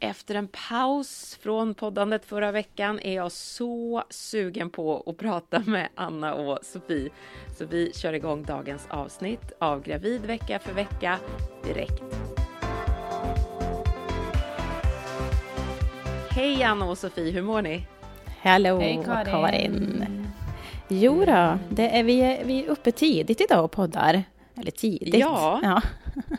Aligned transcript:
efter 0.00 0.34
en 0.34 0.48
paus 0.68 1.38
från 1.42 1.74
poddandet 1.74 2.24
förra 2.24 2.52
veckan 2.52 3.00
är 3.00 3.14
jag 3.14 3.32
så 3.32 4.04
sugen 4.10 4.70
på 4.70 5.02
att 5.06 5.16
prata 5.16 5.60
med 5.60 5.88
Anna 5.94 6.34
och 6.34 6.58
Sofie. 6.62 7.10
Så 7.58 7.66
vi 7.66 7.92
kör 7.94 8.12
igång 8.12 8.42
dagens 8.42 8.86
avsnitt 8.90 9.52
av 9.58 9.82
Gravid 9.82 10.20
vecka 10.20 10.58
för 10.58 10.72
vecka 10.72 11.18
direkt. 11.64 12.02
Hej 16.30 16.62
Anna 16.62 16.84
och 16.84 16.98
Sofie, 16.98 17.30
hur 17.30 17.42
mår 17.42 17.62
ni? 17.62 17.86
Hallå 18.42 18.78
Hej 18.78 19.02
Karin. 19.04 19.24
Karin. 19.24 20.28
Jo 20.88 21.24
då, 21.24 21.58
det 21.70 21.98
är, 21.98 22.02
vi, 22.02 22.20
är, 22.20 22.44
vi 22.44 22.64
är 22.64 22.68
uppe 22.68 22.92
tidigt 22.92 23.40
idag 23.40 23.64
och 23.64 23.70
poddar. 23.70 24.22
Eller 24.54 24.70
tidigt. 24.70 25.14
Ja, 25.14 25.60
ja. 25.62 25.82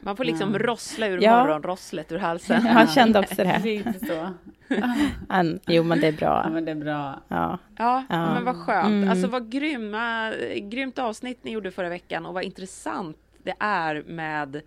Man 0.02 0.16
får 0.16 0.24
liksom 0.24 0.50
mm. 0.50 0.60
rossla 0.60 1.08
ur 1.08 1.24
ja. 1.24 1.44
morgonrosslet 1.44 2.12
ur 2.12 2.18
halsen. 2.18 2.66
Jag 2.66 2.92
kände 2.92 3.20
också 3.20 3.36
det. 3.36 3.62
Lite 3.64 4.06
så. 4.06 4.30
An, 5.30 5.60
jo, 5.68 5.84
men 5.84 6.00
det 6.00 6.08
är 6.08 6.12
bra. 6.12 6.42
Ja, 6.44 6.50
men 6.50 6.66
det 6.66 6.72
är 6.72 6.76
bra. 6.76 7.22
Ja, 7.28 7.58
ja, 7.78 8.04
ja. 8.10 8.34
men 8.34 8.46
vad 8.46 8.56
skönt. 8.56 8.88
Mm. 8.88 9.10
Alltså 9.10 9.28
vad 9.28 9.52
grymma, 9.52 10.34
grymt 10.62 11.00
avsnitt 11.00 11.44
ni 11.44 11.52
gjorde 11.52 11.72
förra 11.72 11.90
veckan 11.90 12.26
och 12.26 12.34
vad 12.34 12.44
intressant 12.44 13.18
det 13.44 13.56
är 13.60 14.04
med 14.08 14.62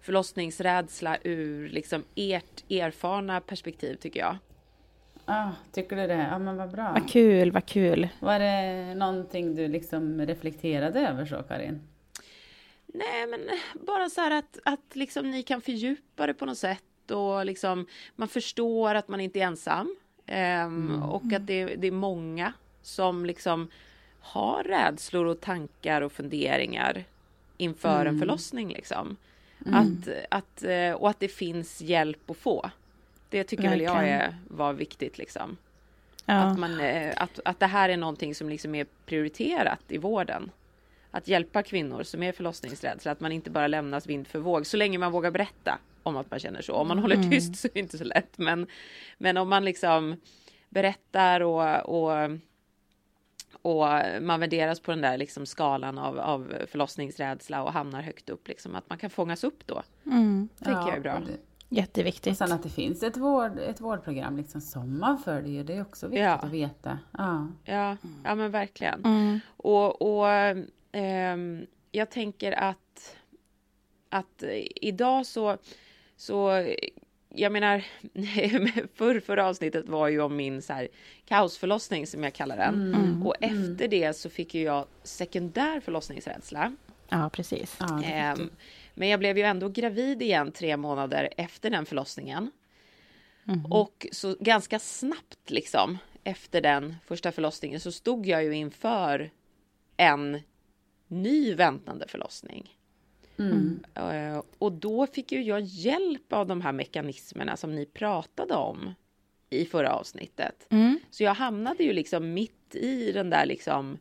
förlossningsrädsla 0.00 1.16
ur 1.24 1.68
liksom 1.68 2.04
ert 2.14 2.70
erfarna 2.70 3.40
perspektiv 3.40 3.94
tycker 3.94 4.20
jag. 4.20 4.36
Ah, 5.24 5.50
tycker 5.72 5.96
du 5.96 6.06
det? 6.06 6.28
Ja, 6.30 6.38
men 6.38 6.56
vad 6.56 6.70
bra. 6.70 6.92
Vad 6.92 7.10
kul, 7.10 7.52
vad 7.52 7.66
kul. 7.66 8.08
Var 8.20 8.38
det 8.38 8.94
någonting 8.94 9.54
du 9.54 9.68
liksom 9.68 10.20
reflekterade 10.20 11.08
över 11.08 11.26
så, 11.26 11.42
Karin? 11.42 11.80
Nej, 12.92 13.26
men 13.26 13.40
bara 13.86 14.08
så 14.10 14.20
här 14.20 14.30
att, 14.30 14.58
att 14.64 14.96
liksom 14.96 15.30
ni 15.30 15.42
kan 15.42 15.60
fördjupa 15.60 16.26
det 16.26 16.34
på 16.34 16.46
något 16.46 16.58
sätt 16.58 17.10
och 17.10 17.46
liksom 17.46 17.86
man 18.16 18.28
förstår 18.28 18.94
att 18.94 19.08
man 19.08 19.20
inte 19.20 19.40
är 19.40 19.46
ensam. 19.46 19.96
Um, 20.26 20.34
mm. 20.34 21.02
Och 21.02 21.32
att 21.32 21.46
det, 21.46 21.64
det, 21.64 21.86
är 21.86 21.92
många 21.92 22.52
som 22.82 23.26
liksom 23.26 23.70
har 24.20 24.64
rädslor 24.64 25.26
och 25.26 25.40
tankar 25.40 26.02
och 26.02 26.12
funderingar 26.12 27.04
inför 27.56 28.00
mm. 28.00 28.14
en 28.14 28.20
förlossning 28.20 28.68
liksom. 28.68 29.16
Mm. 29.66 29.74
Att, 29.74 30.08
att, 30.30 30.62
eh, 30.62 30.92
och 30.92 31.10
att 31.10 31.20
det 31.20 31.28
finns 31.28 31.80
hjälp 31.80 32.30
att 32.30 32.36
få. 32.36 32.70
Det 33.28 33.44
tycker 33.44 33.68
väl 33.68 33.80
jag 33.80 34.08
är, 34.08 34.36
var 34.48 34.72
viktigt 34.72 35.18
liksom. 35.18 35.56
Ja. 36.26 36.34
Att, 36.34 36.58
man, 36.58 36.80
eh, 36.80 37.12
att, 37.16 37.40
att 37.44 37.60
det 37.60 37.66
här 37.66 37.88
är 37.88 37.96
någonting 37.96 38.34
som 38.34 38.48
liksom 38.48 38.74
är 38.74 38.86
prioriterat 39.06 39.80
i 39.88 39.98
vården 39.98 40.50
att 41.12 41.28
hjälpa 41.28 41.62
kvinnor 41.62 42.02
som 42.02 42.22
är 42.22 42.32
förlossningsrädsla, 42.32 43.12
att 43.12 43.20
man 43.20 43.32
inte 43.32 43.50
bara 43.50 43.66
lämnas 43.66 44.06
vind 44.06 44.26
för 44.26 44.38
våg, 44.38 44.66
så 44.66 44.76
länge 44.76 44.98
man 44.98 45.12
vågar 45.12 45.30
berätta 45.30 45.78
om 46.02 46.16
att 46.16 46.30
man 46.30 46.40
känner 46.40 46.62
så. 46.62 46.74
Om 46.74 46.88
man 46.88 46.98
håller 46.98 47.16
mm. 47.16 47.30
tyst 47.30 47.56
så 47.56 47.68
är 47.68 47.72
det 47.74 47.80
inte 47.80 47.98
så 47.98 48.04
lätt, 48.04 48.38
men, 48.38 48.66
men 49.18 49.36
om 49.36 49.48
man 49.48 49.64
liksom 49.64 50.16
berättar 50.68 51.40
och, 51.40 51.78
och 51.88 52.30
och 53.62 53.86
man 54.20 54.40
värderas 54.40 54.80
på 54.80 54.90
den 54.90 55.00
där 55.00 55.18
liksom 55.18 55.46
skalan 55.46 55.98
av, 55.98 56.18
av 56.18 56.54
förlossningsrädsla 56.66 57.62
och 57.62 57.72
hamnar 57.72 58.02
högt 58.02 58.30
upp, 58.30 58.48
liksom, 58.48 58.74
att 58.74 58.88
man 58.88 58.98
kan 58.98 59.10
fångas 59.10 59.44
upp 59.44 59.66
då. 59.66 59.82
Mm. 60.06 60.48
Det 60.58 60.64
tycker 60.64 60.72
ja, 60.72 60.88
jag 60.88 60.96
är 60.96 61.00
bra. 61.00 61.20
Det, 61.26 61.36
Jätteviktigt. 61.68 62.30
Och 62.30 62.36
sen 62.36 62.52
att 62.52 62.62
det 62.62 62.68
finns 62.68 63.02
ett, 63.02 63.16
vård, 63.16 63.58
ett 63.58 63.80
vårdprogram 63.80 64.36
liksom 64.36 64.60
som 64.60 64.98
man 64.98 65.18
följer, 65.18 65.64
det 65.64 65.76
är 65.76 65.82
också 65.82 66.06
viktigt 66.06 66.24
ja. 66.24 66.34
att 66.34 66.50
veta. 66.50 66.98
Ja, 67.18 67.48
ja, 67.64 67.96
ja 68.24 68.34
men 68.34 68.50
verkligen. 68.50 69.04
Mm. 69.04 69.40
Och, 69.56 70.02
och 70.02 70.26
jag 71.90 72.10
tänker 72.10 72.52
att, 72.52 73.16
att 74.08 74.42
idag 74.80 75.26
så, 75.26 75.58
så 76.16 76.64
jag 77.34 77.52
menar, 77.52 77.84
för, 78.94 79.20
förra 79.20 79.46
avsnittet 79.46 79.88
var 79.88 80.08
ju 80.08 80.20
om 80.20 80.36
min 80.36 80.62
så 80.62 80.72
här, 80.72 80.88
kaosförlossning 81.24 82.06
som 82.06 82.24
jag 82.24 82.32
kallar 82.32 82.56
den. 82.56 82.74
Mm. 82.74 82.94
mm. 82.94 83.26
Och 83.26 83.42
mm. 83.42 83.72
efter 83.72 83.88
det 83.88 84.16
så 84.16 84.30
fick 84.30 84.54
ju 84.54 84.62
jag 84.62 84.86
sekundär 85.02 85.80
förlossningsrädsla. 85.80 86.72
Ja, 87.08 87.30
precis. 87.32 87.76
Ja, 87.80 88.02
eh, 88.04 88.36
men 88.94 89.08
jag 89.08 89.20
blev 89.20 89.38
ju 89.38 89.44
ändå 89.44 89.68
gravid 89.68 90.22
igen 90.22 90.52
tre 90.52 90.76
månader 90.76 91.28
efter 91.36 91.70
den 91.70 91.86
förlossningen. 91.86 92.50
Mm. 93.48 93.66
Och 93.66 94.06
så 94.12 94.36
ganska 94.40 94.78
snabbt 94.78 95.50
liksom 95.50 95.98
efter 96.24 96.60
den 96.60 96.96
första 97.06 97.32
förlossningen 97.32 97.80
så 97.80 97.92
stod 97.92 98.26
jag 98.26 98.44
ju 98.44 98.54
inför 98.54 99.30
en 99.96 100.40
ny 101.12 101.54
väntande 101.54 102.08
förlossning. 102.08 102.76
Mm. 103.38 103.82
Och 104.58 104.72
då 104.72 105.06
fick 105.06 105.32
ju 105.32 105.42
jag 105.42 105.60
hjälp 105.60 106.32
av 106.32 106.46
de 106.46 106.60
här 106.60 106.72
mekanismerna 106.72 107.56
som 107.56 107.74
ni 107.74 107.86
pratade 107.86 108.54
om 108.54 108.94
i 109.50 109.64
förra 109.64 109.92
avsnittet. 109.92 110.66
Mm. 110.70 110.98
Så 111.10 111.22
jag 111.22 111.34
hamnade 111.34 111.84
ju 111.84 111.92
liksom 111.92 112.34
mitt 112.34 112.74
i 112.74 113.12
den 113.12 113.30
där 113.30 113.46
liksom. 113.46 113.98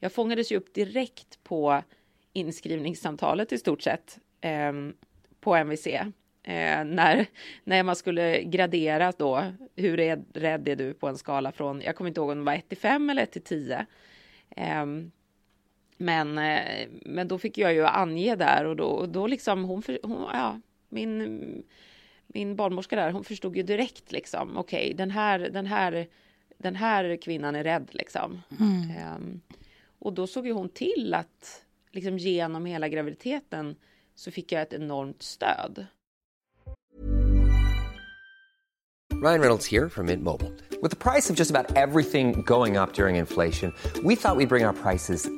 Jag 0.00 0.12
fångades 0.12 0.52
ju 0.52 0.56
upp 0.56 0.74
direkt 0.74 1.44
på 1.44 1.82
inskrivningssamtalet 2.32 3.52
i 3.52 3.58
stort 3.58 3.82
sett 3.82 4.18
eh, 4.40 4.72
på 5.40 5.56
MVC. 5.56 5.86
Eh, 5.86 6.84
när, 6.84 7.26
när 7.64 7.82
man 7.82 7.96
skulle 7.96 8.42
gradera 8.42 9.12
då, 9.18 9.44
hur 9.76 9.96
rädd 10.32 10.68
är 10.68 10.76
du 10.76 10.94
på 10.94 11.08
en 11.08 11.18
skala 11.18 11.52
från, 11.52 11.80
jag 11.80 11.96
kommer 11.96 12.08
inte 12.08 12.20
ihåg 12.20 12.30
om 12.30 12.38
det 12.38 12.44
var 12.44 12.54
1 12.54 12.68
till 12.68 12.78
5 12.78 13.10
eller 13.10 13.22
1 13.22 13.32
till 13.32 13.42
10. 13.42 13.86
Eh, 14.56 14.86
men, 15.98 16.38
eh, 16.38 16.88
men 17.04 17.28
då 17.28 17.38
fick 17.38 17.58
jag 17.58 17.74
ju 17.74 17.86
ange 17.86 18.36
där 18.36 18.64
och 18.64 18.76
då, 18.76 18.86
och 18.86 19.08
då 19.08 19.26
liksom 19.26 19.64
hon, 19.64 19.82
hon, 20.02 20.26
ja, 20.32 20.60
min, 20.88 21.62
min 22.26 22.56
barnmorska 22.56 22.96
där, 22.96 23.12
hon 23.12 23.24
förstod 23.24 23.56
ju 23.56 23.62
direkt 23.62 24.12
liksom, 24.12 24.56
okej, 24.56 24.84
okay, 24.84 24.92
den 24.94 25.10
här, 25.10 25.38
den 25.38 25.66
här, 25.66 26.06
den 26.58 26.76
här 26.76 27.16
kvinnan 27.16 27.56
är 27.56 27.64
rädd 27.64 27.88
liksom. 27.92 28.42
Mm. 28.60 29.14
Um, 29.16 29.40
och 29.98 30.12
då 30.12 30.26
såg 30.26 30.46
ju 30.46 30.52
hon 30.52 30.68
till 30.68 31.14
att 31.14 31.64
liksom 31.90 32.18
genom 32.18 32.66
hela 32.66 32.88
graviditeten 32.88 33.76
så 34.14 34.30
fick 34.30 34.52
jag 34.52 34.62
ett 34.62 34.72
enormt 34.72 35.22
stöd. 35.22 35.86
Ryan 39.22 39.40
Reynolds 39.40 39.72
här 39.72 39.88
från 39.88 40.06
Mint 40.06 40.22
Mobile. 40.22 40.50
Med 40.82 40.98
priset 40.98 41.36
på 41.36 41.40
nästan 41.42 41.66
allt 41.76 42.10
som 42.10 42.32
går 42.42 42.82
upp 42.82 42.98
under 42.98 43.08
inflationen, 43.08 43.72
trodde 43.94 44.08
vi 44.08 44.14
att 44.14 44.14
vi 44.14 44.16
skulle 44.16 44.46
bring 44.46 44.66
våra 44.66 44.72
priser 44.72 45.37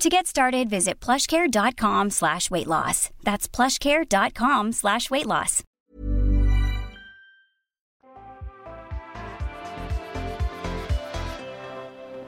To 0.00 0.08
get 0.08 0.26
started, 0.26 0.70
visit 0.70 1.04
plushcare.com 1.04 2.10
slash 2.10 2.50
weight 2.50 2.66
loss. 2.66 3.10
That's 3.22 3.48
plushcare.com 3.56 4.72
slash 4.72 5.10
weight 5.10 5.26
loss. 5.26 5.62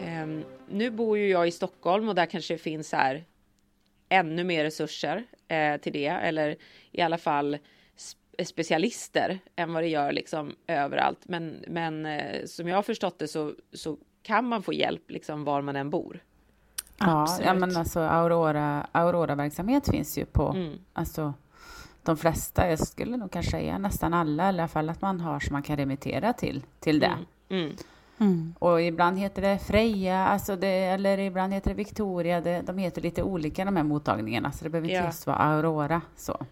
Um, 0.01 0.45
nu 0.69 0.91
bor 0.91 1.19
ju 1.19 1.29
jag 1.29 1.49
i 1.49 1.51
Stockholm 1.51 2.09
och 2.09 2.15
där 2.15 2.27
kanske 2.27 2.59
finns 2.59 2.93
här 2.93 3.25
ännu 4.09 4.45
mer 4.45 4.65
resurser 4.65 5.25
eh, 5.49 5.77
till 5.77 5.93
det, 5.93 6.07
eller 6.07 6.57
i 6.91 7.01
alla 7.01 7.19
fall 7.19 7.59
specialister 8.45 9.39
än 9.57 9.73
vad 9.73 9.83
det 9.83 9.89
gör 9.89 10.13
liksom 10.13 10.57
överallt. 10.67 11.29
Men, 11.29 11.65
men 11.69 12.07
eh, 12.07 12.45
som 12.47 12.69
jag 12.69 12.77
har 12.77 12.83
förstått 12.83 13.19
det 13.19 13.29
så, 13.29 13.55
så 13.73 13.99
kan 14.23 14.45
man 14.45 14.63
få 14.63 14.73
hjälp 14.73 15.11
liksom 15.11 15.45
var 15.45 15.63
man 15.63 15.77
än 15.77 15.91
bor. 15.91 16.21
Ja, 16.99 17.39
ja 17.45 17.55
men 17.55 17.77
alltså 17.77 18.01
Aurora, 18.01 18.87
Aurora-verksamhet 18.93 19.89
finns 19.89 20.19
ju 20.19 20.25
på 20.25 20.49
mm. 20.49 20.79
alltså, 20.93 21.35
de 22.03 22.17
flesta, 22.17 22.71
jag 22.71 22.79
skulle 22.79 23.17
nog 23.17 23.31
kanske 23.31 23.51
säga 23.51 23.79
nästan 23.79 24.15
alla, 24.15 24.45
i 24.45 24.47
alla 24.47 24.69
fall 24.69 24.91
att 24.91 25.03
man 25.03 25.21
har 25.21 25.41
som 25.41 25.53
man 25.53 25.63
kan 25.63 25.77
remittera 25.77 26.33
till, 26.33 26.63
till 26.81 27.01
det. 27.01 27.17
Mm. 27.51 27.65
Mm. 27.65 27.77
Mm. 28.21 28.55
Och 28.59 28.83
ibland 28.83 29.19
heter 29.19 29.43
det 29.43 29.59
Freja, 29.59 30.19
alltså 30.19 30.57
det, 30.57 30.69
eller 30.69 31.19
ibland 31.19 31.53
heter 31.53 31.71
det 31.71 31.77
Victoria. 31.77 32.41
Det, 32.41 32.63
de 32.63 32.79
heter 32.79 33.03
lite 33.03 33.23
olika 33.23 33.65
de 33.65 33.77
här 33.77 33.85
mottagningarna, 33.85 34.53
så 34.53 34.65
det 34.65 34.71
behöver 34.71 34.89
inte 34.89 35.01
ja. 35.01 35.07
just 35.07 35.27
vara 35.27 35.37
Aurora. 35.37 36.01
Så. 36.17 36.47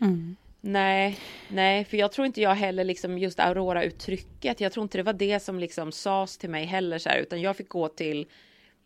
Mm. 0.00 0.36
Nej, 0.60 1.18
nej, 1.48 1.84
för 1.84 1.96
jag 1.96 2.12
tror 2.12 2.26
inte 2.26 2.40
jag 2.40 2.54
heller 2.54 2.84
liksom 2.84 3.18
just 3.18 3.40
Aurora-uttrycket. 3.40 4.60
Jag 4.60 4.72
tror 4.72 4.82
inte 4.82 4.98
det 4.98 5.02
var 5.02 5.12
det 5.12 5.42
som 5.42 5.58
liksom 5.58 5.92
sades 5.92 6.38
till 6.38 6.50
mig 6.50 6.64
heller 6.64 6.98
så 6.98 7.08
här, 7.08 7.18
utan 7.18 7.40
jag 7.40 7.56
fick 7.56 7.68
gå 7.68 7.88
till 7.88 8.26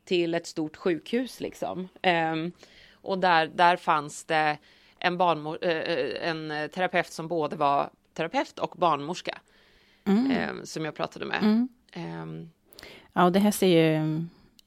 till 0.04 0.34
ett 0.34 0.46
stort 0.46 0.76
sjukhus 0.76 1.40
liksom. 1.40 1.88
Um, 2.32 2.52
och 2.92 3.18
där, 3.18 3.46
där 3.46 3.76
fanns 3.76 4.24
det 4.24 4.58
en, 4.98 5.18
barnmor 5.18 5.58
uh, 5.64 6.28
en 6.28 6.68
terapeut 6.74 7.12
som 7.12 7.28
både 7.28 7.56
var 7.56 7.90
terapeut 8.14 8.58
och 8.58 8.74
barnmorska. 8.76 9.38
Mm. 10.04 10.50
Um, 10.50 10.66
som 10.66 10.84
jag 10.84 10.94
pratade 10.94 11.24
med. 11.24 11.42
Mm. 11.42 11.68
Um, 12.22 12.50
ja, 13.12 13.24
och 13.24 13.32
det 13.32 13.38
här 13.38 13.50
ser 13.50 13.66
ju 13.66 14.24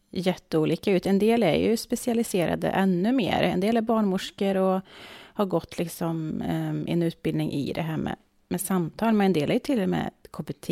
jätteolika 0.09 0.91
ut. 0.91 1.05
En 1.05 1.19
del 1.19 1.43
är 1.43 1.55
ju 1.55 1.77
specialiserade 1.77 2.69
ännu 2.69 3.11
mer. 3.11 3.43
En 3.43 3.59
del 3.59 3.77
är 3.77 3.81
barnmorskor 3.81 4.57
och 4.57 4.81
har 5.33 5.45
gått 5.45 5.77
liksom 5.77 6.41
en 6.87 7.03
utbildning 7.03 7.51
i 7.51 7.73
det 7.73 7.81
här 7.81 7.97
med, 7.97 8.15
med 8.47 8.61
samtal, 8.61 9.13
men 9.13 9.25
en 9.25 9.33
del 9.33 9.51
är 9.51 9.59
till 9.59 9.81
och 9.81 9.89
med 9.89 10.11
KBT 10.31 10.69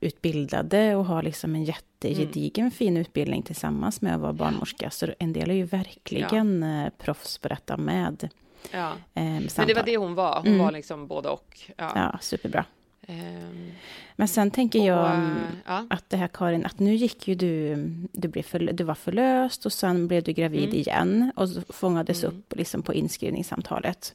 utbildade 0.00 0.96
och 0.96 1.04
har 1.04 1.22
liksom 1.22 1.54
en 1.54 1.64
jättegedigen 1.64 2.64
mm. 2.64 2.70
fin 2.70 2.96
utbildning 2.96 3.42
tillsammans 3.42 4.00
med 4.00 4.14
att 4.14 4.20
vara 4.20 4.32
barnmorska. 4.32 4.90
Så 4.90 5.06
en 5.18 5.32
del 5.32 5.50
är 5.50 5.54
ju 5.54 5.64
verkligen 5.64 6.62
ja. 6.62 6.86
Eh, 6.86 6.92
proffs 6.98 7.38
på 7.38 7.48
detta 7.48 7.76
med 7.76 8.28
Ja. 8.70 8.92
Men 9.14 9.66
det 9.66 9.74
var 9.74 9.82
det 9.82 9.96
hon 9.96 10.14
var, 10.14 10.36
hon 10.36 10.46
mm. 10.46 10.58
var 10.58 10.72
liksom 10.72 11.06
både 11.06 11.28
och. 11.28 11.60
Ja, 11.76 11.92
ja 11.94 12.18
superbra. 12.20 12.64
Um, 13.08 13.72
Men 14.16 14.28
sen 14.28 14.50
tänker 14.50 14.86
jag 14.86 15.04
och, 15.04 15.18
uh, 15.18 15.36
ja. 15.66 15.86
att 15.90 16.10
det 16.10 16.16
här 16.16 16.28
Karin, 16.28 16.66
att 16.66 16.78
nu 16.78 16.94
gick 16.94 17.28
ju 17.28 17.34
du, 17.34 17.76
du, 18.12 18.28
blev 18.28 18.42
för, 18.42 18.58
du 18.58 18.84
var 18.84 18.94
förlöst 18.94 19.66
och 19.66 19.72
sen 19.72 20.08
blev 20.08 20.22
du 20.22 20.32
gravid 20.32 20.64
mm. 20.64 20.76
igen 20.76 21.32
och 21.36 21.48
fångades 21.68 22.24
mm. 22.24 22.36
upp 22.36 22.56
liksom 22.56 22.82
på 22.82 22.94
inskrivningssamtalet. 22.94 24.14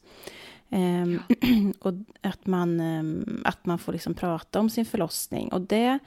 Um, 0.69 1.23
och 1.79 1.93
att 2.21 2.45
man, 2.45 2.79
um, 2.79 3.41
att 3.45 3.65
man 3.65 3.79
får 3.79 3.93
liksom 3.93 4.13
prata 4.13 4.59
om 4.59 4.69
sin 4.69 4.85
förlossning. 4.85 5.51
Och 5.51 5.61
det, 5.61 5.99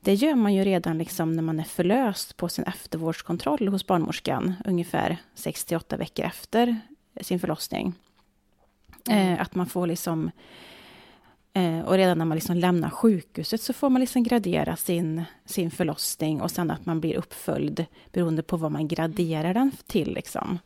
det 0.00 0.14
gör 0.14 0.34
man 0.34 0.54
ju 0.54 0.64
redan 0.64 0.98
liksom 0.98 1.32
när 1.32 1.42
man 1.42 1.60
är 1.60 1.64
förlöst 1.64 2.36
på 2.36 2.48
sin 2.48 2.64
eftervårdskontroll 2.64 3.68
hos 3.68 3.86
barnmorskan, 3.86 4.54
ungefär 4.64 5.16
68 5.34 5.96
veckor 5.96 6.24
efter 6.24 6.80
sin 7.20 7.40
förlossning. 7.40 7.94
Mm. 9.08 9.32
Uh, 9.32 9.42
att 9.42 9.54
man 9.54 9.66
får 9.66 9.86
liksom 9.86 10.30
uh, 11.56 11.80
och 11.80 11.94
redan 11.94 12.18
när 12.18 12.24
man 12.24 12.36
liksom 12.36 12.56
lämnar 12.56 12.90
sjukhuset 12.90 13.60
så 13.60 13.72
får 13.72 13.90
man 13.90 14.00
liksom 14.00 14.22
gradera 14.22 14.76
sin, 14.76 15.24
sin 15.44 15.70
förlossning 15.70 16.40
och 16.40 16.50
sen 16.50 16.70
att 16.70 16.86
man 16.86 17.00
blir 17.00 17.16
uppföljd 17.16 17.86
beroende 18.12 18.42
på 18.42 18.56
vad 18.56 18.72
man 18.72 18.88
graderar 18.88 19.54
den 19.54 19.70
till. 19.86 20.14
Liksom. 20.14 20.58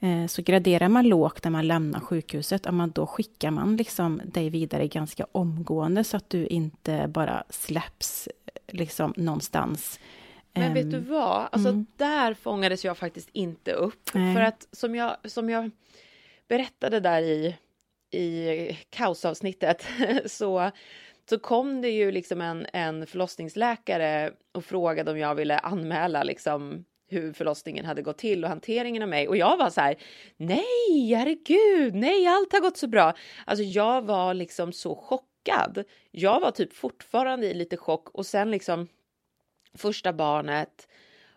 Eh, 0.00 0.26
så 0.26 0.42
graderar 0.42 0.88
man 0.88 1.08
lågt 1.08 1.44
när 1.44 1.50
man 1.50 1.66
lämnar 1.66 2.00
sjukhuset, 2.00 2.66
då 2.94 3.06
skickar 3.06 3.50
man 3.50 3.76
liksom 3.76 4.20
dig 4.24 4.50
vidare 4.50 4.88
ganska 4.88 5.26
omgående 5.32 6.04
så 6.04 6.16
att 6.16 6.30
du 6.30 6.46
inte 6.46 7.08
bara 7.08 7.44
släpps 7.48 8.28
liksom 8.68 9.14
någonstans. 9.16 10.00
Men 10.52 10.74
vet 10.74 10.90
du 10.90 10.96
ehm, 10.96 11.08
vad, 11.08 11.48
alltså 11.52 11.68
mm. 11.68 11.86
där 11.96 12.34
fångades 12.34 12.84
jag 12.84 12.98
faktiskt 12.98 13.28
inte 13.32 13.72
upp. 13.72 14.10
Nej. 14.14 14.34
För 14.34 14.42
att 14.42 14.68
som 14.72 14.94
jag, 14.94 15.16
som 15.24 15.50
jag 15.50 15.70
berättade 16.48 17.00
där 17.00 17.22
i, 17.22 17.56
i 18.10 18.78
kaosavsnittet 18.90 19.86
så, 20.26 20.70
så 21.30 21.38
kom 21.38 21.80
det 21.80 21.90
ju 21.90 22.12
liksom 22.12 22.40
en, 22.40 22.66
en 22.72 23.06
förlossningsläkare 23.06 24.32
och 24.52 24.64
frågade 24.64 25.10
om 25.10 25.18
jag 25.18 25.34
ville 25.34 25.58
anmäla 25.58 26.22
liksom 26.22 26.84
hur 27.10 27.32
förlossningen 27.32 27.84
hade 27.84 28.02
gått 28.02 28.18
till 28.18 28.44
och 28.44 28.50
hanteringen 28.50 29.02
av 29.02 29.08
mig. 29.08 29.28
Och 29.28 29.36
jag 29.36 29.56
var 29.56 29.70
så 29.70 29.80
här, 29.80 29.96
nej, 30.36 31.14
herregud, 31.14 31.94
nej, 31.94 32.26
allt 32.26 32.52
har 32.52 32.60
gått 32.60 32.76
så 32.76 32.86
bra. 32.86 33.14
Alltså 33.44 33.64
jag 33.64 34.02
var 34.02 34.34
liksom 34.34 34.72
så 34.72 34.94
chockad. 34.94 35.84
Jag 36.10 36.40
var 36.40 36.50
typ 36.50 36.72
fortfarande 36.72 37.46
i 37.46 37.54
lite 37.54 37.76
chock 37.76 38.08
och 38.08 38.26
sen 38.26 38.50
liksom 38.50 38.88
första 39.74 40.12
barnet 40.12 40.88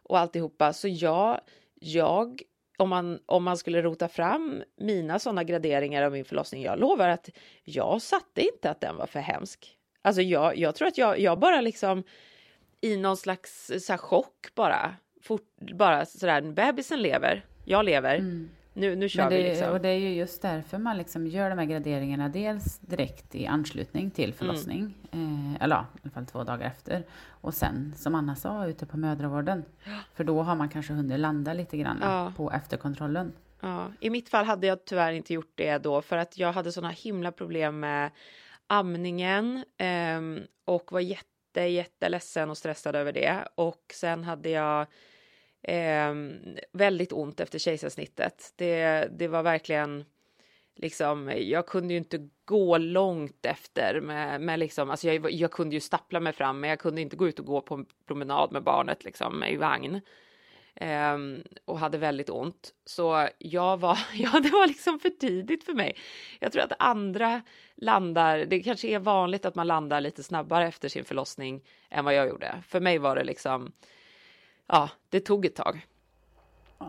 och 0.03 0.19
alltihopa. 0.19 0.73
Så 0.73 0.87
jag, 0.87 1.39
jag 1.79 2.41
om 2.77 2.89
man, 2.89 3.19
om 3.25 3.43
man 3.43 3.57
skulle 3.57 3.81
rota 3.81 4.07
fram 4.07 4.63
mina 4.77 5.19
sådana 5.19 5.43
graderingar 5.43 6.03
av 6.03 6.11
min 6.11 6.25
förlossning, 6.25 6.63
jag 6.63 6.79
lovar 6.79 7.09
att 7.09 7.29
jag 7.63 8.01
satte 8.01 8.41
inte 8.41 8.69
att 8.69 8.81
den 8.81 8.95
var 8.95 9.05
för 9.05 9.19
hemsk. 9.19 9.77
Alltså 10.01 10.21
jag, 10.21 10.57
jag 10.57 10.75
tror 10.75 10.87
att 10.87 10.97
jag, 10.97 11.19
jag 11.19 11.39
bara 11.39 11.61
liksom 11.61 12.03
i 12.81 12.97
någon 12.97 13.17
slags 13.17 13.71
så 13.79 13.97
chock 13.97 14.55
bara 14.55 14.95
fort, 15.23 15.71
bara 15.73 16.05
sådär, 16.05 16.41
bebisen 16.41 17.01
lever, 17.01 17.45
jag 17.65 17.85
lever, 17.85 18.15
mm. 18.15 18.49
nu, 18.73 18.95
nu 18.95 19.09
kör 19.09 19.29
det, 19.29 19.37
vi 19.37 19.43
liksom. 19.43 19.69
Och 19.69 19.81
det 19.81 19.89
är 19.89 19.99
ju 19.99 20.13
just 20.13 20.41
därför 20.41 20.77
man 20.77 20.97
liksom 20.97 21.27
gör 21.27 21.49
de 21.49 21.59
här 21.59 21.65
graderingarna, 21.65 22.29
dels 22.29 22.79
direkt 22.79 23.35
i 23.35 23.47
anslutning 23.47 24.11
till 24.11 24.23
mm. 24.23 24.37
förlossning, 24.37 24.93
mm. 25.11 25.55
eh, 25.55 25.63
eller 25.63 25.75
ja, 25.75 25.85
i 25.95 25.99
alla 26.03 26.11
fall 26.11 26.25
två 26.25 26.43
dagar 26.43 26.67
efter, 26.67 27.03
och 27.41 27.53
sen 27.53 27.93
som 27.97 28.15
Anna 28.15 28.35
sa, 28.35 28.65
ute 28.65 28.85
på 28.85 28.97
mödravården. 28.97 29.65
För 30.13 30.23
då 30.23 30.41
har 30.41 30.55
man 30.55 30.69
kanske 30.69 30.93
hunnit 30.93 31.19
landa 31.19 31.53
lite 31.53 31.77
grann 31.77 31.99
ja. 32.01 32.33
på 32.37 32.51
efterkontrollen. 32.51 33.33
Ja, 33.61 33.91
i 33.99 34.09
mitt 34.09 34.29
fall 34.29 34.45
hade 34.45 34.67
jag 34.67 34.85
tyvärr 34.85 35.11
inte 35.11 35.33
gjort 35.33 35.51
det 35.55 35.77
då, 35.77 36.01
för 36.01 36.17
att 36.17 36.37
jag 36.37 36.53
hade 36.53 36.71
sådana 36.71 36.93
himla 36.93 37.31
problem 37.31 37.79
med 37.79 38.11
amningen 38.67 39.63
eh, 39.77 40.21
och 40.65 40.91
var 40.91 40.99
jätte, 40.99 41.61
jätteledsen 41.61 42.49
och 42.49 42.57
stressad 42.57 42.95
över 42.95 43.11
det. 43.11 43.47
Och 43.55 43.83
sen 43.93 44.23
hade 44.23 44.49
jag 44.49 44.87
Eh, 45.63 46.13
väldigt 46.71 47.13
ont 47.13 47.39
efter 47.39 47.59
kejsarsnittet. 47.59 48.53
Det, 48.55 49.07
det 49.11 49.27
var 49.27 49.43
verkligen 49.43 50.05
liksom, 50.75 51.31
jag 51.37 51.67
kunde 51.67 51.93
ju 51.93 51.97
inte 51.97 52.29
gå 52.45 52.77
långt 52.77 53.45
efter 53.45 54.01
med, 54.01 54.41
med 54.41 54.59
liksom, 54.59 54.89
alltså 54.89 55.07
jag, 55.07 55.31
jag 55.31 55.51
kunde 55.51 55.75
ju 55.75 55.79
stappla 55.79 56.19
mig 56.19 56.33
fram, 56.33 56.59
men 56.59 56.69
jag 56.69 56.79
kunde 56.79 57.01
inte 57.01 57.15
gå 57.15 57.27
ut 57.27 57.39
och 57.39 57.45
gå 57.45 57.61
på 57.61 57.75
en 57.75 57.85
promenad 58.07 58.51
med 58.51 58.63
barnet 58.63 59.03
liksom 59.03 59.43
i 59.43 59.57
vagn. 59.57 60.01
Eh, 60.75 61.17
och 61.65 61.79
hade 61.79 61.97
väldigt 61.97 62.29
ont. 62.29 62.73
Så 62.85 63.27
jag 63.37 63.77
var, 63.77 63.99
ja 64.13 64.39
det 64.39 64.49
var 64.49 64.67
liksom 64.67 64.99
för 64.99 65.09
tidigt 65.09 65.63
för 65.63 65.73
mig. 65.73 65.95
Jag 66.39 66.51
tror 66.51 66.63
att 66.63 66.73
andra 66.79 67.41
landar, 67.75 68.37
det 68.37 68.59
kanske 68.59 68.87
är 68.87 68.99
vanligt 68.99 69.45
att 69.45 69.55
man 69.55 69.67
landar 69.67 70.01
lite 70.01 70.23
snabbare 70.23 70.67
efter 70.67 70.89
sin 70.89 71.05
förlossning 71.05 71.63
än 71.89 72.05
vad 72.05 72.13
jag 72.13 72.27
gjorde. 72.27 72.63
För 72.67 72.79
mig 72.79 72.97
var 72.97 73.15
det 73.15 73.23
liksom, 73.23 73.71
ja, 74.67 74.89
det 75.09 75.19
tog 75.19 75.45
ett 75.45 75.55
tag. 75.55 75.87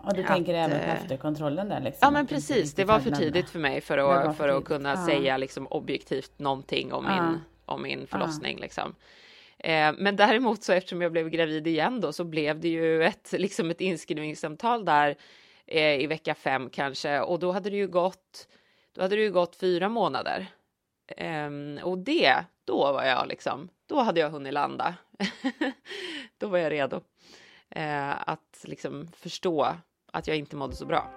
Och 0.03 0.15
du 0.15 0.21
att, 0.21 0.27
tänker 0.27 0.55
även 0.55 0.79
på 0.81 0.87
eh, 0.87 1.03
efterkontrollen 1.03 1.69
där? 1.69 1.81
Liksom, 1.81 1.99
ja, 2.07 2.11
men 2.11 2.27
precis. 2.27 2.75
Det 2.75 2.85
var 2.85 3.01
för 3.01 3.11
tidigt 3.11 3.51
för 3.51 3.59
mig 3.59 3.81
för 3.81 3.99
att, 3.99 4.37
för 4.37 4.49
att 4.49 4.65
kunna 4.65 4.89
ja. 4.89 5.07
säga 5.07 5.37
liksom 5.37 5.67
objektivt 5.67 6.39
någonting 6.39 6.93
om, 6.93 7.05
ja. 7.05 7.23
min, 7.23 7.41
om 7.65 7.83
min 7.83 8.07
förlossning. 8.07 8.57
Ja. 8.57 8.63
Liksom. 8.63 8.95
Eh, 9.59 9.93
men 9.99 10.17
däremot 10.17 10.63
så 10.63 10.73
eftersom 10.73 11.03
jag 11.03 11.13
blev 11.13 11.29
gravid 11.29 11.67
igen 11.67 12.01
då 12.01 12.13
så 12.13 12.25
blev 12.25 12.61
det 12.61 12.69
ju 12.69 13.05
ett, 13.05 13.33
liksom 13.33 13.71
ett 13.71 13.81
inskrivningssamtal 13.81 14.85
där 14.85 15.17
eh, 15.67 16.01
i 16.01 16.07
vecka 16.07 16.35
fem 16.35 16.71
kanske 16.71 17.21
och 17.21 17.39
då 17.39 17.53
hade 17.53 17.71
det 17.71 17.77
ju 17.77 17.89
gått, 17.89 18.49
då 18.95 19.03
hade 19.03 19.17
det 19.17 19.23
ju 19.23 19.33
gått 19.33 19.57
fyra 19.57 19.89
månader. 19.89 20.47
Eh, 21.17 21.51
och 21.83 21.99
det, 21.99 22.45
då 22.65 22.93
var 22.93 23.05
jag 23.05 23.29
liksom, 23.29 23.69
då 23.87 24.01
hade 24.01 24.21
jag 24.21 24.31
hunnit 24.31 24.53
landa. 24.53 24.95
då 26.39 26.49
var 26.49 26.59
jag 26.59 26.73
redo 26.73 27.01
eh, 27.75 28.29
att 28.29 28.65
liksom 28.65 29.09
förstå 29.17 29.77
att 30.13 30.27
jag 30.27 30.37
inte 30.37 30.57
mådde 30.57 30.77
så 30.77 30.87
bra. 30.87 31.11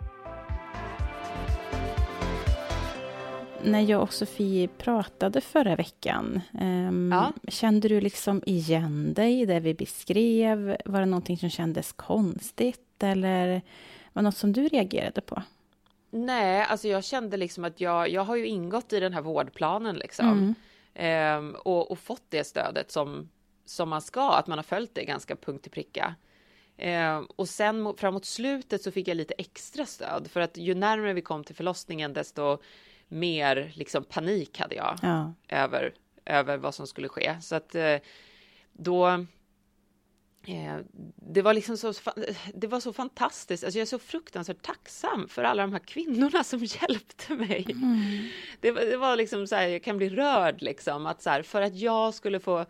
När 3.64 3.82
jag 3.82 4.02
och 4.02 4.14
Sofie 4.14 4.68
pratade 4.68 5.42
förra 5.42 5.76
veckan, 5.76 6.42
um, 6.62 7.12
ja. 7.12 7.34
kände 7.48 7.88
du 7.88 8.02
liksom 8.02 8.42
igen 8.46 9.14
dig 9.14 9.42
i 9.42 9.46
det 9.46 9.60
vi 9.60 9.74
beskrev? 9.74 10.78
Var 10.86 11.00
det 11.00 11.06
någonting 11.06 11.38
som 11.38 11.50
kändes 11.50 11.92
konstigt 11.92 13.04
eller 13.04 13.48
var 14.14 14.22
det 14.22 14.28
något 14.28 14.38
som 14.38 14.54
du 14.54 14.68
reagerade 14.68 15.22
på? 15.22 15.42
Nej, 16.10 16.62
alltså 16.62 16.88
jag 16.88 17.04
kände 17.04 17.38
liksom 17.38 17.64
att 17.64 17.82
jag, 17.82 18.10
jag 18.10 18.22
har 18.22 18.36
ju 18.36 18.48
ingått 18.48 18.94
i 18.94 19.00
den 19.00 19.14
här 19.14 19.22
vårdplanen 19.22 19.96
liksom. 19.96 20.56
Mm. 20.96 21.38
Um, 21.38 21.56
och, 21.56 21.92
och, 21.92 22.00
fått 22.00 22.24
det 22.30 22.44
stödet 22.44 22.92
som, 22.92 23.30
som 23.66 23.90
man 23.90 24.02
ska, 24.02 24.32
att 24.32 24.48
man 24.48 24.58
har 24.58 24.64
följt 24.64 24.96
det 24.96 25.06
ganska 25.06 25.36
punkt 25.36 25.62
till 25.62 25.72
pricka. 25.72 26.16
Eh, 26.78 27.22
och 27.36 27.50
sen 27.50 27.94
framåt 27.98 28.26
slutet 28.26 28.82
så 28.82 28.92
fick 28.92 29.08
jag 29.08 29.18
lite 29.18 29.34
extra 29.38 29.86
stöd 29.86 30.28
för 30.32 30.40
att 30.40 30.58
ju 30.58 30.76
närmare 30.76 31.14
vi 31.14 31.22
kom 31.22 31.44
till 31.44 31.56
förlossningen 31.56 32.14
desto 32.14 32.58
mer 33.08 33.72
liksom 33.76 34.04
panik 34.04 34.60
hade 34.60 34.76
jag 34.76 35.00
ja. 35.02 35.34
över, 35.48 35.94
över 36.26 36.58
vad 36.58 36.76
som 36.76 36.88
skulle 36.88 37.08
ske. 37.08 37.38
Så 37.42 37.56
att 37.56 37.76
eh, 37.76 37.98
då 38.74 39.08
eh, 40.48 40.78
det 41.16 41.42
var 41.42 41.54
liksom 41.54 41.78
så, 41.78 41.94
det 42.54 42.68
var 42.68 42.80
så 42.80 42.94
fantastiskt. 42.94 43.64
Alltså 43.64 43.80
jag 43.80 43.82
är 43.82 43.90
så 43.90 44.00
fruktansvärt 44.00 44.62
tacksam 44.62 45.28
för 45.28 45.44
alla 45.44 45.62
de 45.62 45.72
här 45.72 45.80
kvinnorna 45.80 46.44
som 46.44 46.60
hjälpte 46.82 47.34
mig. 47.34 47.68
Mm. 47.70 48.28
Det, 48.60 48.72
det, 48.72 48.98
var 48.98 49.16
liksom 49.16 49.48
så 49.48 49.56
här, 49.56 49.68
jag 49.68 49.84
kan 49.84 49.98
bli 49.98 50.10
rörd 50.10 50.62
liksom 50.62 51.06
att 51.06 51.22
så 51.22 51.30
här, 51.30 51.42
för 51.42 51.62
att 51.62 51.76
jag 51.76 52.14
skulle 52.14 52.40
få 52.40 52.66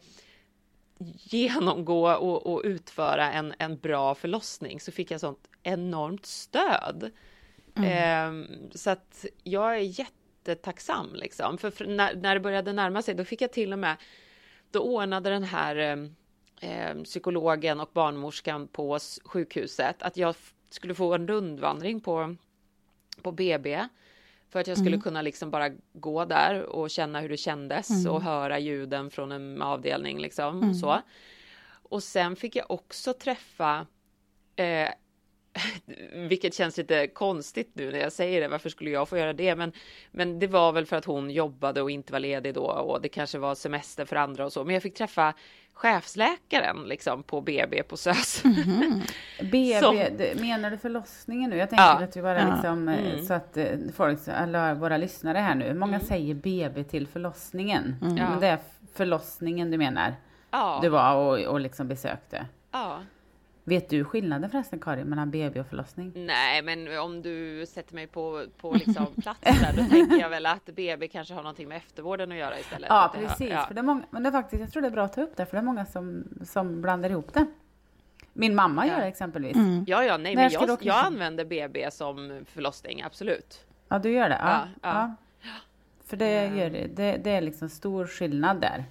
genomgå 0.99 2.11
och, 2.11 2.53
och 2.53 2.61
utföra 2.63 3.31
en, 3.31 3.53
en 3.59 3.77
bra 3.77 4.15
förlossning 4.15 4.79
så 4.79 4.91
fick 4.91 5.11
jag 5.11 5.19
sånt 5.19 5.47
enormt 5.63 6.25
stöd. 6.25 7.11
Mm. 7.75 8.43
Eh, 8.43 8.57
så 8.71 8.89
att 8.89 9.25
jag 9.43 9.75
är 9.75 9.99
jättetacksam 9.99 11.15
liksom. 11.15 11.57
För, 11.57 11.71
för 11.71 11.85
när, 11.85 12.15
när 12.15 12.33
det 12.33 12.39
började 12.39 12.73
närma 12.73 13.01
sig, 13.01 13.15
då 13.15 13.23
fick 13.23 13.41
jag 13.41 13.51
till 13.51 13.73
och 13.73 13.79
med, 13.79 13.95
då 14.71 14.79
ordnade 14.79 15.29
den 15.29 15.43
här 15.43 15.75
eh, 16.61 17.03
psykologen 17.03 17.79
och 17.79 17.89
barnmorskan 17.93 18.67
på 18.67 18.99
sjukhuset 19.25 20.03
att 20.03 20.17
jag 20.17 20.35
skulle 20.69 20.95
få 20.95 21.13
en 21.13 21.27
rundvandring 21.27 22.01
på, 22.01 22.35
på 23.21 23.31
BB. 23.31 23.87
För 24.49 24.59
att 24.59 24.67
jag 24.67 24.77
skulle 24.77 24.95
mm. 24.95 25.01
kunna 25.01 25.21
liksom 25.21 25.51
bara 25.51 25.69
gå 25.93 26.25
där 26.25 26.63
och 26.63 26.89
känna 26.89 27.19
hur 27.19 27.29
det 27.29 27.37
kändes 27.37 27.89
mm. 27.89 28.11
och 28.11 28.21
höra 28.21 28.59
ljuden 28.59 29.09
från 29.09 29.31
en 29.31 29.61
avdelning 29.61 30.19
liksom. 30.19 30.61
Mm. 30.61 30.73
Så. 30.73 31.01
Och 31.89 32.03
sen 32.03 32.35
fick 32.35 32.55
jag 32.55 32.71
också 32.71 33.13
träffa 33.13 33.87
eh, 34.55 34.89
vilket 36.27 36.53
känns 36.53 36.77
lite 36.77 37.07
konstigt 37.07 37.71
nu 37.73 37.91
när 37.91 37.99
jag 37.99 38.11
säger 38.11 38.41
det. 38.41 38.47
Varför 38.47 38.69
skulle 38.69 38.89
jag 38.89 39.09
få 39.09 39.17
göra 39.17 39.33
det? 39.33 39.55
Men, 39.55 39.71
men 40.11 40.39
det 40.39 40.47
var 40.47 40.71
väl 40.71 40.85
för 40.85 40.95
att 40.95 41.05
hon 41.05 41.31
jobbade 41.31 41.81
och 41.81 41.91
inte 41.91 42.13
var 42.13 42.19
ledig 42.19 42.53
då 42.53 42.65
och 42.65 43.01
det 43.01 43.09
kanske 43.09 43.37
var 43.37 43.55
semester 43.55 44.05
för 44.05 44.15
andra 44.15 44.45
och 44.45 44.53
så. 44.53 44.63
Men 44.63 44.73
jag 44.73 44.83
fick 44.83 44.97
träffa 44.97 45.33
chefsläkaren 45.77 46.83
liksom 46.83 47.23
på 47.23 47.41
BB 47.41 47.83
på 47.83 47.97
SÖS. 47.97 48.45
Mm 48.45 48.55
-hmm. 48.57 49.11
BB, 49.39 49.79
Som... 49.79 49.95
menar 50.41 50.71
du 50.71 50.77
förlossningen 50.77 51.49
nu? 51.49 51.57
Jag 51.57 51.69
tänker 51.69 51.83
ja. 51.83 52.03
att 52.03 52.17
vi 52.17 52.21
bara 52.21 52.53
liksom, 52.53 52.89
eh, 52.89 53.11
mm. 53.11 53.25
så 53.25 53.33
att 53.33 53.57
eh, 53.57 53.65
folk, 53.95 54.19
alla 54.27 54.73
våra 54.73 54.97
lyssnare 54.97 55.37
här 55.37 55.55
nu, 55.55 55.73
många 55.73 55.95
mm. 55.95 56.07
säger 56.07 56.33
BB 56.35 56.83
till 56.83 57.07
förlossningen. 57.07 57.95
Mm. 58.01 58.15
Men 58.15 58.39
det 58.39 58.47
är 58.47 58.59
förlossningen 58.93 59.71
du 59.71 59.77
menar? 59.77 60.15
Ja. 60.51 60.79
Du 60.81 60.89
var 60.89 61.15
och, 61.15 61.39
och 61.39 61.59
liksom 61.59 61.87
besökte? 61.87 62.45
Ja. 62.71 62.99
Vet 63.67 63.89
du 63.89 64.03
skillnaden 64.03 64.49
förresten 64.49 64.79
Karin 64.79 65.07
mellan 65.07 65.31
BB 65.31 65.59
och 65.59 65.67
förlossning? 65.67 66.11
Nej, 66.15 66.61
men 66.61 66.99
om 66.99 67.21
du 67.21 67.65
sätter 67.65 67.95
mig 67.95 68.07
på, 68.07 68.45
på 68.57 68.73
liksom 68.73 69.05
plats 69.21 69.39
där, 69.41 69.73
då 69.77 69.89
tänker 69.89 70.17
jag 70.17 70.29
väl 70.29 70.45
att 70.45 70.65
BB 70.65 71.07
kanske 71.07 71.33
har 71.33 71.41
någonting 71.41 71.67
med 71.67 71.77
eftervården 71.77 72.31
att 72.31 72.37
göra 72.37 72.59
istället. 72.59 72.89
Ja, 72.89 73.13
precis. 73.15 73.49
ja. 73.49 73.65
För 73.67 73.73
det 73.73 73.81
är 73.81 73.83
många, 73.83 74.03
men 74.09 74.23
det 74.23 74.29
är 74.29 74.31
faktiskt, 74.31 74.61
jag 74.61 74.71
tror 74.71 74.81
det 74.81 74.87
är 74.87 74.91
bra 74.91 75.03
att 75.03 75.13
ta 75.13 75.21
upp 75.21 75.37
det, 75.37 75.45
för 75.45 75.51
det 75.51 75.57
är 75.57 75.63
många 75.63 75.85
som, 75.85 76.23
som 76.45 76.81
blandar 76.81 77.09
ihop 77.09 77.33
det. 77.33 77.45
Min 78.33 78.55
mamma 78.55 78.87
ja. 78.87 78.93
gör 78.93 78.99
det 78.99 79.07
exempelvis. 79.07 79.55
Mm. 79.55 79.85
Ja, 79.87 80.03
ja, 80.03 80.17
nej, 80.17 80.35
men 80.35 80.51
jag, 80.51 80.77
jag 80.81 81.05
använder 81.05 81.45
BB 81.45 81.91
som 81.91 82.45
förlossning, 82.45 83.01
absolut. 83.01 83.65
Ja, 83.87 83.99
du 83.99 84.11
gör 84.11 84.29
det? 84.29 84.39
Ja. 84.41 84.67
ja, 84.81 85.17
ja. 85.41 85.51
För 86.05 86.17
det, 86.17 86.47
gör 86.47 86.69
det, 86.69 87.17
det 87.17 87.31
är 87.31 87.41
liksom 87.41 87.69
stor 87.69 88.07
skillnad 88.07 88.61
där. 88.61 88.83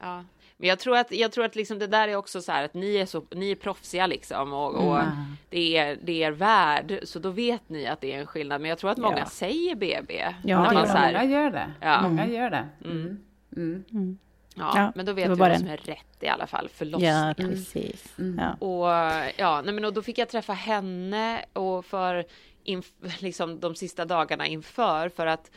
Ja. 0.00 0.24
Men 0.56 0.68
jag 0.68 0.78
tror 0.78 0.96
att, 0.96 1.12
jag 1.12 1.32
tror 1.32 1.44
att 1.44 1.56
liksom 1.56 1.78
det 1.78 1.86
där 1.86 2.08
är 2.08 2.16
också 2.16 2.42
så 2.42 2.52
här 2.52 2.64
att 2.64 2.74
ni 2.74 2.96
är, 2.96 3.06
så, 3.06 3.24
ni 3.30 3.50
är 3.50 3.54
proffsiga 3.54 4.06
liksom 4.06 4.52
och, 4.52 4.74
och 4.74 5.00
mm. 5.00 5.12
det, 5.48 5.76
är, 5.76 5.98
det 6.02 6.22
är 6.22 6.30
värd. 6.30 6.98
Så 7.02 7.18
då 7.18 7.30
vet 7.30 7.68
ni 7.68 7.86
att 7.86 8.00
det 8.00 8.12
är 8.12 8.20
en 8.20 8.26
skillnad. 8.26 8.60
Men 8.60 8.68
jag 8.68 8.78
tror 8.78 8.90
att 8.90 8.98
många 8.98 9.18
ja. 9.18 9.26
säger 9.26 9.74
BB. 9.74 10.34
Ja, 10.44 10.70
det 10.70 10.88
här, 10.88 11.12
många 11.12 11.24
gör 11.24 11.50
det. 11.50 11.72
Ja. 11.80 12.02
Många 12.02 12.26
gör 12.26 12.50
det. 12.50 12.68
Mm. 12.84 12.96
Mm. 12.96 13.20
mm. 13.56 13.84
mm. 13.92 14.18
Ja, 14.56 14.72
ja, 14.76 14.92
men 14.94 15.06
då 15.06 15.12
vet 15.12 15.30
vi 15.30 15.34
vad 15.34 15.58
som 15.58 15.68
är 15.68 15.76
rätt 15.76 16.22
i 16.22 16.28
alla 16.28 16.46
fall. 16.46 16.68
Förlossningen. 16.68 17.26
Ja, 17.26 17.34
precis. 17.34 18.18
Mm. 18.18 18.40
Ja. 18.40 18.66
Och, 18.66 18.88
ja, 19.36 19.62
nej, 19.64 19.74
men, 19.74 19.84
och 19.84 19.92
då 19.92 20.02
fick 20.02 20.18
jag 20.18 20.28
träffa 20.28 20.52
henne 20.52 21.44
och 21.52 21.84
för 21.84 22.24
inf, 22.64 22.86
liksom, 23.18 23.60
de 23.60 23.74
sista 23.74 24.04
dagarna 24.04 24.46
inför 24.46 25.08
för 25.08 25.26
att 25.26 25.50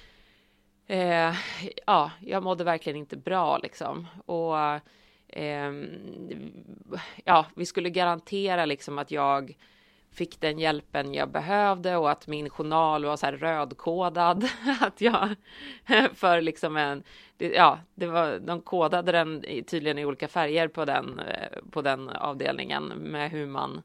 eh, 0.88 1.36
ja, 1.86 2.12
jag 2.20 2.44
mådde 2.44 2.63
verkligen 2.63 2.98
inte 2.98 3.17
bra 3.17 3.58
liksom. 3.58 4.08
Och 4.25 4.58
eh, 5.27 5.72
ja, 7.24 7.46
vi 7.56 7.65
skulle 7.65 7.89
garantera 7.89 8.65
liksom 8.65 8.98
att 8.98 9.12
jag 9.12 9.56
fick 10.12 10.41
den 10.41 10.60
hjälpen 10.60 11.13
jag 11.13 11.29
behövde 11.29 11.98
och 11.98 12.12
att 12.12 12.27
min 12.27 12.50
journal 12.50 13.06
var 13.06 13.17
så 13.17 13.25
här 13.25 13.34
rödkodad. 13.34 14.50
Att 14.82 15.01
jag 15.01 15.36
för 16.13 16.41
liksom 16.41 16.77
en, 16.77 17.03
ja, 17.38 17.79
det 17.96 18.08
var, 18.08 18.39
de 18.39 18.62
kodade 18.62 19.12
den 19.12 19.41
tydligen 19.41 19.98
i 19.98 20.06
olika 20.06 20.27
färger 20.27 20.67
på 20.67 20.86
den, 20.86 21.20
eh, 21.20 21.60
på 21.72 21.82
den 21.82 22.10
avdelningen 22.10 22.84
med 22.88 23.32
hur 23.32 23.46
man 23.46 23.82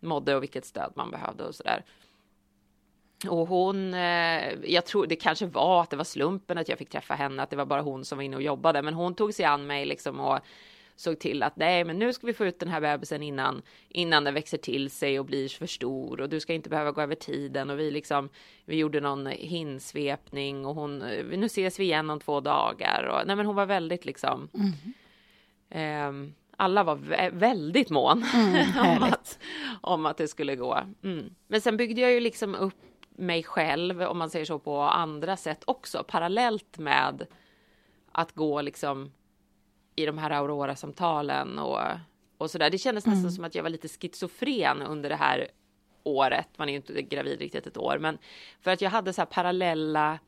mådde 0.00 0.36
och 0.36 0.42
vilket 0.42 0.64
stöd 0.64 0.92
man 0.94 1.10
behövde 1.10 1.44
och 1.44 1.54
så 1.54 1.62
där. 1.62 1.84
Och 3.26 3.48
hon, 3.48 3.94
eh, 3.94 4.52
jag 4.64 4.86
tror 4.86 5.06
det 5.06 5.16
kanske 5.16 5.46
var 5.46 5.82
att 5.82 5.90
det 5.90 5.96
var 5.96 6.04
slumpen 6.04 6.58
att 6.58 6.68
jag 6.68 6.78
fick 6.78 6.90
träffa 6.90 7.14
henne, 7.14 7.42
att 7.42 7.50
det 7.50 7.56
var 7.56 7.66
bara 7.66 7.82
hon 7.82 8.04
som 8.04 8.18
var 8.18 8.22
inne 8.22 8.36
och 8.36 8.42
jobbade, 8.42 8.82
men 8.82 8.94
hon 8.94 9.14
tog 9.14 9.34
sig 9.34 9.44
an 9.44 9.66
mig 9.66 9.86
liksom 9.86 10.20
och 10.20 10.38
såg 10.96 11.18
till 11.18 11.42
att 11.42 11.56
nej, 11.56 11.84
men 11.84 11.98
nu 11.98 12.12
ska 12.12 12.26
vi 12.26 12.32
få 12.32 12.46
ut 12.46 12.58
den 12.58 12.68
här 12.68 12.80
bebisen 12.80 13.22
innan, 13.22 13.62
innan 13.88 14.24
den 14.24 14.34
växer 14.34 14.58
till 14.58 14.90
sig 14.90 15.18
och 15.18 15.24
blir 15.24 15.48
för 15.48 15.66
stor 15.66 16.20
och 16.20 16.28
du 16.28 16.40
ska 16.40 16.52
inte 16.52 16.70
behöva 16.70 16.92
gå 16.92 17.00
över 17.00 17.14
tiden 17.14 17.70
och 17.70 17.78
vi 17.78 17.90
liksom, 17.90 18.28
vi 18.64 18.76
gjorde 18.76 19.00
någon 19.00 19.26
hinsvepning 19.26 20.66
och 20.66 20.74
hon, 20.74 20.98
nu 21.32 21.46
ses 21.46 21.80
vi 21.80 21.84
igen 21.84 22.10
om 22.10 22.20
två 22.20 22.40
dagar 22.40 23.02
och 23.02 23.26
nej, 23.26 23.36
men 23.36 23.46
hon 23.46 23.56
var 23.56 23.66
väldigt 23.66 24.04
liksom, 24.04 24.48
mm. 24.54 26.24
eh, 26.26 26.32
alla 26.56 26.84
var 26.84 26.96
väldigt 27.30 27.90
mån 27.90 28.24
mm, 28.34 28.66
om, 28.96 29.02
att, 29.02 29.38
om 29.80 30.06
att 30.06 30.16
det 30.16 30.28
skulle 30.28 30.56
gå. 30.56 30.80
Mm. 31.02 31.34
Men 31.46 31.60
sen 31.60 31.76
byggde 31.76 32.00
jag 32.00 32.12
ju 32.12 32.20
liksom 32.20 32.54
upp 32.54 32.74
mig 33.18 33.42
själv, 33.42 34.02
om 34.02 34.18
man 34.18 34.30
säger 34.30 34.44
så, 34.44 34.58
på 34.58 34.80
andra 34.80 35.36
sätt 35.36 35.62
också, 35.64 36.04
parallellt 36.08 36.78
med 36.78 37.26
att 38.12 38.32
gå 38.32 38.62
liksom 38.62 39.12
i 39.96 40.06
de 40.06 40.18
här 40.18 40.30
Aurora-samtalen 40.30 41.58
och, 41.58 41.80
och 42.38 42.50
sådär. 42.50 42.70
Det 42.70 42.78
kändes 42.78 43.06
mm. 43.06 43.16
nästan 43.16 43.32
som 43.32 43.44
att 43.44 43.54
jag 43.54 43.62
var 43.62 43.70
lite 43.70 43.88
schizofren 43.88 44.82
under 44.82 45.08
det 45.08 45.16
här 45.16 45.48
året. 46.02 46.48
Man 46.56 46.68
är 46.68 46.72
ju 46.72 46.76
inte 46.76 47.02
gravid 47.02 47.38
riktigt 47.38 47.66
ett 47.66 47.76
år, 47.76 47.98
men 47.98 48.18
för 48.60 48.70
att 48.70 48.80
jag 48.80 48.90
hade 48.90 49.12
så 49.12 49.20
här 49.20 49.26
parallella 49.26 50.18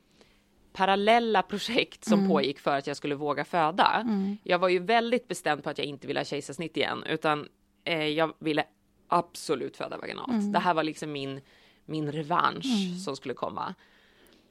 parallella 0.73 1.41
projekt 1.41 2.05
som 2.05 2.19
mm. 2.19 2.31
pågick 2.31 2.59
för 2.59 2.77
att 2.77 2.87
jag 2.87 2.97
skulle 2.97 3.15
våga 3.15 3.45
föda. 3.45 4.01
Mm. 4.01 4.37
Jag 4.43 4.59
var 4.59 4.69
ju 4.69 4.79
väldigt 4.79 5.27
bestämd 5.27 5.63
på 5.63 5.69
att 5.69 5.77
jag 5.77 5.87
inte 5.87 6.07
ville 6.07 6.19
ha 6.19 6.25
kejsarsnitt 6.25 6.77
igen, 6.77 7.03
utan 7.03 7.47
eh, 7.83 8.07
jag 8.07 8.33
ville 8.39 8.63
absolut 9.07 9.77
föda 9.77 9.97
vaginalt. 9.97 10.31
Mm. 10.31 10.51
Det 10.51 10.59
här 10.59 10.73
var 10.73 10.83
liksom 10.83 11.11
min 11.11 11.41
min 11.91 12.11
revansch 12.11 12.65
mm. 12.65 12.97
som 12.99 13.15
skulle 13.15 13.33
komma. 13.33 13.75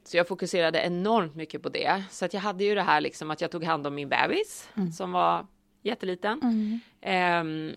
Så 0.03 0.17
jag 0.17 0.27
fokuserade 0.27 0.79
enormt 0.79 1.35
mycket 1.35 1.63
på 1.63 1.69
det. 1.69 2.03
Så 2.09 2.25
att 2.25 2.33
jag 2.33 2.41
hade 2.41 2.63
ju 2.63 2.75
det 2.75 2.81
här 2.81 3.01
liksom 3.01 3.31
att 3.31 3.41
jag 3.41 3.51
tog 3.51 3.63
hand 3.63 3.87
om 3.87 3.95
min 3.95 4.09
bebis 4.09 4.69
mm. 4.77 4.91
som 4.91 5.11
var 5.11 5.47
jätteliten. 5.81 6.39
Um, 7.41 7.73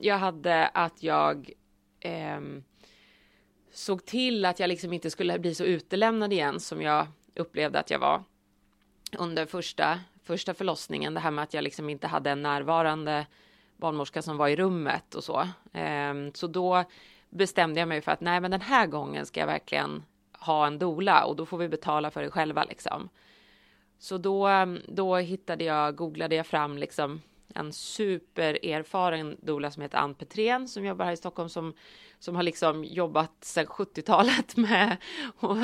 jag 0.00 0.18
hade 0.18 0.66
att 0.66 1.02
jag 1.02 1.50
um, 2.36 2.64
såg 3.72 4.04
till 4.04 4.44
att 4.44 4.60
jag 4.60 4.68
liksom 4.68 4.92
inte 4.92 5.10
skulle 5.10 5.38
bli 5.38 5.54
så 5.54 5.64
utelämnad 5.64 6.32
igen 6.32 6.60
som 6.60 6.82
jag 6.82 7.06
upplevde 7.34 7.78
att 7.78 7.90
jag 7.90 7.98
var 7.98 8.24
under 9.18 9.46
första, 9.46 10.00
första 10.24 10.54
förlossningen. 10.54 11.14
Det 11.14 11.20
här 11.20 11.30
med 11.30 11.42
att 11.42 11.54
jag 11.54 11.64
liksom 11.64 11.90
inte 11.90 12.06
hade 12.06 12.30
en 12.30 12.42
närvarande 12.42 13.26
barnmorska 13.76 14.22
som 14.22 14.36
var 14.36 14.48
i 14.48 14.56
rummet 14.56 15.14
och 15.14 15.24
så. 15.24 15.48
Um, 15.72 16.32
så 16.34 16.46
då 16.46 16.84
bestämde 17.34 17.80
jag 17.80 17.88
mig 17.88 18.00
för 18.00 18.12
att 18.12 18.20
nej, 18.20 18.40
men 18.40 18.50
den 18.50 18.60
här 18.60 18.86
gången 18.86 19.26
ska 19.26 19.40
jag 19.40 19.46
verkligen 19.46 20.02
ha 20.32 20.66
en 20.66 20.78
dola 20.78 21.24
och 21.24 21.36
då 21.36 21.46
får 21.46 21.58
vi 21.58 21.68
betala 21.68 22.10
för 22.10 22.22
det 22.22 22.30
själva 22.30 22.64
liksom. 22.64 23.08
Så 23.98 24.18
då, 24.18 24.46
mm, 24.46 24.82
då 24.88 25.16
hittade 25.16 25.64
jag, 25.64 25.96
googlade 25.96 26.34
jag 26.34 26.46
fram 26.46 26.78
liksom 26.78 27.22
en 27.54 27.72
supererfaren 27.72 29.36
dola 29.40 29.70
som 29.70 29.82
heter 29.82 29.98
Ann 29.98 30.14
Petrén 30.14 30.68
som 30.68 30.84
jobbar 30.84 31.04
här 31.04 31.12
i 31.12 31.16
Stockholm 31.16 31.48
som, 31.48 31.74
som 32.18 32.36
har 32.36 32.42
liksom 32.42 32.84
jobbat 32.84 33.44
sedan 33.44 33.66
70-talet 33.66 34.56
med 34.56 34.96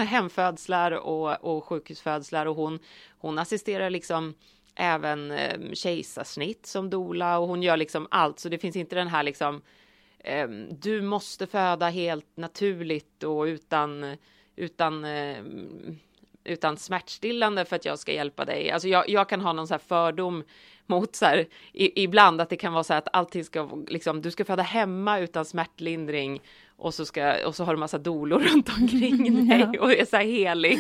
hemfödslar 0.07 0.93
och, 0.93 1.45
och 1.45 1.65
sjukhusfödslar 1.65 2.47
och 2.47 2.57
hon, 2.57 2.79
hon 3.19 3.39
assisterar 3.39 3.91
liksom 3.91 4.35
även 4.75 5.31
eh, 5.31 5.73
kejsarsnitt 5.73 6.67
som 6.67 6.91
dola 6.91 7.39
och 7.39 7.49
hon 7.49 7.63
gör 7.63 7.77
liksom 7.77 8.09
allt 8.11 8.39
så 8.39 8.49
det 8.49 8.59
finns 8.59 8.77
inte 8.77 8.95
den 8.97 9.09
här 9.09 9.23
liksom 9.23 9.63
Ehm, 10.25 10.69
du 10.81 11.03
måste 11.03 11.47
föda 11.47 11.89
helt 11.89 12.37
naturligt 12.37 13.23
och 13.23 13.43
utan, 13.43 14.17
utan, 14.57 15.05
ehm, 15.05 15.99
utan 16.45 16.77
smärtstillande 16.77 17.65
för 17.65 17.77
att 17.77 17.85
jag 17.85 17.99
ska 17.99 18.13
hjälpa 18.13 18.45
dig. 18.45 18.71
Alltså 18.71 18.89
jag, 18.89 19.09
jag 19.09 19.29
kan 19.29 19.41
ha 19.41 19.53
någon 19.53 19.69
så 19.69 19.75
här 19.75 19.79
fördom 19.79 20.45
mot 20.87 21.17
så 21.17 21.25
här, 21.25 21.47
i, 21.73 22.03
ibland 22.03 22.41
att 22.41 22.49
det 22.49 22.57
kan 22.57 22.73
vara 22.73 22.85
så 22.85 22.93
här 22.93 22.99
att 22.99 23.09
allting 23.13 23.45
ska, 23.45 23.69
liksom, 23.89 24.23
du 24.23 24.31
ska 24.31 24.45
föda 24.45 24.63
hemma 24.63 25.19
utan 25.19 25.45
smärtlindring 25.45 26.41
och 26.77 26.95
så, 26.95 27.05
ska, 27.05 27.47
och 27.47 27.55
så 27.55 27.65
har 27.65 27.75
du 27.75 27.81
massa 27.81 27.99
dolor 27.99 28.41
runt 28.53 28.69
omkring 28.69 29.49
dig 29.49 29.79
och 29.79 29.93
är 29.93 30.05
så 30.05 30.17
här 30.17 30.25
helig. 30.25 30.79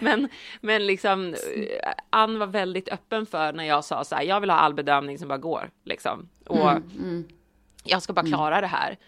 Men, 0.00 0.28
men 0.60 0.86
liksom, 0.86 1.34
Ann 2.10 2.38
var 2.38 2.46
väldigt 2.46 2.88
öppen 2.88 3.26
för 3.26 3.52
när 3.52 3.64
jag 3.64 3.84
sa 3.84 4.04
så 4.04 4.14
här, 4.14 4.22
jag 4.22 4.40
vill 4.40 4.50
ha 4.50 4.56
all 4.56 4.74
bedömning 4.74 5.18
som 5.18 5.28
bara 5.28 5.38
går. 5.38 5.70
Liksom. 5.84 6.28
Och, 6.46 6.70
mm, 6.70 6.82
mm 6.98 7.24
jag 7.84 8.02
ska 8.02 8.12
bara 8.12 8.20
mm. 8.20 8.32
klara 8.32 8.58
mm. 8.58 8.62
det 8.62 8.76
här. 8.76 8.98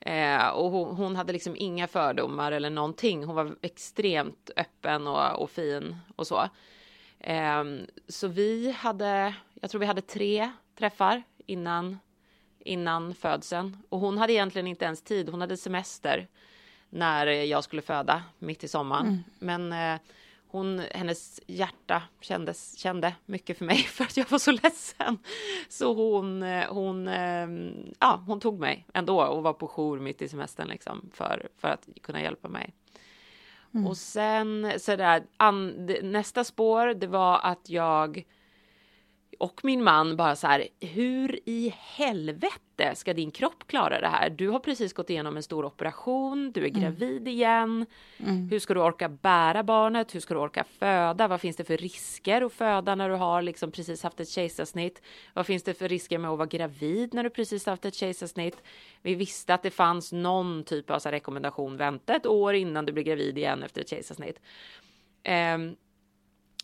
Eh, 0.00 0.48
och 0.48 0.70
hon, 0.70 0.96
hon, 0.96 1.16
hade 1.16 1.32
liksom 1.32 1.56
inga 1.56 1.86
fördomar 1.86 2.52
eller 2.52 2.70
någonting. 2.70 3.24
Hon 3.24 3.36
var 3.36 3.56
extremt 3.62 4.50
öppen 4.56 5.06
och, 5.06 5.42
och 5.42 5.50
fin 5.50 5.96
och 6.16 6.26
så. 6.26 6.48
Eh, 7.20 7.64
så 8.08 8.28
vi 8.28 8.72
hade, 8.78 9.34
jag 9.60 9.70
tror 9.70 9.78
vi 9.78 9.86
hade 9.86 10.00
tre 10.00 10.52
träffar 10.78 11.22
innan, 11.46 11.98
innan 12.58 13.14
födseln. 13.14 13.76
Och 13.88 14.00
hon 14.00 14.18
hade 14.18 14.32
egentligen 14.32 14.66
inte 14.66 14.84
ens 14.84 15.02
tid, 15.02 15.28
hon 15.28 15.40
hade 15.40 15.56
semester 15.56 16.28
när 16.90 17.26
jag 17.26 17.64
skulle 17.64 17.82
föda 17.82 18.22
mitt 18.38 18.64
i 18.64 18.68
sommaren. 18.68 19.06
Mm. 19.38 19.68
Men 19.68 19.94
eh, 19.94 20.00
hon, 20.50 20.82
hennes 20.90 21.40
hjärta 21.46 22.02
kändes, 22.20 22.78
kände 22.78 23.14
mycket 23.26 23.58
för 23.58 23.64
mig 23.64 23.76
för 23.76 24.04
att 24.04 24.16
jag 24.16 24.30
var 24.30 24.38
så 24.38 24.52
ledsen. 24.52 25.18
Så 25.68 25.94
hon, 25.94 26.42
eh, 26.42 26.72
hon, 26.72 27.08
ehm, 27.08 27.94
ja, 27.98 28.22
hon 28.26 28.40
tog 28.40 28.60
mig 28.60 28.86
ändå 28.94 29.22
och 29.22 29.42
var 29.42 29.52
på 29.52 29.68
jour 29.68 29.98
mitt 29.98 30.22
i 30.22 30.28
semestern 30.28 30.68
liksom 30.68 31.10
för, 31.14 31.48
för 31.56 31.68
att 31.68 31.88
kunna 32.02 32.22
hjälpa 32.22 32.48
mig. 32.48 32.74
Mm. 33.74 33.86
Och 33.86 33.96
sen 33.96 34.72
så 34.78 34.96
där, 34.96 35.26
an, 35.36 35.88
nästa 36.02 36.44
spår, 36.44 36.94
det 36.94 37.06
var 37.06 37.40
att 37.42 37.70
jag 37.70 38.24
och 39.38 39.60
min 39.64 39.84
man 39.84 40.16
bara 40.16 40.36
så 40.36 40.46
här, 40.46 40.68
hur 40.80 41.40
i 41.44 41.74
helvete 41.76 42.94
ska 42.94 43.14
din 43.14 43.30
kropp 43.30 43.66
klara 43.66 44.00
det 44.00 44.08
här? 44.08 44.30
Du 44.30 44.48
har 44.48 44.58
precis 44.58 44.92
gått 44.92 45.10
igenom 45.10 45.36
en 45.36 45.42
stor 45.42 45.64
operation, 45.64 46.52
du 46.52 46.64
är 46.64 46.68
mm. 46.68 46.80
gravid 46.80 47.28
igen. 47.28 47.86
Mm. 48.18 48.48
Hur 48.48 48.58
ska 48.58 48.74
du 48.74 48.80
orka 48.80 49.08
bära 49.08 49.62
barnet? 49.62 50.14
Hur 50.14 50.20
ska 50.20 50.34
du 50.34 50.40
orka 50.40 50.64
föda? 50.64 51.28
Vad 51.28 51.40
finns 51.40 51.56
det 51.56 51.64
för 51.64 51.76
risker 51.76 52.42
att 52.42 52.52
föda 52.52 52.94
när 52.94 53.08
du 53.08 53.14
har 53.14 53.42
liksom 53.42 53.70
precis 53.72 54.02
haft 54.02 54.20
ett 54.20 54.28
kejsarsnitt? 54.28 55.02
Vad 55.34 55.46
finns 55.46 55.62
det 55.62 55.74
för 55.74 55.88
risker 55.88 56.18
med 56.18 56.30
att 56.30 56.38
vara 56.38 56.48
gravid 56.48 57.14
när 57.14 57.24
du 57.24 57.30
precis 57.30 57.66
haft 57.66 57.84
ett 57.84 57.94
kejsarsnitt? 57.94 58.62
Vi 59.02 59.14
visste 59.14 59.54
att 59.54 59.62
det 59.62 59.70
fanns 59.70 60.12
någon 60.12 60.64
typ 60.64 60.90
av 60.90 60.98
så 60.98 61.08
rekommendation, 61.08 61.76
vänta 61.76 62.16
ett 62.16 62.26
år 62.26 62.54
innan 62.54 62.86
du 62.86 62.92
blir 62.92 63.04
gravid 63.04 63.38
igen 63.38 63.62
efter 63.62 63.80
ett 63.80 63.88
kejsarsnitt. 63.88 64.40
Um, 65.54 65.76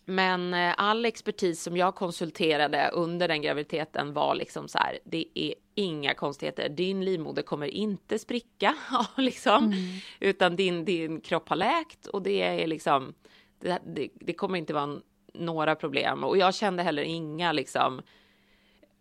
men 0.04 0.54
eh, 0.54 0.74
all 0.76 1.04
expertis 1.04 1.62
som 1.62 1.76
jag 1.76 1.94
konsulterade 1.94 2.90
under 2.92 3.28
den 3.28 3.42
graviditeten 3.42 4.12
var 4.12 4.34
liksom 4.34 4.68
så 4.68 4.78
här. 4.78 4.98
Det 5.04 5.26
är 5.34 5.54
inga 5.74 6.14
konstigheter. 6.14 6.68
Din 6.68 7.04
livmoder 7.04 7.42
kommer 7.42 7.66
inte 7.66 8.18
spricka 8.18 8.74
liksom, 9.16 9.64
mm. 9.64 9.78
utan 10.20 10.56
din, 10.56 10.84
din 10.84 11.20
kropp 11.20 11.48
har 11.48 11.56
läkt 11.56 12.06
och 12.06 12.22
det 12.22 12.42
är 12.42 12.66
liksom. 12.66 13.14
Det, 13.60 13.78
det, 13.86 14.08
det 14.14 14.32
kommer 14.32 14.58
inte 14.58 14.74
vara 14.74 15.00
några 15.34 15.74
problem 15.74 16.24
och 16.24 16.38
jag 16.38 16.54
kände 16.54 16.82
heller 16.82 17.02
inga 17.02 17.52
liksom. 17.52 18.02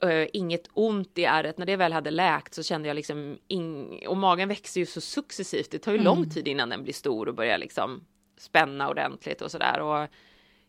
Uh, 0.03 0.25
inget 0.33 0.69
ont 0.73 1.17
i 1.17 1.23
ärret. 1.23 1.57
När 1.57 1.65
det 1.65 1.75
väl 1.75 1.93
hade 1.93 2.11
läkt 2.11 2.53
så 2.53 2.63
kände 2.63 2.87
jag 2.87 2.95
liksom 2.95 3.37
ing... 3.47 4.03
och 4.07 4.17
magen 4.17 4.49
växer 4.49 4.79
ju 4.79 4.85
så 4.85 5.01
successivt. 5.01 5.71
Det 5.71 5.79
tar 5.79 5.91
ju 5.91 5.97
mm. 5.97 6.05
lång 6.05 6.29
tid 6.29 6.47
innan 6.47 6.69
den 6.69 6.83
blir 6.83 6.93
stor 6.93 7.27
och 7.27 7.35
börjar 7.35 7.57
liksom 7.57 8.05
spänna 8.37 8.89
ordentligt 8.89 9.41
och 9.41 9.51
så 9.51 9.57
där 9.57 9.79
och 9.79 10.07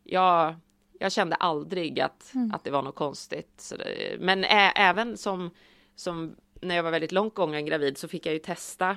jag, 0.05 0.55
jag 0.99 1.13
kände 1.13 1.37
aldrig 1.37 2.01
att, 2.01 2.35
mm. 2.35 2.55
att 2.55 2.65
det 2.65 2.71
var 2.71 2.83
något 2.83 2.95
konstigt. 2.95 3.73
Det, 3.79 4.17
men 4.21 4.45
ä, 4.45 4.73
även 4.77 5.17
som, 5.17 5.51
som 5.95 6.37
när 6.61 6.77
jag 6.77 6.83
var 6.83 6.91
väldigt 6.91 7.13
långt 7.13 7.35
gången 7.35 7.67
gravid 7.67 7.99
så 7.99 8.09
fick 8.09 8.27
jag 8.27 8.33
ju 8.33 8.39
testa. 8.39 8.97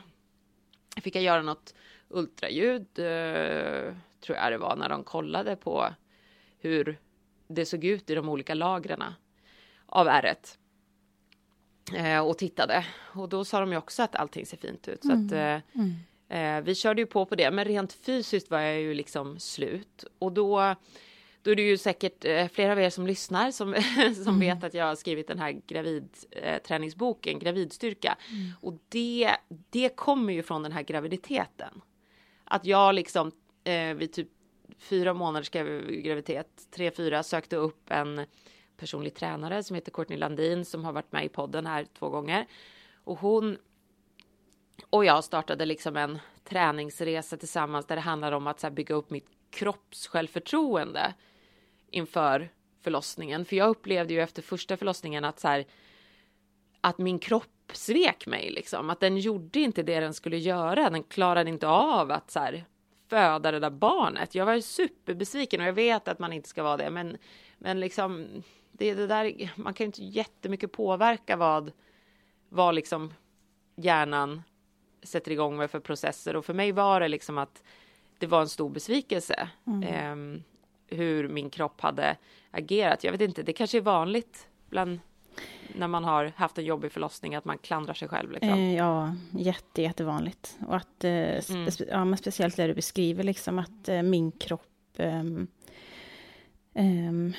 Fick 1.01 1.15
jag 1.15 1.23
göra 1.23 1.41
något 1.41 1.75
ultraljud, 2.09 2.99
eh, 2.99 3.95
tror 4.21 4.37
jag 4.37 4.51
det 4.51 4.57
var, 4.57 4.75
när 4.75 4.89
de 4.89 5.03
kollade 5.03 5.55
på 5.55 5.87
hur 6.59 6.99
det 7.47 7.65
såg 7.65 7.83
ut 7.83 8.09
i 8.09 8.15
de 8.15 8.29
olika 8.29 8.53
lagren 8.53 9.03
av 9.85 10.07
ärret. 10.07 10.59
Eh, 11.93 12.19
och 12.19 12.37
tittade. 12.37 12.85
Och 12.97 13.29
då 13.29 13.45
sa 13.45 13.59
de 13.59 13.71
ju 13.71 13.77
också 13.77 14.03
att 14.03 14.15
allting 14.15 14.45
ser 14.45 14.57
fint 14.57 14.87
ut. 14.87 15.03
Så 15.03 15.11
mm. 15.11 15.25
att, 15.25 15.31
eh, 15.31 15.81
mm. 15.81 15.93
Eh, 16.29 16.61
vi 16.61 16.75
körde 16.75 17.01
ju 17.01 17.05
på 17.05 17.25
på 17.25 17.35
det, 17.35 17.51
men 17.51 17.65
rent 17.65 17.93
fysiskt 17.93 18.51
var 18.51 18.59
jag 18.59 18.81
ju 18.81 18.93
liksom 18.93 19.39
slut. 19.39 20.05
Och 20.19 20.31
då, 20.31 20.75
då 21.41 21.51
är 21.51 21.55
det 21.55 21.61
ju 21.61 21.77
säkert 21.77 22.25
eh, 22.25 22.47
flera 22.47 22.71
av 22.71 22.79
er 22.79 22.89
som 22.89 23.07
lyssnar 23.07 23.51
som, 23.51 23.75
som 24.15 24.35
mm. 24.35 24.39
vet 24.39 24.63
att 24.63 24.73
jag 24.73 24.85
har 24.85 24.95
skrivit 24.95 25.27
den 25.27 25.39
här 25.39 25.61
gravidträningsboken, 25.67 27.33
eh, 27.33 27.39
Gravidstyrka. 27.39 28.17
Mm. 28.31 28.51
Och 28.61 28.73
det, 28.89 29.35
det 29.69 29.89
kommer 29.89 30.33
ju 30.33 30.43
från 30.43 30.63
den 30.63 30.71
här 30.71 30.83
graviditeten. 30.83 31.81
Att 32.43 32.65
jag 32.65 32.95
liksom 32.95 33.31
eh, 33.63 33.93
vid 33.93 34.13
typ 34.13 34.27
fyra 34.77 35.13
månaders 35.13 35.49
graviditet, 35.49 36.67
tre, 36.71 36.91
fyra, 36.91 37.23
sökte 37.23 37.55
upp 37.55 37.91
en 37.91 38.25
personlig 38.77 39.13
tränare 39.13 39.63
som 39.63 39.75
heter 39.75 39.91
Courtney 39.91 40.17
Landin 40.17 40.65
som 40.65 40.85
har 40.85 40.93
varit 40.93 41.11
med 41.11 41.25
i 41.25 41.29
podden 41.29 41.65
här 41.65 41.87
två 41.99 42.09
gånger. 42.09 42.47
Och 43.03 43.19
hon 43.19 43.57
och 44.89 45.05
jag 45.05 45.23
startade 45.23 45.65
liksom 45.65 45.97
en 45.97 46.19
träningsresa 46.43 47.37
tillsammans 47.37 47.85
där 47.85 47.95
det 47.95 48.01
handlade 48.01 48.35
om 48.35 48.47
att 48.47 48.59
så 48.59 48.69
bygga 48.69 48.95
upp 48.95 49.09
mitt 49.09 49.29
kroppssjälvförtroende 49.49 51.13
inför 51.91 52.49
förlossningen. 52.81 53.45
För 53.45 53.55
jag 53.55 53.69
upplevde 53.69 54.13
ju 54.13 54.21
efter 54.21 54.41
första 54.41 54.77
förlossningen 54.77 55.25
att 55.25 55.39
så 55.39 55.47
här, 55.47 55.65
att 56.81 56.97
min 56.97 57.19
kropp 57.19 57.71
svek 57.73 58.27
mig 58.27 58.49
liksom. 58.49 58.89
Att 58.89 58.99
den 58.99 59.17
gjorde 59.17 59.59
inte 59.59 59.83
det 59.83 59.99
den 59.99 60.13
skulle 60.13 60.37
göra. 60.37 60.89
Den 60.89 61.03
klarade 61.03 61.49
inte 61.49 61.67
av 61.67 62.11
att 62.11 62.31
så 62.31 62.39
här, 62.39 62.65
föda 63.07 63.51
det 63.51 63.59
där 63.59 63.69
barnet. 63.69 64.35
Jag 64.35 64.45
var 64.45 64.59
superbesviken 64.59 65.61
och 65.61 65.67
jag 65.67 65.73
vet 65.73 66.07
att 66.07 66.19
man 66.19 66.33
inte 66.33 66.49
ska 66.49 66.63
vara 66.63 66.77
det. 66.77 66.89
Men, 66.89 67.17
men 67.57 67.79
liksom, 67.79 68.27
det, 68.71 68.93
det 68.93 69.07
där, 69.07 69.51
man 69.55 69.73
kan 69.73 69.83
ju 69.83 69.87
inte 69.87 70.03
jättemycket 70.03 70.71
påverka 70.71 71.35
vad, 71.35 71.71
vad 72.49 72.75
liksom 72.75 73.13
hjärnan 73.75 74.43
sätter 75.07 75.31
igång 75.31 75.57
med 75.57 75.71
för 75.71 75.79
processer 75.79 76.35
och 76.35 76.45
för 76.45 76.53
mig 76.53 76.71
var 76.71 76.99
det 76.99 77.07
liksom 77.07 77.37
att 77.37 77.63
det 78.17 78.27
var 78.27 78.41
en 78.41 78.49
stor 78.49 78.69
besvikelse 78.69 79.49
mm. 79.67 79.83
eh, 79.83 80.41
hur 80.97 81.27
min 81.27 81.49
kropp 81.49 81.81
hade 81.81 82.17
agerat. 82.51 83.03
Jag 83.03 83.11
vet 83.11 83.21
inte, 83.21 83.43
det 83.43 83.53
kanske 83.53 83.77
är 83.77 83.81
vanligt 83.81 84.47
bland 84.69 84.99
när 85.75 85.87
man 85.87 86.03
har 86.03 86.31
haft 86.35 86.57
en 86.57 86.65
jobbig 86.65 86.91
förlossning 86.91 87.35
att 87.35 87.45
man 87.45 87.57
klandrar 87.57 87.93
sig 87.93 88.07
själv? 88.07 88.31
Liksom. 88.31 88.49
Eh, 88.49 88.75
ja, 88.75 89.15
jätte, 89.31 89.81
jättevanligt. 89.81 90.57
Och 90.67 90.75
att, 90.75 91.03
eh, 91.03 91.11
mm. 91.11 91.69
ja, 91.89 92.05
men 92.05 92.17
speciellt 92.17 92.55
det 92.55 92.67
du 92.67 92.73
beskriver, 92.73 93.23
liksom 93.23 93.59
att 93.59 93.89
eh, 93.89 94.01
min 94.01 94.31
kropp 94.31 94.61
ehm, 94.97 95.47
ehm, 96.73 97.33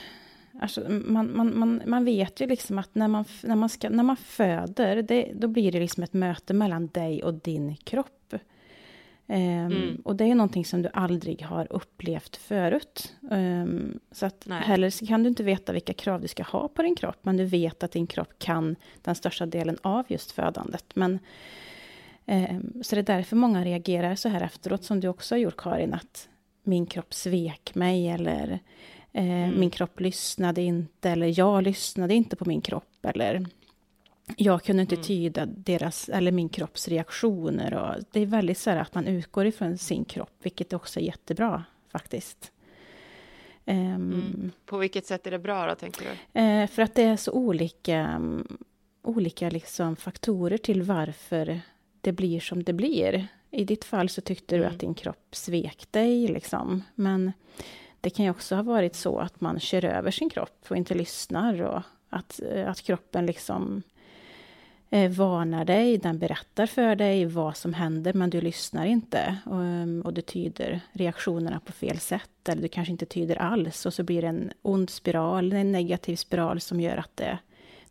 Alltså, 0.61 0.89
man, 0.89 1.37
man, 1.37 1.59
man, 1.59 1.83
man 1.87 2.05
vet 2.05 2.41
ju 2.41 2.47
liksom 2.47 2.79
att 2.79 2.95
när 2.95 3.09
man, 3.09 3.25
när 3.43 3.57
man, 3.57 3.69
ska, 3.69 3.91
när 3.91 4.03
man 4.03 4.17
föder, 4.17 5.03
det, 5.03 5.33
då 5.35 5.49
blir 5.49 5.73
det 5.73 5.81
liksom 5.81 6.03
ett 6.03 6.13
möte 6.13 6.55
mellan 6.55 6.87
dig 6.87 7.23
och 7.23 7.35
din 7.35 7.77
kropp. 7.77 8.35
Um, 9.27 9.37
mm. 9.37 10.03
Och 10.05 10.17
det 10.17 10.25
är 10.25 10.35
någonting 10.35 10.65
som 10.65 10.83
du 10.83 10.89
aldrig 10.93 11.43
har 11.43 11.73
upplevt 11.73 12.37
förut. 12.37 13.17
Um, 13.21 14.01
så 14.13 14.27
att 14.27 14.45
Nej. 14.47 14.63
heller 14.63 15.07
kan 15.07 15.23
du 15.23 15.29
inte 15.29 15.43
veta 15.43 15.73
vilka 15.73 15.93
krav 15.93 16.21
du 16.21 16.29
ska 16.29 16.43
ha 16.43 16.69
på 16.69 16.83
din 16.83 16.97
kropp, 16.97 17.19
men 17.23 17.37
du 17.37 17.45
vet 17.45 17.83
att 17.83 17.93
din 17.93 18.07
kropp 18.07 18.39
kan 18.39 18.77
den 19.03 19.15
största 19.15 19.47
delen 19.47 19.79
av 19.83 20.05
just 20.09 20.33
födandet. 20.33 20.85
Men, 20.95 21.19
um, 22.27 22.83
så 22.83 22.95
det 22.95 23.01
är 23.01 23.17
därför 23.17 23.37
många 23.37 23.65
reagerar 23.65 24.15
så 24.15 24.29
här 24.29 24.41
efteråt, 24.41 24.85
som 24.85 25.01
du 25.01 25.09
också 25.09 25.35
har 25.35 25.41
gjort 25.41 25.57
Karin, 25.57 25.95
att 25.95 26.29
min 26.63 26.87
kropp 26.87 27.15
svek 27.15 27.75
mig 27.75 28.09
eller 28.09 28.61
mm. 29.13 29.61
Min 29.61 29.71
kropp 29.71 30.01
lyssnade 30.01 30.63
inte, 30.63 31.11
eller 31.11 31.39
jag 31.39 31.63
lyssnade 31.63 32.15
inte 32.15 32.37
på 32.37 32.45
min 32.45 32.61
kropp, 32.61 33.05
eller 33.05 33.47
jag 34.37 34.63
kunde 34.63 34.83
inte 34.83 34.95
mm. 34.95 35.05
tyda 35.05 35.47
deras, 35.47 36.09
eller 36.09 36.33
min 36.33 36.49
kropps 36.49 36.89
reaktioner. 36.89 37.75
Och 37.75 38.05
det 38.13 38.21
är 38.21 38.27
väldigt 38.27 38.59
så 38.59 38.71
här 38.71 38.77
att 38.77 38.95
man 38.95 39.07
utgår 39.07 39.47
ifrån 39.47 39.79
sin 39.79 40.05
kropp, 40.05 40.35
vilket 40.43 40.73
också 40.73 41.01
är 41.01 41.05
jättebra 41.05 41.65
faktiskt. 41.93 42.53
Um, 43.65 43.75
mm. 43.75 44.53
På 44.67 44.79
vilket 44.79 45.07
sätt 45.07 45.27
är 45.27 45.31
det 45.31 45.39
bra 45.39 45.67
då, 45.67 45.75
tänker 45.75 46.05
du? 46.33 46.41
Uh, 46.41 46.67
för 46.67 46.83
att 46.83 46.95
det 46.95 47.03
är 47.03 47.17
så 47.17 47.33
olika, 47.33 48.21
olika 49.03 49.51
liksom 49.51 49.97
faktorer 49.97 50.59
till 50.59 50.83
varför 50.83 51.61
det 52.01 52.13
blir 52.13 52.41
som 52.41 52.63
det 52.63 52.73
blir. 52.73 53.29
I 53.51 53.65
ditt 53.65 53.85
fall 53.85 54.09
så 54.09 54.21
tyckte 54.21 54.57
du 54.57 54.65
att 54.65 54.69
mm. 54.69 54.79
din 54.79 54.95
kropp 54.95 55.27
svek 55.31 55.87
dig, 55.91 56.29
liksom. 56.29 56.83
Men 56.95 57.33
det 58.01 58.11
kan 58.11 58.25
ju 58.25 58.31
också 58.31 58.55
ha 58.55 58.63
varit 58.63 58.95
så 58.95 59.19
att 59.19 59.41
man 59.41 59.61
kör 59.61 59.85
över 59.85 60.11
sin 60.11 60.31
kropp 60.31 60.67
och 60.69 60.77
inte 60.77 60.95
lyssnar 60.95 61.63
och 61.63 61.83
att, 62.11 62.41
eh, 62.53 62.71
att 62.71 62.83
kroppen 62.83 63.27
liksom 63.27 63.83
eh, 64.91 65.11
varnar 65.11 65.65
dig, 65.65 65.99
den 65.99 66.19
berättar 66.19 66.67
för 66.67 66.97
dig 66.97 67.25
vad 67.25 67.57
som 67.57 67.75
händer, 67.75 68.13
men 68.13 68.31
du 68.31 68.41
lyssnar 68.41 68.87
inte. 68.87 69.37
Och, 69.47 69.63
ehm, 69.65 70.03
och 70.05 70.15
du 70.15 70.21
tyder 70.21 70.81
reaktionerna 70.93 71.61
på 71.61 71.73
fel 71.73 71.99
sätt, 71.99 72.49
eller 72.49 72.63
du 72.63 72.69
kanske 72.69 72.93
inte 72.93 73.07
tyder 73.07 73.37
alls, 73.37 73.87
och 73.87 73.95
så 73.95 74.03
blir 74.03 74.23
det 74.23 74.29
en 74.29 74.53
ond 74.63 74.91
spiral, 74.91 75.53
en 75.53 75.73
negativ 75.73 76.17
spiral 76.17 76.61
som 76.61 76.81
gör 76.81 76.97
att 76.97 77.17
det, 77.17 77.39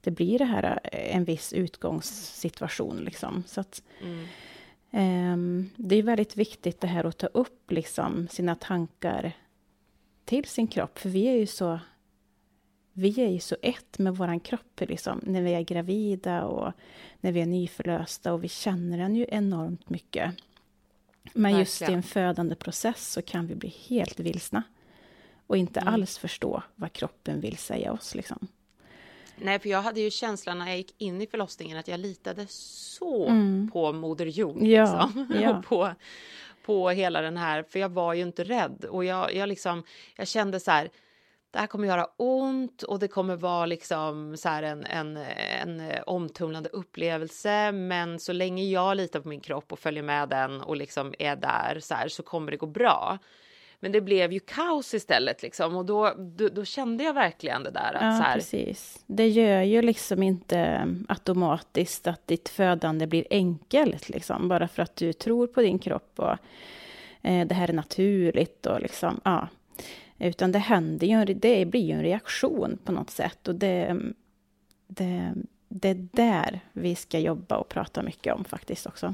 det 0.02 0.12
blir 0.12 0.40
det 0.40 0.46
här, 0.46 0.80
eh, 0.84 1.16
en 1.16 1.24
viss 1.24 1.54
utgångssituation. 1.54 2.98
Liksom. 2.98 3.44
Så 3.48 3.62
att, 3.62 3.82
mm. 4.02 5.34
um, 5.34 5.70
det 5.76 5.96
är 5.96 6.04
väldigt 6.04 6.38
viktigt 6.38 6.82
det 6.82 6.88
här 6.88 7.04
att 7.04 7.18
ta 7.18 7.28
upp 7.28 7.72
liksom, 7.72 8.28
sina 8.28 8.56
tankar 8.56 9.34
till 10.28 10.46
sin 10.46 10.68
kropp. 10.68 11.00
För 11.00 11.10
vi 11.10 11.28
är 11.28 11.36
ju 11.36 11.48
så, 11.48 11.80
vi 12.94 13.22
är 13.22 13.30
ju 13.30 13.40
så 13.40 13.56
ett 13.62 14.00
med 14.00 14.16
vår 14.16 14.40
kropp 14.40 14.82
liksom, 14.82 15.22
när 15.24 15.42
vi 15.42 15.54
är 15.54 15.62
gravida 15.62 16.44
och 16.44 16.74
när 17.22 17.32
vi 17.32 17.42
är 17.42 17.46
nyförlösta 17.46 18.34
och 18.34 18.44
vi 18.44 18.50
känner 18.50 18.98
den 18.98 19.16
ju 19.16 19.26
enormt 19.30 19.90
mycket. 19.90 20.34
Men 21.34 21.44
Verkligen. 21.44 21.60
just 21.60 21.82
i 21.82 21.94
en 21.94 22.04
födande 22.04 22.56
process 22.56 23.12
så 23.12 23.22
kan 23.22 23.48
vi 23.48 23.56
bli 23.56 23.76
helt 23.88 24.20
vilsna 24.20 24.64
och 25.48 25.58
inte 25.58 25.80
mm. 25.80 25.94
alls 25.94 26.18
förstå 26.18 26.64
vad 26.76 26.94
kroppen 26.94 27.42
vill 27.42 27.58
säga 27.58 27.92
oss. 27.92 28.16
Liksom. 28.16 28.48
Nej, 29.36 29.60
för 29.60 29.70
jag 29.70 29.82
hade 29.82 30.00
ju 30.00 30.12
känslan 30.12 30.60
när 30.60 30.68
jag 30.68 30.78
gick 30.78 30.96
in 30.98 31.22
i 31.22 31.28
förlossningen 31.28 31.78
att 31.78 31.88
jag 31.88 32.00
litade 32.00 32.46
så 32.50 33.28
mm. 33.28 33.70
på 33.74 33.94
Moder 33.94 34.26
Jord. 34.26 34.64
Ja, 34.64 35.12
liksom. 35.16 35.42
ja. 35.42 35.64
på, 35.68 35.94
på 36.68 36.90
hela 36.90 37.22
den 37.22 37.38
här, 37.38 37.64
för 37.64 37.80
jag 37.80 37.90
var 37.90 38.14
ju 38.14 38.22
inte 38.22 38.44
rädd 38.44 38.86
och 38.90 39.06
jag, 39.06 39.36
jag 39.36 39.50
liksom, 39.50 39.84
jag 40.16 40.28
kände 40.28 40.60
så 40.60 40.72
här, 40.72 40.90
det 41.52 41.60
här 41.60 41.68
kommer 41.68 41.88
göra 41.88 42.08
ont 42.18 42.84
och 42.84 43.00
det 43.00 43.08
kommer 43.08 43.36
vara 43.36 43.66
liksom 43.66 44.38
så 44.38 44.50
här 44.50 44.64
en, 44.64 44.86
en, 44.86 45.18
en 45.62 45.80
eh, 45.80 46.02
omtumlande 46.06 46.70
upplevelse. 46.70 47.72
Men 47.72 48.20
så 48.20 48.34
länge 48.34 48.64
jag 48.64 48.98
litar 48.98 49.20
på 49.20 49.28
min 49.28 49.40
kropp 49.40 49.72
och 49.72 49.80
följer 49.80 50.04
med 50.04 50.30
den 50.30 50.62
och 50.62 50.76
liksom 50.78 51.14
är 51.20 51.36
där 51.36 51.80
så 51.80 51.96
här 51.96 52.08
så 52.08 52.24
kommer 52.24 52.52
det 52.52 52.58
gå 52.58 52.66
bra. 52.66 53.18
Men 53.80 53.92
det 53.92 54.02
blev 54.02 54.32
ju 54.32 54.40
kaos 54.40 54.94
istället 54.94 55.42
liksom 55.42 55.76
och 55.76 55.86
då, 55.86 56.14
då, 56.18 56.50
då 56.50 56.66
kände 56.66 57.04
jag 57.04 57.14
verkligen 57.14 57.64
det 57.64 57.72
där. 57.72 57.94
Att 57.94 58.04
ja, 58.04 58.18
så 58.18 58.24
här... 58.24 58.36
precis. 58.36 59.04
Det 59.08 59.28
gör 59.28 59.62
ju 59.62 59.82
liksom 59.82 60.24
inte 60.24 60.88
automatiskt 61.08 62.08
att 62.08 62.28
ditt 62.28 62.50
födande 62.50 63.08
blir 63.08 63.28
enkelt 63.30 64.10
liksom 64.10 64.48
bara 64.48 64.68
för 64.68 64.84
att 64.84 64.96
du 64.96 65.14
tror 65.14 65.48
på 65.48 65.62
din 65.62 65.80
kropp 65.80 66.14
och 66.16 66.36
eh, 67.22 67.48
det 67.48 67.56
här 67.56 67.70
är 67.70 67.74
naturligt 67.74 68.66
och 68.66 68.82
liksom 68.82 69.22
ja. 69.24 69.48
Utan 70.20 70.52
det 70.52 70.60
händer 70.60 71.08
ju, 71.08 71.34
det 71.34 71.66
blir 71.66 71.82
ju 71.82 71.92
en 71.92 72.02
reaktion 72.02 72.78
på 72.84 72.92
något 72.92 73.10
sätt 73.10 73.48
och 73.48 73.56
det, 73.56 73.98
det, 74.88 75.34
det 75.70 75.90
är 75.90 76.08
där 76.12 76.60
vi 76.74 76.96
ska 76.96 77.20
jobba 77.20 77.58
och 77.58 77.70
prata 77.70 78.04
mycket 78.04 78.34
om 78.34 78.44
faktiskt 78.44 78.88
också. 78.88 79.14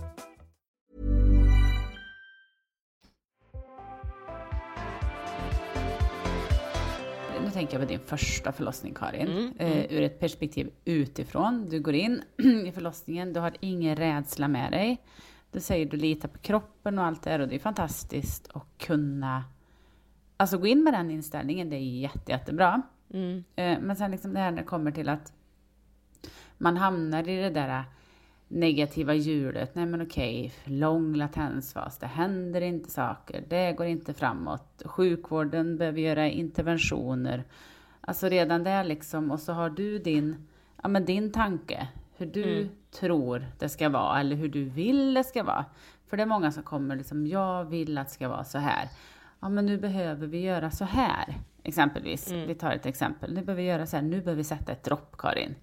Tänker 7.61 7.79
jag 7.79 7.87
på 7.87 7.91
din 7.91 7.99
första 7.99 8.51
förlossning, 8.51 8.93
Karin. 8.93 9.27
Mm, 9.27 9.53
mm. 9.59 9.77
Uh, 9.77 9.93
ur 9.93 10.01
ett 10.01 10.19
perspektiv 10.19 10.71
utifrån. 10.85 11.69
Du 11.69 11.79
går 11.79 11.93
in 11.93 12.21
i 12.67 12.71
förlossningen, 12.71 13.33
du 13.33 13.39
har 13.39 13.53
ingen 13.59 13.95
rädsla 13.95 14.47
med 14.47 14.71
dig. 14.71 15.01
Du 15.51 15.59
säger 15.59 15.85
du 15.85 15.97
litar 15.97 16.29
på 16.29 16.37
kroppen 16.37 16.99
och 16.99 17.05
allt 17.05 17.23
det 17.23 17.29
där 17.29 17.39
och 17.39 17.47
det 17.47 17.55
är 17.55 17.59
fantastiskt 17.59 18.49
att 18.53 18.67
kunna 18.77 19.43
Alltså 20.37 20.57
gå 20.57 20.67
in 20.67 20.83
med 20.83 20.93
den 20.93 21.11
inställningen, 21.11 21.69
det 21.69 21.75
är 21.75 21.79
jätte, 21.79 22.31
jättebra. 22.31 22.81
Mm. 23.13 23.43
Eh, 23.55 23.79
men 23.79 23.95
sen 23.95 24.11
liksom 24.11 24.33
det 24.33 24.39
här 24.39 24.51
när 24.51 24.57
det 24.57 24.67
kommer 24.67 24.91
till 24.91 25.09
att 25.09 25.33
man 26.57 26.77
hamnar 26.77 27.29
i 27.29 27.41
det 27.41 27.49
där 27.49 27.83
negativa 28.51 29.13
hjulet. 29.13 29.75
Nej 29.75 29.85
men 29.85 30.01
okej, 30.01 30.53
lång 30.63 31.15
latensfas, 31.15 31.97
det 31.97 32.07
händer 32.07 32.61
inte 32.61 32.91
saker, 32.91 33.43
det 33.47 33.73
går 33.73 33.87
inte 33.87 34.13
framåt. 34.13 34.81
Sjukvården 34.85 35.77
behöver 35.77 35.99
göra 35.99 36.27
interventioner. 36.29 37.43
Alltså 38.01 38.29
redan 38.29 38.63
där 38.63 38.83
liksom, 38.83 39.31
och 39.31 39.39
så 39.39 39.53
har 39.53 39.69
du 39.69 39.99
din, 39.99 40.47
ja 40.83 40.89
men 40.89 41.05
din 41.05 41.31
tanke 41.31 41.87
hur 42.17 42.25
du 42.25 42.59
mm. 42.59 42.69
tror 42.91 43.45
det 43.59 43.69
ska 43.69 43.89
vara 43.89 44.19
eller 44.19 44.35
hur 44.35 44.49
du 44.49 44.63
vill 44.63 45.13
det 45.13 45.23
ska 45.23 45.43
vara. 45.43 45.65
För 46.07 46.17
det 46.17 46.23
är 46.23 46.27
många 46.27 46.51
som 46.51 46.63
kommer 46.63 46.95
liksom, 46.95 47.27
jag 47.27 47.65
vill 47.65 47.97
att 47.97 48.07
det 48.07 48.13
ska 48.13 48.27
vara 48.27 48.43
så 48.43 48.57
här. 48.57 48.89
Ja, 49.39 49.49
men 49.49 49.65
nu 49.65 49.77
behöver 49.77 50.27
vi 50.27 50.41
göra 50.41 50.71
så 50.71 50.85
här. 50.85 51.35
Exempelvis, 51.63 52.31
mm. 52.31 52.47
vi 52.47 52.55
tar 52.55 52.71
ett 52.71 52.85
exempel. 52.85 53.33
Nu 53.33 53.41
behöver 53.41 53.63
vi 53.63 53.69
göra 53.69 53.85
så 53.85 53.95
här, 53.95 54.03
nu 54.03 54.21
behöver 54.21 54.35
vi 54.35 54.43
sätta 54.43 54.71
ett 54.71 54.83
dropp, 54.83 55.17
Karin. 55.17 55.55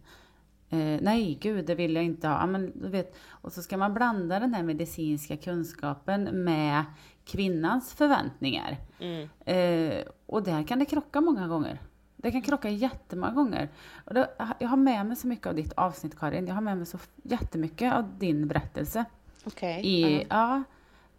Eh, 0.71 0.99
nej, 1.03 1.39
gud, 1.41 1.67
det 1.67 1.75
vill 1.75 1.95
jag 1.95 2.05
inte 2.05 2.29
ha. 2.29 2.41
Ja, 2.41 2.47
men, 2.47 2.73
du 2.75 2.89
vet, 2.89 3.17
och 3.31 3.53
så 3.53 3.63
ska 3.63 3.77
man 3.77 3.95
blanda 3.95 4.41
den 4.41 4.55
här 4.55 4.63
medicinska 4.63 5.37
kunskapen 5.37 6.45
med 6.45 6.85
kvinnans 7.25 7.93
förväntningar. 7.93 8.77
Mm. 8.99 9.29
Eh, 9.45 10.05
och 10.27 10.43
där 10.43 10.63
kan 10.63 10.79
det 10.79 10.85
krocka 10.85 11.21
många 11.21 11.49
gånger. 11.49 11.79
Det 12.17 12.33
kan 12.33 12.43
krocka 12.43 12.69
jättemånga 12.71 13.33
gånger. 13.33 13.69
Och 14.05 14.15
då, 14.15 14.27
jag 14.59 14.69
har 14.69 14.77
med 14.77 15.07
mig 15.07 15.17
så 15.17 15.27
mycket 15.27 15.47
av 15.47 15.55
ditt 15.55 15.73
avsnitt, 15.73 16.19
Karin. 16.19 16.47
Jag 16.47 16.55
har 16.55 16.63
med 16.63 16.77
mig 16.77 16.87
så 16.87 16.99
jättemycket 17.23 17.93
av 17.93 18.19
din 18.19 18.49
berättelse. 18.49 19.05
Okej. 19.45 19.79
Okay. 19.79 20.19
-huh. 20.19 20.27
Ja, 20.31 20.63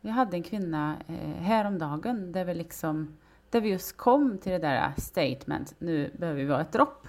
vi 0.02 0.10
hade 0.10 0.38
en 0.38 0.44
kvinna 0.44 0.98
eh, 1.08 1.42
häromdagen 1.42 2.32
där 2.32 2.46
vi 2.46 2.54
liksom, 2.54 3.18
där 3.50 3.62
vi 3.62 3.70
just 3.70 3.98
kom 3.98 4.38
till 4.38 4.52
det 4.52 4.60
där 4.60 4.94
statement, 4.98 5.76
nu 5.80 6.12
behöver 6.18 6.44
vi 6.44 6.52
ha 6.52 6.62
ett 6.62 6.72
dropp. 6.72 7.08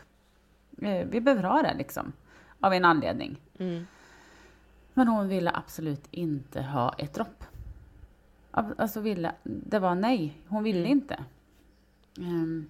Eh, 0.83 1.07
vi 1.11 1.21
behöver 1.21 1.43
ha 1.43 1.63
det 1.63 1.75
liksom, 1.75 2.13
av 2.61 2.73
en 2.73 2.85
anledning. 2.85 3.41
Mm. 3.59 3.87
Men 4.95 5.09
hon 5.09 5.29
ville 5.29 5.51
absolut 5.55 6.09
inte 6.11 6.63
ha 6.63 6.95
ett 6.99 7.15
dropp. 7.15 7.45
Alltså 8.51 9.01
ville, 9.01 9.33
det 9.43 9.79
var 9.79 9.95
nej, 9.95 10.37
hon 10.49 10.63
ville 10.63 10.79
mm. 10.79 10.91
inte. 10.91 11.25
Um, 12.19 12.67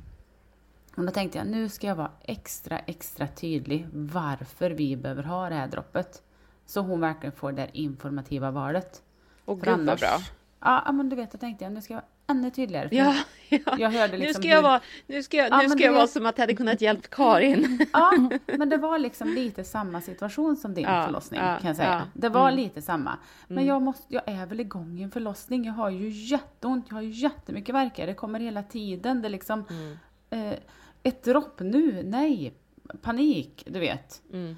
och 0.97 1.05
då 1.05 1.11
tänkte 1.11 1.39
jag, 1.39 1.47
nu 1.47 1.69
ska 1.69 1.87
jag 1.87 1.97
vara 1.97 2.11
extra, 2.23 2.79
extra 2.79 3.27
tydlig 3.27 3.87
varför 3.93 4.71
vi 4.71 4.97
behöver 4.97 5.23
ha 5.23 5.49
det 5.49 5.55
här 5.55 5.69
droppet. 5.69 6.23
Så 6.67 6.81
hon 6.81 7.01
verkligen 7.01 7.33
får 7.33 7.53
det 7.53 7.71
informativa 7.73 8.51
valet. 8.51 9.03
Och 9.45 9.61
gud 9.61 9.87
vad 9.87 9.99
bra. 9.99 10.19
Ja, 10.61 10.93
men 10.93 11.09
du 11.09 11.17
vet, 11.17 11.33
jag 11.33 11.41
tänkte 11.41 11.65
jag, 11.65 11.73
nu 11.73 11.81
ska 11.81 11.95
jag 11.95 12.01
vara 12.01 12.11
ännu 12.31 12.51
tydligare. 12.51 12.89
Ja, 12.93 13.17
ja. 13.49 13.77
Jag 13.79 13.91
hörde 13.91 14.17
liksom 14.17 14.27
nu 14.27 14.35
ska 14.35 14.49
jag 14.49 14.57
hur... 14.57 14.63
vara, 14.63 14.81
nu 15.07 15.23
ska 15.23 15.37
jag, 15.37 15.51
ja, 15.51 15.63
nu 15.63 15.69
ska 15.69 15.85
jag 15.85 15.93
vara 15.93 16.07
som 16.07 16.27
att 16.27 16.39
jag 16.39 16.43
hade 16.43 16.55
kunnat 16.55 16.81
hjälpa 16.81 17.09
Karin. 17.11 17.87
Ja, 17.93 18.13
men 18.47 18.69
det 18.69 18.77
var 18.77 18.99
liksom 18.99 19.29
lite 19.29 19.65
samma 19.65 20.01
situation 20.01 20.57
som 20.57 20.75
din 20.75 20.85
ja, 20.85 21.05
förlossning, 21.07 21.41
kan 21.41 21.61
jag 21.63 21.77
säga. 21.77 22.07
Det 22.15 22.29
var 22.29 22.49
mm. 22.49 22.57
lite 22.65 22.83
samma. 22.83 23.19
Men 23.49 23.59
mm. 23.59 23.69
jag, 23.69 23.83
måste, 23.83 24.15
jag 24.15 24.23
är 24.27 24.47
väl 24.47 24.61
igång 24.61 24.99
i 24.99 25.03
en 25.03 25.11
förlossning. 25.11 25.65
Jag 25.65 25.73
har 25.73 25.91
ju 25.91 26.09
jätteont, 26.09 26.87
jag 26.89 26.97
har 26.97 27.03
ju 27.03 27.11
jättemycket 27.11 27.75
värkar. 27.75 28.07
Det 28.07 28.15
kommer 28.15 28.41
hela 28.41 28.63
tiden. 28.63 29.23
Det 29.23 29.29
liksom... 29.29 29.65
Mm. 29.71 29.97
Eh, 30.31 30.59
ett 31.03 31.23
dropp 31.23 31.61
nu, 31.61 32.03
nej, 32.03 32.55
panik, 33.03 33.65
du 33.67 33.81
vet. 33.81 34.23
Mm. 34.33 34.57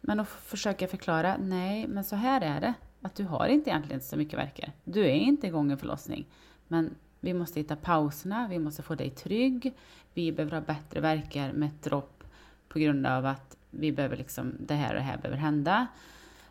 Men 0.00 0.20
att 0.20 0.28
försöka 0.28 0.88
förklara, 0.88 1.36
nej, 1.36 1.86
men 1.88 2.04
så 2.04 2.16
här 2.16 2.40
är 2.40 2.60
det. 2.60 2.74
Att 3.02 3.14
du 3.14 3.24
har 3.24 3.46
inte 3.46 3.70
egentligen 3.70 4.00
så 4.00 4.16
mycket 4.16 4.38
verkar. 4.38 4.72
Du 4.84 5.00
är 5.00 5.14
inte 5.14 5.46
igång 5.46 5.70
en 5.72 5.78
förlossning. 5.78 6.26
Men 6.68 6.94
vi 7.22 7.34
måste 7.34 7.60
hitta 7.60 7.76
pauserna, 7.76 8.48
vi 8.50 8.58
måste 8.58 8.82
få 8.82 8.94
dig 8.94 9.10
trygg. 9.10 9.74
Vi 10.14 10.32
behöver 10.32 10.56
ha 10.56 10.60
bättre 10.60 11.00
verkar 11.00 11.52
med 11.52 11.70
dropp 11.82 12.24
på 12.68 12.78
grund 12.78 13.06
av 13.06 13.26
att 13.26 13.56
vi 13.70 13.92
behöver 13.92 14.16
liksom, 14.16 14.54
det 14.58 14.74
här 14.74 14.88
och 14.88 14.94
det 14.94 15.06
här 15.06 15.18
behöver 15.18 15.36
hända. 15.36 15.86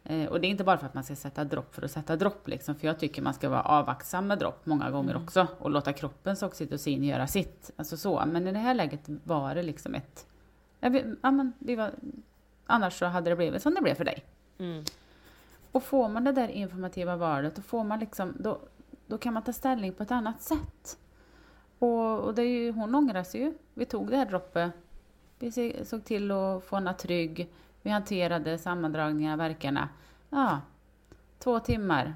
Eh, 0.03 0.25
och 0.25 0.41
det 0.41 0.47
är 0.47 0.49
inte 0.49 0.63
bara 0.63 0.77
för 0.77 0.85
att 0.85 0.93
man 0.93 1.03
ska 1.03 1.15
sätta 1.15 1.43
dropp 1.43 1.75
för 1.75 1.81
att 1.81 1.91
sätta 1.91 2.15
dropp, 2.15 2.47
liksom, 2.47 2.75
för 2.75 2.87
jag 2.87 2.99
tycker 2.99 3.21
man 3.21 3.33
ska 3.33 3.49
vara 3.49 3.61
avvaktsam 3.61 4.27
med 4.27 4.39
dropp 4.39 4.65
många 4.65 4.91
gånger 4.91 5.11
mm. 5.11 5.23
också 5.23 5.47
och 5.59 5.71
låta 5.71 5.93
kroppens 5.93 6.43
oxytocin 6.43 7.03
göra 7.03 7.27
sitt. 7.27 7.71
Alltså 7.75 7.97
så. 7.97 8.23
Men 8.25 8.47
i 8.47 8.51
det 8.51 8.59
här 8.59 8.73
läget 8.73 9.09
var 9.23 9.55
det 9.55 9.63
liksom 9.63 9.95
ett... 9.95 10.25
Ja, 10.79 11.31
men, 11.31 11.53
vi 11.59 11.75
var, 11.75 11.91
annars 12.65 12.99
så 12.99 13.05
hade 13.05 13.29
det 13.29 13.35
blivit 13.35 13.61
som 13.61 13.73
det 13.73 13.81
blev 13.81 13.95
för 13.95 14.05
dig. 14.05 14.25
Mm. 14.57 14.83
Och 15.71 15.83
får 15.83 16.09
man 16.09 16.23
det 16.23 16.31
där 16.31 16.47
informativa 16.47 17.15
valet, 17.15 17.55
då, 17.55 17.61
får 17.61 17.83
man 17.83 17.99
liksom, 17.99 18.33
då, 18.39 18.59
då 19.11 19.17
kan 19.17 19.33
man 19.33 19.43
ta 19.43 19.53
ställning 19.53 19.93
på 19.93 20.03
ett 20.03 20.11
annat 20.11 20.41
sätt. 20.41 20.97
Och, 21.79 22.19
och 22.19 22.35
det 22.35 22.41
är 22.41 22.47
ju, 22.47 22.71
hon 22.71 22.95
ångrar 22.95 23.23
sig 23.23 23.41
ju. 23.41 23.53
Vi 23.73 23.85
tog 23.85 24.09
det 24.09 24.17
här 24.17 24.25
droppet. 24.25 24.71
Vi 25.39 25.73
såg 25.85 26.05
till 26.05 26.31
att 26.31 26.63
få 26.63 26.75
henne 26.75 26.93
trygg. 26.93 27.53
Vi 27.81 27.89
hanterade 27.89 28.57
sammandragningarna, 28.57 29.35
verkarna. 29.35 29.89
Ja, 30.29 30.61
två 31.39 31.59
timmar, 31.59 32.15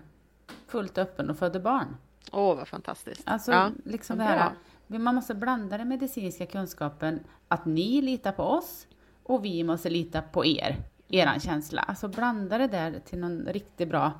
fullt 0.67 0.97
öppen 0.97 1.29
och 1.29 1.37
födde 1.37 1.59
barn. 1.59 1.97
Åh, 2.31 2.51
oh, 2.51 2.57
vad 2.57 2.67
fantastiskt. 2.67 3.21
Alltså, 3.25 3.51
ja, 3.51 3.71
liksom 3.85 4.17
det 4.17 4.23
här, 4.23 4.51
man 4.87 5.15
måste 5.15 5.33
blanda 5.33 5.77
den 5.77 5.87
medicinska 5.87 6.45
kunskapen, 6.45 7.19
att 7.47 7.65
ni 7.65 8.01
litar 8.01 8.31
på 8.31 8.43
oss 8.43 8.87
och 9.23 9.45
vi 9.45 9.63
måste 9.63 9.89
lita 9.89 10.21
på 10.21 10.45
er, 10.45 10.77
eran 11.07 11.39
känsla. 11.39 11.81
Alltså 11.81 12.07
blanda 12.07 12.57
det 12.57 12.67
där 12.67 12.99
till 13.05 13.19
någon 13.19 13.45
riktigt 13.45 13.89
bra 13.89 14.11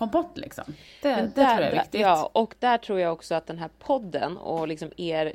kompott 0.00 0.38
liksom. 0.38 0.64
Det, 1.02 1.08
det 1.08 1.14
där, 1.14 1.54
tror 1.54 1.64
jag 1.64 1.72
är 1.72 1.72
viktigt. 1.72 2.00
Ja, 2.00 2.30
och 2.32 2.54
där 2.58 2.78
tror 2.78 3.00
jag 3.00 3.12
också 3.12 3.34
att 3.34 3.46
den 3.46 3.58
här 3.58 3.70
podden 3.78 4.36
och 4.36 4.68
liksom 4.68 4.90
er 4.96 5.34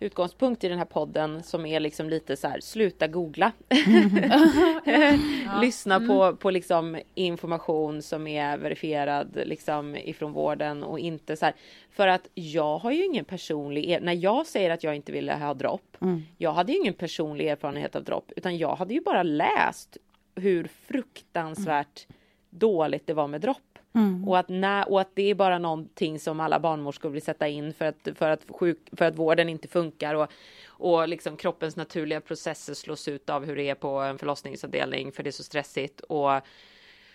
utgångspunkt 0.00 0.64
i 0.64 0.68
den 0.68 0.78
här 0.78 0.84
podden 0.84 1.42
som 1.42 1.66
är 1.66 1.80
liksom 1.80 2.10
lite 2.10 2.36
så 2.36 2.48
här, 2.48 2.60
sluta 2.60 3.06
googla. 3.06 3.52
Lyssna 5.60 6.00
på, 6.00 6.22
mm. 6.22 6.36
på 6.36 6.50
liksom 6.50 6.98
information 7.14 8.02
som 8.02 8.26
är 8.26 8.58
verifierad 8.58 9.38
liksom 9.44 9.96
ifrån 9.96 10.32
vården 10.32 10.82
och 10.82 10.98
inte 10.98 11.36
så 11.36 11.44
här. 11.44 11.54
För 11.90 12.08
att 12.08 12.28
jag 12.34 12.78
har 12.78 12.90
ju 12.90 13.04
ingen 13.04 13.24
personlig, 13.24 13.98
när 14.02 14.12
jag 14.12 14.46
säger 14.46 14.70
att 14.70 14.84
jag 14.84 14.96
inte 14.96 15.12
ville 15.12 15.34
ha 15.34 15.54
dropp, 15.54 15.96
mm. 16.00 16.22
jag 16.38 16.52
hade 16.52 16.72
ju 16.72 16.78
ingen 16.78 16.94
personlig 16.94 17.48
erfarenhet 17.48 17.96
av 17.96 18.04
dropp, 18.04 18.32
utan 18.36 18.58
jag 18.58 18.76
hade 18.76 18.94
ju 18.94 19.00
bara 19.00 19.22
läst 19.22 19.96
hur 20.34 20.68
fruktansvärt 20.86 22.06
mm. 22.08 22.18
dåligt 22.50 23.06
det 23.06 23.14
var 23.14 23.28
med 23.28 23.40
dropp. 23.40 23.73
Mm. 23.94 24.28
Och, 24.28 24.38
att 24.38 24.48
när, 24.48 24.90
och 24.90 25.00
att 25.00 25.10
det 25.14 25.30
är 25.30 25.34
bara 25.34 25.58
någonting 25.58 26.18
som 26.18 26.40
alla 26.40 26.58
barnmorskor 26.58 27.10
vill 27.10 27.22
sätta 27.22 27.48
in 27.48 27.74
för 27.74 27.84
att, 27.84 28.08
för 28.14 28.30
att, 28.30 28.40
sjuk, 28.48 28.78
för 28.92 29.04
att 29.04 29.18
vården 29.18 29.48
inte 29.48 29.68
funkar 29.68 30.14
och, 30.14 30.28
och 30.66 31.08
liksom 31.08 31.36
kroppens 31.36 31.76
naturliga 31.76 32.20
processer 32.20 32.74
slås 32.74 33.08
ut 33.08 33.30
av 33.30 33.44
hur 33.44 33.56
det 33.56 33.70
är 33.70 33.74
på 33.74 33.88
en 33.88 34.18
förlossningsavdelning 34.18 35.12
för 35.12 35.22
det 35.22 35.30
är 35.30 35.32
så 35.32 35.42
stressigt. 35.42 36.00
Och, 36.00 36.30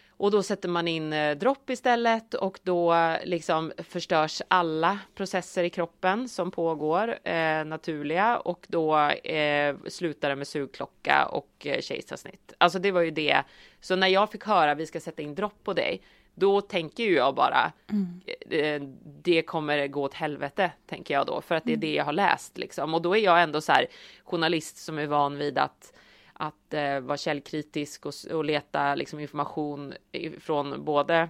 och 0.10 0.32
då 0.32 0.44
sätter 0.44 0.70
man 0.70 0.88
in 0.88 1.14
eh, 1.14 1.38
dropp 1.38 1.70
istället 1.70 2.34
och 2.34 2.60
då 2.64 3.16
liksom 3.24 3.72
förstörs 3.78 4.42
alla 4.48 5.00
processer 5.16 5.64
i 5.64 5.70
kroppen 5.70 6.30
som 6.30 6.52
pågår 6.52 7.28
eh, 7.28 7.66
naturliga 7.66 8.38
och 8.38 8.66
då 8.70 9.00
eh, 9.10 9.76
slutar 9.88 10.30
det 10.30 10.36
med 10.36 10.48
sugklocka 10.48 11.26
och 11.26 11.68
eh, 11.68 11.82
kejsarsnitt. 11.82 12.54
Alltså 12.58 12.80
det 12.80 12.92
var 12.92 13.02
ju 13.02 13.12
det. 13.12 13.44
Så 13.82 13.96
när 13.96 14.08
jag 14.08 14.32
fick 14.32 14.44
höra 14.44 14.76
vi 14.76 14.86
ska 14.86 15.00
sätta 15.00 15.22
in 15.22 15.36
dropp 15.36 15.64
på 15.64 15.74
dig 15.74 16.02
då 16.40 16.62
tänker 16.62 17.04
ju 17.04 17.14
jag 17.14 17.36
bara 17.36 17.72
mm. 17.90 18.22
Eh, 18.50 18.82
det 19.24 19.42
kommer 19.42 19.88
gå 19.88 20.04
åt 20.04 20.14
helvete, 20.14 20.72
tänker 20.88 21.14
jag 21.14 21.28
då, 21.28 21.42
för 21.42 21.56
att 21.56 21.64
det 21.64 21.72
är 21.72 21.74
mm. 21.74 21.82
det 21.82 21.94
jag 21.94 22.06
har 22.06 22.14
läst 22.14 22.58
liksom. 22.58 22.94
Och 22.94 23.02
då 23.02 23.16
är 23.16 23.22
jag 23.24 23.44
ändå 23.44 23.62
så 23.62 23.72
här 23.72 23.88
journalist 24.24 24.78
som 24.78 24.98
är 24.98 25.08
van 25.08 25.38
vid 25.38 25.58
att 25.58 25.94
att 26.34 26.74
eh, 26.74 27.00
vara 27.00 27.18
källkritisk 27.18 28.06
och, 28.06 28.14
och 28.32 28.46
leta 28.46 28.96
liksom 28.96 29.20
information 29.20 29.94
från 30.40 30.86
både 30.86 31.30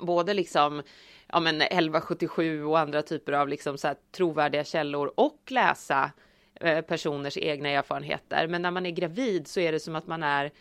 både 0.00 0.34
liksom 0.34 0.82
ja 1.26 1.40
men 1.40 1.60
1177 1.60 2.64
och 2.64 2.78
andra 2.78 3.02
typer 3.02 3.32
av 3.32 3.48
liksom 3.48 3.78
så 3.78 3.88
här 3.88 3.96
trovärdiga 4.12 4.64
källor 4.64 5.12
och 5.14 5.38
läsa 5.48 6.10
eh, 6.54 6.80
personers 6.80 7.36
egna 7.36 7.68
erfarenheter. 7.68 8.46
Men 8.46 8.62
när 8.62 8.70
man 8.70 8.86
är 8.86 8.90
gravid 8.90 9.48
så 9.48 9.60
är 9.60 9.72
det 9.72 9.80
som 9.80 9.96
att 9.96 10.06
man 10.06 10.22
är 10.22 10.52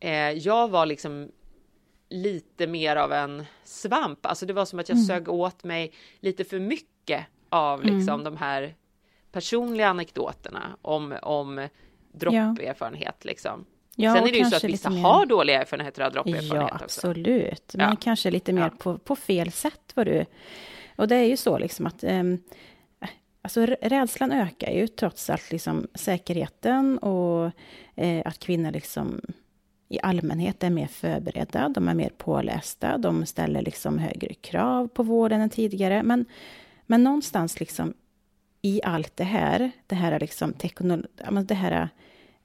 eh, 0.00 0.30
jag 0.30 0.68
var 0.68 0.86
liksom 0.86 1.32
lite 2.08 2.66
mer 2.66 2.96
av 2.96 3.12
en 3.12 3.44
svamp. 3.64 4.26
Alltså 4.26 4.46
det 4.46 4.52
var 4.52 4.64
som 4.64 4.78
att 4.78 4.88
jag 4.88 4.96
mm. 4.96 5.06
sög 5.06 5.28
åt 5.28 5.64
mig 5.64 5.92
lite 6.20 6.44
för 6.44 6.58
mycket 6.58 7.26
av 7.48 7.84
liksom 7.84 8.20
mm. 8.20 8.24
de 8.24 8.36
här 8.36 8.74
personliga 9.32 9.88
anekdoterna 9.88 10.76
om, 10.82 11.18
om 11.22 11.68
dropperfarenhet 12.12 13.16
ja. 13.18 13.28
liksom. 13.28 13.64
Ja, 14.00 14.14
Sen 14.14 14.28
är 14.28 14.32
det 14.32 14.38
ju 14.38 14.44
så 14.44 14.56
att 14.56 14.64
vissa 14.64 14.90
mer... 14.90 15.02
har 15.02 15.26
dåliga 15.26 15.60
erfarenheter 15.60 16.02
av 16.02 16.12
dropperfarenhet 16.12 16.70
ja, 16.70 16.78
absolut. 16.84 17.52
också. 17.52 17.78
Men 17.78 17.90
ja. 17.90 17.96
kanske 18.00 18.30
lite 18.30 18.52
mer 18.52 18.70
på, 18.70 18.98
på 18.98 19.16
fel 19.16 19.52
sätt 19.52 19.92
var 19.94 20.04
du. 20.04 20.24
Och 20.96 21.08
det 21.08 21.16
är 21.16 21.24
ju 21.24 21.36
så 21.36 21.58
liksom 21.58 21.86
att 21.86 22.04
um, 22.04 22.42
Alltså 23.42 23.66
rädslan 23.66 24.32
ökar 24.32 24.70
ju 24.70 24.86
trots 24.86 25.30
allt 25.30 25.52
liksom 25.52 25.86
säkerheten 25.94 26.98
och 26.98 27.50
eh, 27.94 28.22
att 28.24 28.38
kvinnor 28.38 28.70
liksom 28.70 29.20
i 29.88 29.98
allmänhet 30.02 30.62
är 30.62 30.70
mer 30.70 30.86
förberedda, 30.86 31.68
de 31.68 31.88
är 31.88 31.94
mer 31.94 32.10
pålästa, 32.18 32.98
de 32.98 33.26
ställer 33.26 33.62
liksom 33.62 33.98
högre 33.98 34.34
krav 34.34 34.88
på 34.88 35.02
vården 35.02 35.40
än 35.40 35.50
tidigare. 35.50 36.02
Men, 36.02 36.24
men 36.86 37.04
någonstans 37.04 37.60
liksom 37.60 37.94
i 38.62 38.80
allt 38.84 39.16
det 39.16 39.24
här, 39.24 39.70
det 39.86 39.94
här 39.94 40.12
är 40.12 40.20
liksom 40.20 40.52
teknologi, 40.52 41.08
det 41.48 41.54
här 41.54 41.88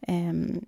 um, 0.08 0.65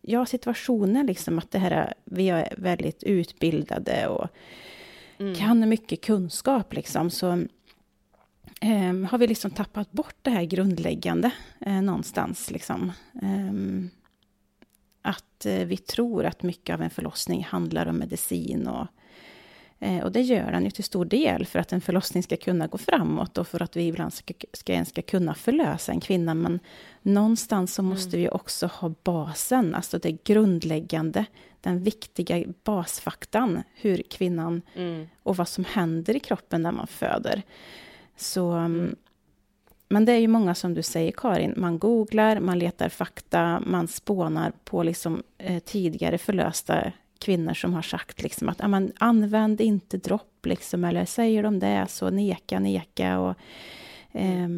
ja, 0.00 0.26
situationen 0.26 1.06
liksom 1.06 1.38
att 1.38 1.50
det 1.50 1.58
här, 1.58 1.94
vi 2.04 2.28
är 2.28 2.54
väldigt 2.58 3.02
utbildade 3.02 4.08
och 4.08 4.28
mm. 5.18 5.34
kan 5.34 5.68
mycket 5.68 6.00
kunskap 6.00 6.72
liksom, 6.72 7.10
så 7.10 7.32
um, 8.62 9.04
har 9.04 9.18
vi 9.18 9.26
liksom 9.26 9.50
tappat 9.50 9.92
bort 9.92 10.16
det 10.22 10.30
här 10.30 10.44
grundläggande 10.44 11.30
uh, 11.66 11.82
någonstans 11.82 12.50
liksom. 12.50 12.92
Um, 13.22 13.90
att 15.04 15.46
eh, 15.46 15.64
vi 15.66 15.76
tror 15.76 16.24
att 16.24 16.42
mycket 16.42 16.74
av 16.74 16.82
en 16.82 16.90
förlossning 16.90 17.44
handlar 17.44 17.86
om 17.86 17.96
medicin 17.96 18.68
och, 18.68 18.86
eh, 19.80 20.04
och 20.04 20.12
det 20.12 20.20
gör 20.20 20.52
den 20.52 20.64
ju 20.64 20.70
till 20.70 20.84
stor 20.84 21.04
del 21.04 21.46
för 21.46 21.58
att 21.58 21.72
en 21.72 21.80
förlossning 21.80 22.22
ska 22.22 22.36
kunna 22.36 22.66
gå 22.66 22.78
framåt 22.78 23.38
och 23.38 23.48
för 23.48 23.62
att 23.62 23.76
vi 23.76 23.86
ibland 23.86 24.12
ska, 24.12 24.34
ska, 24.52 24.84
ska 24.84 25.02
kunna 25.02 25.34
förlösa 25.34 25.92
en 25.92 26.00
kvinna. 26.00 26.34
Men 26.34 26.60
någonstans 27.02 27.74
så 27.74 27.82
måste 27.82 28.16
mm. 28.16 28.20
vi 28.20 28.28
också 28.28 28.66
ha 28.66 28.94
basen, 29.02 29.74
alltså 29.74 29.98
det 29.98 30.24
grundläggande, 30.24 31.24
den 31.60 31.82
viktiga 31.82 32.44
basfaktan, 32.64 33.62
hur 33.74 34.02
kvinnan 34.02 34.62
mm. 34.74 35.08
och 35.22 35.36
vad 35.36 35.48
som 35.48 35.64
händer 35.64 36.16
i 36.16 36.20
kroppen 36.20 36.62
när 36.62 36.72
man 36.72 36.86
föder. 36.86 37.42
Så 38.16 38.50
mm. 38.50 38.96
Men 39.88 40.04
det 40.04 40.12
är 40.12 40.18
ju 40.18 40.28
många 40.28 40.54
som 40.54 40.74
du 40.74 40.82
säger, 40.82 41.12
Karin, 41.12 41.54
man 41.56 41.78
googlar, 41.78 42.40
man 42.40 42.58
letar 42.58 42.88
fakta, 42.88 43.62
man 43.66 43.88
spånar 43.88 44.52
på 44.64 44.82
liksom, 44.82 45.22
eh, 45.38 45.58
tidigare 45.58 46.18
förlösta 46.18 46.92
kvinnor 47.18 47.54
som 47.54 47.74
har 47.74 47.82
sagt 47.82 48.22
liksom 48.22 48.48
att 48.48 48.70
man 48.70 48.92
använd 48.98 49.60
inte 49.60 49.96
dropp, 49.96 50.46
liksom, 50.46 50.84
eller 50.84 51.04
säger 51.04 51.42
de 51.42 51.58
det 51.58 51.86
så 51.88 52.10
neka, 52.10 52.58
neka. 52.58 53.18
Och, 53.18 53.34
eh, 54.12 54.48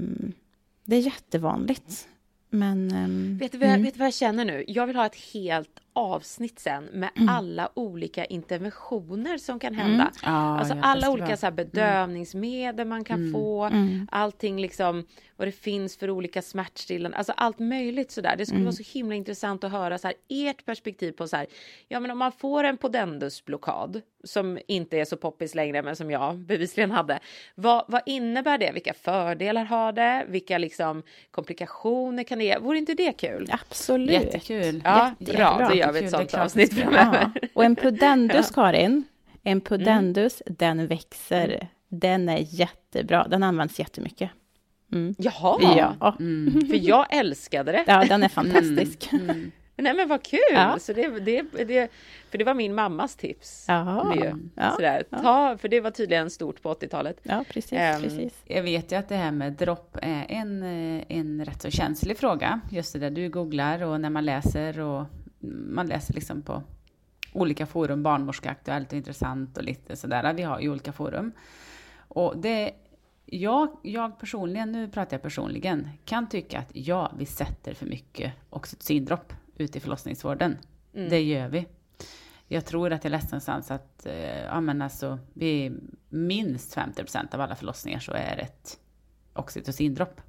det 0.85 0.97
är 0.97 1.01
jättevanligt. 1.01 2.09
Men, 2.51 2.95
um, 2.95 3.39
vet, 3.39 3.53
du 3.53 3.59
jag, 3.59 3.69
mm. 3.69 3.83
vet 3.83 3.95
du 3.95 3.99
vad 3.99 4.07
jag 4.07 4.15
känner 4.15 4.45
nu? 4.45 4.65
Jag 4.69 4.87
vill 4.87 4.97
ha 4.97 5.07
ett 5.07 5.33
helt 5.35 5.81
avsnitt 5.97 6.59
sen 6.59 6.85
med 6.85 7.11
mm. 7.17 7.29
alla 7.29 7.69
olika 7.75 8.25
interventioner 8.25 9.39
som 9.39 9.59
kan 9.59 9.75
hända. 9.75 10.11
Mm. 10.23 10.35
Ah, 10.35 10.59
alltså 10.59 10.77
alla 10.83 11.11
olika 11.11 11.37
så 11.37 11.47
här, 11.47 11.53
mm. 11.53 11.71
bedövningsmedel 11.71 12.87
man 12.87 13.05
kan 13.05 13.21
mm. 13.21 13.33
få, 13.33 13.65
mm. 13.65 14.09
allting 14.13 14.61
liksom 14.61 15.07
vad 15.37 15.49
det 15.49 15.53
finns 15.53 15.97
för 15.97 16.11
olika 16.11 16.43
smärtstillande, 16.43 17.17
alltså 17.17 17.33
allt 17.37 17.59
möjligt 17.59 18.11
sådär. 18.11 18.35
Det 18.39 18.47
skulle 18.47 18.65
vara 18.65 18.73
så 18.73 18.83
himla 18.93 19.15
intressant 19.15 19.65
att 19.65 19.73
höra 19.73 19.99
så 19.99 20.07
här, 20.07 20.17
ert 20.29 20.65
perspektiv 20.65 21.13
på 21.13 21.29
så 21.29 21.37
här, 21.37 21.47
ja 21.89 22.01
men 22.01 22.11
om 22.11 22.19
man 22.19 22.33
får 22.33 22.65
en 22.65 22.77
podendusblockad 22.77 24.03
som 24.25 24.59
inte 24.67 24.99
är 24.99 25.05
så 25.05 25.17
poppis 25.17 25.55
längre 25.55 25.83
men 25.83 25.97
som 25.97 26.11
jag 26.11 26.37
bevisligen 26.37 26.91
hade. 26.91 27.19
Vad, 27.55 27.85
vad 27.89 28.03
innebär 28.07 28.59
det? 28.59 28.73
Vilka 28.73 28.95
fördelar 28.95 29.65
har 29.65 29.93
det? 29.93 30.25
Vilka 30.29 30.59
liksom 30.59 31.03
komplikationer 31.31 32.25
kan 32.25 32.39
det 32.39 32.45
ge? 32.45 32.59
Vore 32.59 32.79
inte 32.79 32.95
det 32.95 33.13
kul? 33.13 33.49
Absolut. 33.51 34.11
Jättekul. 34.11 34.83
Ja, 34.85 35.15
Jättebra. 35.19 35.57
bra. 35.57 35.75
Gör 35.87 35.93
vi 35.93 36.05
ett 36.05 36.11
sånt 36.11 36.35
avsnitt 36.35 36.75
framöver. 36.75 37.31
Ja. 37.35 37.49
Och 37.55 37.65
en 37.65 37.77
pudendus, 37.77 38.51
Karin, 38.55 39.05
en 39.43 39.61
pudendus, 39.61 40.43
mm. 40.47 40.57
den 40.59 40.87
växer. 40.87 41.49
Mm. 41.49 41.67
Den 41.89 42.29
är 42.29 42.39
jättebra. 42.49 43.27
Den 43.29 43.43
används 43.43 43.79
jättemycket. 43.79 44.31
Mm. 44.93 45.15
Jaha! 45.19 45.95
Ja. 46.01 46.17
Mm. 46.21 46.67
För 46.67 46.89
jag 46.89 47.07
älskade 47.11 47.73
det. 47.73 47.85
Ja, 47.87 48.05
den 48.05 48.23
är 48.23 48.29
fantastisk. 48.29 49.13
Mm. 49.13 49.31
mm. 49.31 49.53
Nej 49.79 49.95
men 49.95 50.09
vad 50.09 50.23
kul! 50.23 50.41
Ja. 50.53 50.79
Så 50.81 50.93
det, 50.93 51.09
det, 51.21 51.43
det, 51.65 51.91
för 52.31 52.39
det 52.39 52.45
var 52.45 52.55
min 52.55 52.75
mammas 52.75 53.17
tips. 53.17 53.65
Jaha. 53.69 54.37
Ja. 54.57 54.71
Sådär. 54.71 55.03
Ta, 55.11 55.59
för 55.59 55.69
det 55.69 55.81
var 55.81 55.91
tydligen 55.91 56.31
stort 56.31 56.63
på 56.63 56.75
80-talet. 56.75 57.21
Ja, 57.23 57.45
precis, 57.51 57.73
um, 57.73 58.03
precis. 58.03 58.35
Jag 58.45 58.63
vet 58.63 58.93
ju 58.93 58.97
att 58.97 59.09
det 59.09 59.15
här 59.15 59.31
med 59.31 59.53
dropp 59.53 59.97
är 60.03 60.27
en, 60.29 60.63
en 61.09 61.45
rätt 61.45 61.63
så 61.63 61.71
känslig 61.71 62.19
fråga. 62.19 62.61
Just 62.71 62.93
det 62.93 62.99
där 62.99 63.11
du 63.11 63.29
googlar 63.29 63.83
och 63.83 64.01
när 64.01 64.11
man 64.11 64.25
läser 64.25 64.81
och 64.81 65.05
man 65.47 65.87
läser 65.87 66.15
liksom 66.15 66.43
på 66.43 66.63
olika 67.33 67.67
forum, 67.67 68.03
Barnmorska, 68.03 68.51
Aktuellt 68.51 68.93
och 68.93 68.97
Intressant 68.97 69.57
och 69.57 69.65
lite 69.65 69.97
sådär. 69.97 70.35
Vi 70.35 70.43
har 70.43 70.61
ju 70.61 70.71
olika 70.71 70.93
forum. 70.93 71.33
Och 72.09 72.39
det, 72.39 72.73
jag, 73.25 73.77
jag 73.83 74.19
personligen, 74.19 74.73
nu 74.73 74.89
pratar 74.89 75.15
jag 75.17 75.23
personligen, 75.23 75.89
kan 76.05 76.29
tycka 76.29 76.59
att 76.59 76.71
ja, 76.73 77.13
vi 77.19 77.27
sätter 77.27 77.75
för 77.75 77.87
mycket 77.87 78.33
oxytocindropp 78.51 79.33
ute 79.57 79.79
i 79.79 79.81
förlossningsvården. 79.81 80.59
Mm. 80.95 81.09
Det 81.09 81.23
gör 81.23 81.49
vi. 81.49 81.67
Jag 82.49 82.65
tror 82.65 82.93
att 82.93 83.05
jag 83.05 83.11
läste 83.11 83.29
någonstans 83.29 83.71
att 83.71 84.07
eh, 84.07 84.45
ja, 84.45 84.61
men 84.61 84.83
alltså, 84.83 85.19
vid 85.33 85.81
minst 86.09 86.77
50% 86.77 87.35
av 87.35 87.41
alla 87.41 87.55
förlossningar 87.55 87.99
så 87.99 88.13
är 88.13 88.37
det 88.37 88.43
ett 88.43 88.79
oxytocindropp. 89.33 90.21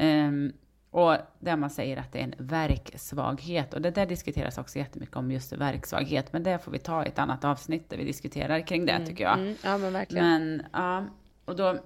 Um, 0.00 0.52
Och 0.90 1.16
där 1.38 1.56
man 1.56 1.70
säger 1.70 1.96
att 1.96 2.12
det 2.12 2.18
är 2.18 2.24
en 2.24 2.34
verksvaghet. 2.38 3.74
Och 3.74 3.80
det 3.80 3.90
där 3.90 4.06
diskuteras 4.06 4.58
också 4.58 4.78
jättemycket 4.78 5.16
om 5.16 5.30
just 5.30 5.52
verksvaghet. 5.52 6.32
Men 6.32 6.42
det 6.42 6.58
får 6.58 6.72
vi 6.72 6.78
ta 6.78 7.04
i 7.04 7.08
ett 7.08 7.18
annat 7.18 7.44
avsnitt 7.44 7.90
där 7.90 7.96
vi 7.96 8.04
diskuterar 8.04 8.66
kring 8.66 8.86
det 8.86 8.92
mm, 8.92 9.06
tycker 9.06 9.24
jag. 9.24 9.38
Mm, 9.38 9.54
ja 9.64 9.78
men 9.78 9.92
verkligen. 9.92 10.26
Men 10.26 10.62
ja, 10.72 11.04
och 11.44 11.56
då... 11.56 11.78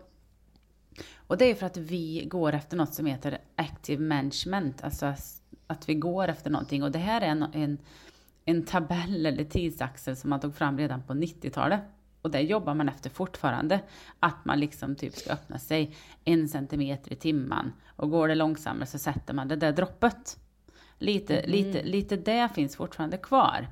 Och 1.26 1.38
det 1.38 1.44
är 1.44 1.54
för 1.54 1.66
att 1.66 1.76
vi 1.76 2.24
går 2.26 2.52
efter 2.52 2.76
något 2.76 2.94
som 2.94 3.06
heter 3.06 3.38
active 3.56 4.02
management. 4.02 4.84
Alltså 4.84 5.14
att 5.66 5.88
vi 5.88 5.94
går 5.94 6.28
efter 6.28 6.50
någonting. 6.50 6.82
Och 6.82 6.92
det 6.92 6.98
här 6.98 7.20
är 7.20 7.26
en, 7.26 7.42
en, 7.52 7.78
en 8.44 8.64
tabell 8.64 9.26
eller 9.26 9.44
tidsaxel 9.44 10.16
som 10.16 10.30
man 10.30 10.40
tog 10.40 10.54
fram 10.54 10.78
redan 10.78 11.02
på 11.02 11.12
90-talet. 11.12 11.80
Och 12.24 12.30
det 12.30 12.40
jobbar 12.40 12.74
man 12.74 12.88
efter 12.88 13.10
fortfarande. 13.10 13.80
Att 14.20 14.44
man 14.44 14.60
liksom 14.60 14.96
typ 14.96 15.14
ska 15.14 15.32
öppna 15.32 15.58
sig 15.58 15.96
en 16.24 16.48
centimeter 16.48 17.12
i 17.12 17.16
timmen. 17.16 17.72
Och 17.96 18.10
går 18.10 18.28
det 18.28 18.34
långsammare 18.34 18.86
så 18.86 18.98
sätter 18.98 19.34
man 19.34 19.48
det 19.48 19.56
där 19.56 19.72
droppet. 19.72 20.38
Lite, 20.98 21.38
mm. 21.38 21.50
lite, 21.50 21.82
lite 21.82 22.16
det 22.16 22.48
finns 22.54 22.76
fortfarande 22.76 23.16
kvar. 23.16 23.68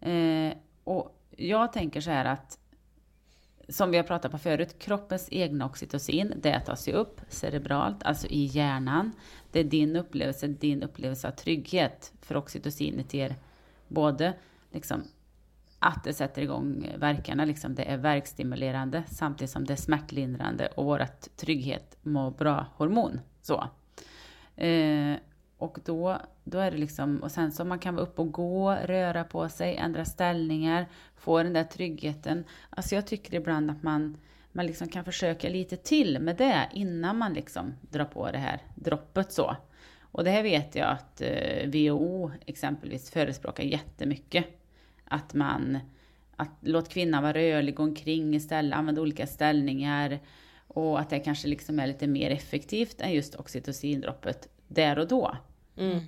Eh, 0.00 0.52
och 0.84 1.22
jag 1.36 1.72
tänker 1.72 2.00
så 2.00 2.10
här 2.10 2.24
att 2.24 2.58
som 3.68 3.90
vi 3.90 3.96
har 3.96 4.04
pratat 4.04 4.32
på 4.32 4.38
förut, 4.38 4.78
kroppens 4.78 5.28
egna 5.30 5.66
oxytocin, 5.66 6.34
det 6.36 6.60
tas 6.60 6.88
ju 6.88 6.92
upp 6.92 7.20
cerebralt, 7.28 8.02
alltså 8.02 8.26
i 8.26 8.44
hjärnan. 8.44 9.12
Det 9.52 9.60
är 9.60 9.64
din 9.64 9.96
upplevelse, 9.96 10.46
din 10.46 10.82
upplevelse 10.82 11.28
av 11.28 11.32
trygghet. 11.32 12.12
För 12.20 12.36
oxytocinet 12.36 13.14
ger 13.14 13.36
både 13.88 14.34
liksom 14.70 15.02
att 15.78 16.04
det 16.04 16.12
sätter 16.12 16.42
igång 16.42 16.90
verkarna. 16.98 17.44
Liksom. 17.44 17.74
Det 17.74 17.82
är 17.82 17.96
verkstimulerande 17.96 19.02
samtidigt 19.06 19.50
som 19.50 19.64
det 19.64 19.72
är 19.72 19.76
smärtlindrande 19.76 20.66
och 20.66 20.84
vårt 20.84 21.36
trygghet 21.36 21.96
må 22.02 22.30
bra-hormon. 22.30 23.20
Så. 23.42 23.68
Eh, 24.56 25.16
och 25.58 25.78
då, 25.84 26.18
då 26.44 26.58
är 26.58 26.70
det 26.70 26.76
liksom, 26.76 27.22
och 27.22 27.30
sen 27.30 27.52
så 27.52 27.64
man 27.64 27.78
kan 27.78 27.94
vara 27.94 28.06
upp 28.06 28.18
och 28.18 28.32
gå, 28.32 28.72
röra 28.72 29.24
på 29.24 29.48
sig, 29.48 29.76
ändra 29.76 30.04
ställningar, 30.04 30.86
få 31.16 31.42
den 31.42 31.52
där 31.52 31.64
tryggheten. 31.64 32.44
Alltså 32.70 32.94
jag 32.94 33.06
tycker 33.06 33.34
ibland 33.34 33.70
att 33.70 33.82
man, 33.82 34.16
man 34.52 34.66
liksom 34.66 34.88
kan 34.88 35.04
försöka 35.04 35.48
lite 35.48 35.76
till 35.76 36.18
med 36.20 36.36
det 36.36 36.68
innan 36.72 37.18
man 37.18 37.32
liksom 37.32 37.74
drar 37.80 38.04
på 38.04 38.30
det 38.30 38.38
här 38.38 38.62
droppet 38.74 39.32
så. 39.32 39.56
Och 40.00 40.24
det 40.24 40.30
här 40.30 40.42
vet 40.42 40.74
jag 40.74 40.88
att 40.88 41.20
eh, 41.20 41.70
WHO 41.70 42.30
exempelvis 42.46 43.10
förespråkar 43.10 43.64
jättemycket 43.64 44.46
att 45.10 45.34
man 45.34 45.78
att 46.38 46.50
låt 46.60 46.88
kvinnan 46.88 47.22
vara 47.22 47.34
rörlig, 47.34 47.74
gå 47.74 47.82
omkring 47.82 48.34
istället, 48.34 48.78
använda 48.78 49.00
olika 49.00 49.26
ställningar 49.26 50.18
och 50.66 51.00
att 51.00 51.10
det 51.10 51.18
kanske 51.18 51.48
liksom 51.48 51.80
är 51.80 51.86
lite 51.86 52.06
mer 52.06 52.30
effektivt 52.30 53.00
än 53.00 53.12
just 53.12 53.34
oxytocindroppet 53.34 54.48
där 54.68 54.98
och 54.98 55.08
då. 55.08 55.36
Mm. 55.76 56.00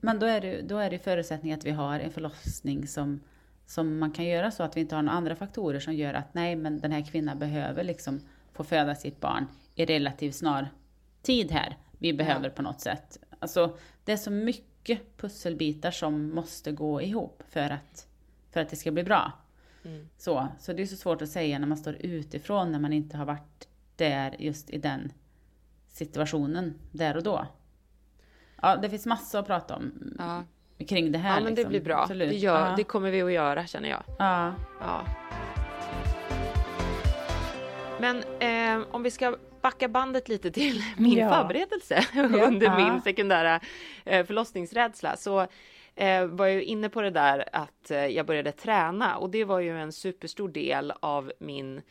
Men 0.00 0.18
då 0.18 0.26
är, 0.26 0.40
det, 0.40 0.62
då 0.62 0.78
är 0.78 0.90
det 0.90 0.98
förutsättning 0.98 1.52
att 1.52 1.64
vi 1.64 1.70
har 1.70 2.00
en 2.00 2.10
förlossning 2.10 2.86
som, 2.86 3.20
som 3.66 3.98
man 3.98 4.10
kan 4.10 4.24
göra 4.24 4.50
så 4.50 4.62
att 4.62 4.76
vi 4.76 4.80
inte 4.80 4.94
har 4.94 5.02
några 5.02 5.16
andra 5.16 5.36
faktorer 5.36 5.80
som 5.80 5.94
gör 5.94 6.14
att 6.14 6.34
nej, 6.34 6.56
men 6.56 6.80
den 6.80 6.92
här 6.92 7.02
kvinnan 7.02 7.38
behöver 7.38 7.84
liksom 7.84 8.20
få 8.52 8.64
föda 8.64 8.94
sitt 8.94 9.20
barn 9.20 9.46
i 9.74 9.84
relativt 9.84 10.34
snar 10.34 10.68
tid 11.22 11.50
här. 11.50 11.76
Vi 11.98 12.12
behöver 12.12 12.48
ja. 12.48 12.50
på 12.50 12.62
något 12.62 12.80
sätt. 12.80 13.18
Alltså, 13.38 13.76
det 14.04 14.12
är 14.12 14.16
så 14.16 14.30
mycket 14.30 15.16
pusselbitar 15.16 15.90
som 15.90 16.34
måste 16.34 16.72
gå 16.72 17.02
ihop 17.02 17.42
för 17.48 17.70
att 17.70 18.06
för 18.52 18.60
att 18.60 18.68
det 18.68 18.76
ska 18.76 18.90
bli 18.90 19.04
bra. 19.04 19.32
Mm. 19.84 20.08
Så, 20.16 20.48
så 20.58 20.72
det 20.72 20.82
är 20.82 20.86
så 20.86 20.96
svårt 20.96 21.22
att 21.22 21.28
säga 21.28 21.58
när 21.58 21.66
man 21.66 21.78
står 21.78 21.96
utifrån, 22.00 22.72
när 22.72 22.78
man 22.78 22.92
inte 22.92 23.16
har 23.16 23.24
varit 23.24 23.68
där 23.96 24.36
just 24.38 24.70
i 24.70 24.78
den 24.78 25.12
situationen, 25.88 26.74
där 26.90 27.16
och 27.16 27.22
då. 27.22 27.46
Ja, 28.62 28.76
det 28.76 28.90
finns 28.90 29.06
massor 29.06 29.38
att 29.38 29.46
prata 29.46 29.76
om 29.76 30.14
ja. 30.18 30.44
kring 30.86 31.12
det 31.12 31.18
här. 31.18 31.34
Ja, 31.36 31.44
men 31.44 31.54
liksom. 31.54 31.64
det 31.64 31.68
blir 31.68 31.80
bra. 31.80 32.06
Det, 32.06 32.24
gör, 32.24 32.68
ja. 32.68 32.74
det 32.76 32.84
kommer 32.84 33.10
vi 33.10 33.22
att 33.22 33.32
göra, 33.32 33.66
känner 33.66 33.88
jag. 33.88 34.02
Ja. 34.18 34.54
ja. 34.80 35.06
Men 38.00 38.22
eh, 38.40 38.86
om 38.90 39.02
vi 39.02 39.10
ska 39.10 39.36
backa 39.62 39.88
bandet 39.88 40.28
lite 40.28 40.50
till 40.50 40.82
min 40.96 41.18
ja. 41.18 41.30
förberedelse 41.30 42.04
under 42.48 42.76
min 42.76 43.02
sekundära 43.02 43.60
eh, 44.04 44.26
förlossningsrädsla. 44.26 45.16
Så 45.16 45.46
eh, 45.94 46.26
var 46.26 46.46
jag 46.46 46.62
inne 46.62 46.88
på 46.88 47.02
det 47.02 47.10
där 47.10 47.48
att 47.52 47.90
eh, 47.90 48.06
jag 48.06 48.26
började 48.26 48.52
träna 48.52 49.16
och 49.16 49.30
det 49.30 49.44
var 49.44 49.60
ju 49.60 49.78
en 49.80 49.92
superstor 49.92 50.48
del 50.48 50.92
av 51.00 51.32
min 51.38 51.82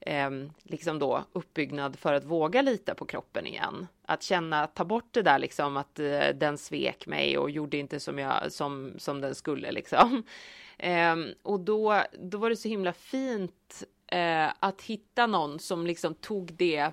eh, 0.00 0.30
liksom 0.62 0.98
då 0.98 1.24
uppbyggnad 1.32 1.96
för 1.96 2.12
att 2.12 2.24
våga 2.24 2.62
lita 2.62 2.94
på 2.94 3.04
kroppen 3.06 3.46
igen. 3.46 3.86
Att 4.06 4.22
känna, 4.22 4.66
ta 4.66 4.84
bort 4.84 5.08
det 5.10 5.22
där 5.22 5.38
liksom 5.38 5.76
att 5.76 5.98
eh, 5.98 6.28
den 6.34 6.58
svek 6.58 7.06
mig 7.06 7.38
och 7.38 7.50
gjorde 7.50 7.76
inte 7.76 8.00
som 8.00 8.18
jag 8.18 8.52
som 8.52 8.92
som 8.98 9.20
den 9.20 9.34
skulle 9.34 9.72
liksom. 9.72 10.22
Eh, 10.78 11.16
och 11.42 11.60
då, 11.60 12.02
då 12.18 12.38
var 12.38 12.50
det 12.50 12.56
så 12.56 12.68
himla 12.68 12.92
fint 12.92 13.84
eh, 14.06 14.48
att 14.60 14.82
hitta 14.82 15.26
någon 15.26 15.58
som 15.58 15.86
liksom 15.86 16.14
tog 16.14 16.52
det 16.52 16.90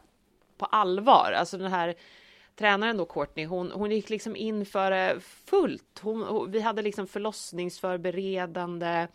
på 0.58 0.66
allvar. 0.66 1.32
Alltså 1.38 1.58
den 1.58 1.72
här 1.72 1.96
tränaren 2.56 2.98
då 2.98 3.06
Courtney, 3.06 3.46
hon, 3.46 3.72
hon 3.72 3.92
gick 3.92 4.10
liksom 4.10 4.36
in 4.36 4.66
för 4.66 4.92
det 4.92 5.20
fullt. 5.46 6.00
Hon, 6.02 6.52
vi 6.52 6.60
hade 6.60 6.82
liksom 6.82 7.08
förlossningsförberedande 7.08 9.08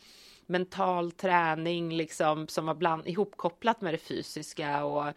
mental 0.47 1.13
träning 1.13 1.97
liksom 1.97 2.49
som 2.49 2.67
var 2.67 2.75
bland, 2.75 3.09
ihopkopplat 3.09 3.81
med 3.81 3.95
det 3.95 3.99
fysiska 3.99 4.85
och 4.85 5.13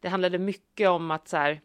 det 0.00 0.08
handlade 0.08 0.38
mycket 0.38 0.88
om 0.88 1.10
att 1.10 1.28
så 1.28 1.36
här, 1.36 1.60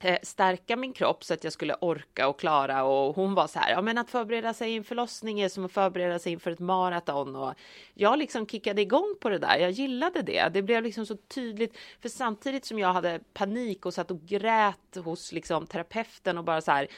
Eh, 0.00 0.18
stärka 0.22 0.76
min 0.76 0.92
kropp 0.92 1.24
så 1.24 1.34
att 1.34 1.44
jag 1.44 1.52
skulle 1.52 1.74
orka 1.80 2.28
och 2.28 2.40
klara 2.40 2.84
och 2.84 3.14
hon 3.16 3.34
var 3.34 3.46
så 3.46 3.58
här, 3.58 3.70
ja 3.70 3.82
men 3.82 3.98
att 3.98 4.10
förbereda 4.10 4.54
sig 4.54 4.70
inför 4.70 4.88
förlossning 4.88 5.40
är 5.40 5.48
som 5.48 5.64
att 5.64 5.72
förbereda 5.72 6.18
sig 6.18 6.32
inför 6.32 6.50
ett 6.50 6.58
maraton 6.58 7.36
och 7.36 7.54
jag 7.94 8.18
liksom 8.18 8.46
kickade 8.46 8.82
igång 8.82 9.14
på 9.20 9.28
det 9.28 9.38
där. 9.38 9.58
Jag 9.58 9.70
gillade 9.70 10.22
det. 10.22 10.48
Det 10.52 10.62
blev 10.62 10.82
liksom 10.82 11.06
så 11.06 11.16
tydligt 11.16 11.76
för 12.00 12.08
samtidigt 12.08 12.64
som 12.64 12.78
jag 12.78 12.92
hade 12.92 13.20
panik 13.32 13.86
och 13.86 13.94
satt 13.94 14.10
och 14.10 14.20
grät 14.20 14.96
hos 14.96 15.32
liksom 15.32 15.66
terapeuten 15.66 16.38
och 16.38 16.44
bara 16.44 16.60
så 16.60 16.70
här 16.70 16.88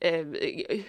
eh, 0.00 0.24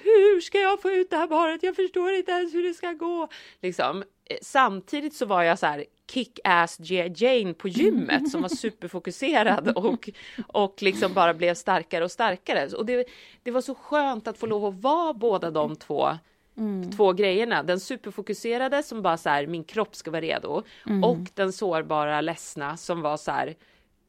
hur 0.04 0.42
ska 0.42 0.60
jag 0.60 0.82
få 0.82 0.92
ut 0.92 1.10
det 1.10 1.18
här 1.18 1.28
barnet? 1.28 1.64
Jag 1.64 1.76
förstår 1.76 2.14
inte 2.14 2.32
ens 2.32 2.54
hur 2.54 2.64
det 2.64 2.74
ska 2.74 2.92
gå. 2.92 3.28
Liksom. 3.60 4.04
Samtidigt 4.42 5.14
så 5.14 5.26
var 5.26 5.44
jag 5.44 5.60
så 5.60 5.66
här 5.66 5.86
kick-ass. 6.12 6.78
Jane 7.16 7.54
på 7.54 7.68
gymmet 7.68 8.32
som 8.32 8.42
var 8.42 8.50
superfokuserad 8.50 9.68
och, 9.76 10.10
och 10.48 10.82
liksom 10.82 11.14
bara 11.14 11.34
blev 11.34 11.54
starkare 11.54 12.04
och 12.04 12.12
starkare. 12.12 12.76
Och 12.78 12.86
det, 12.86 13.06
det 13.44 13.52
var 13.52 13.62
så 13.62 13.76
skönt 13.76 14.28
att 14.28 14.38
få 14.38 14.46
lov 14.46 14.66
att 14.66 14.82
vara 14.82 15.14
båda 15.14 15.52
de 15.52 15.76
två 15.76 16.18
Mm. 16.58 16.92
två 16.92 17.14
grejerna. 17.14 17.64
Den 17.64 17.80
superfokuserade 17.80 18.84
som 18.84 19.02
bara 19.02 19.18
så 19.18 19.30
här, 19.30 19.48
min 19.48 19.64
kropp 19.64 19.96
ska 19.96 20.12
vara 20.12 20.22
redo. 20.22 20.64
Mm. 20.86 21.04
Och 21.04 21.18
den 21.34 21.54
sårbara, 21.54 22.22
ledsna 22.22 22.78
som 22.78 23.02
var 23.02 23.18
så 23.18 23.32
här, 23.32 23.56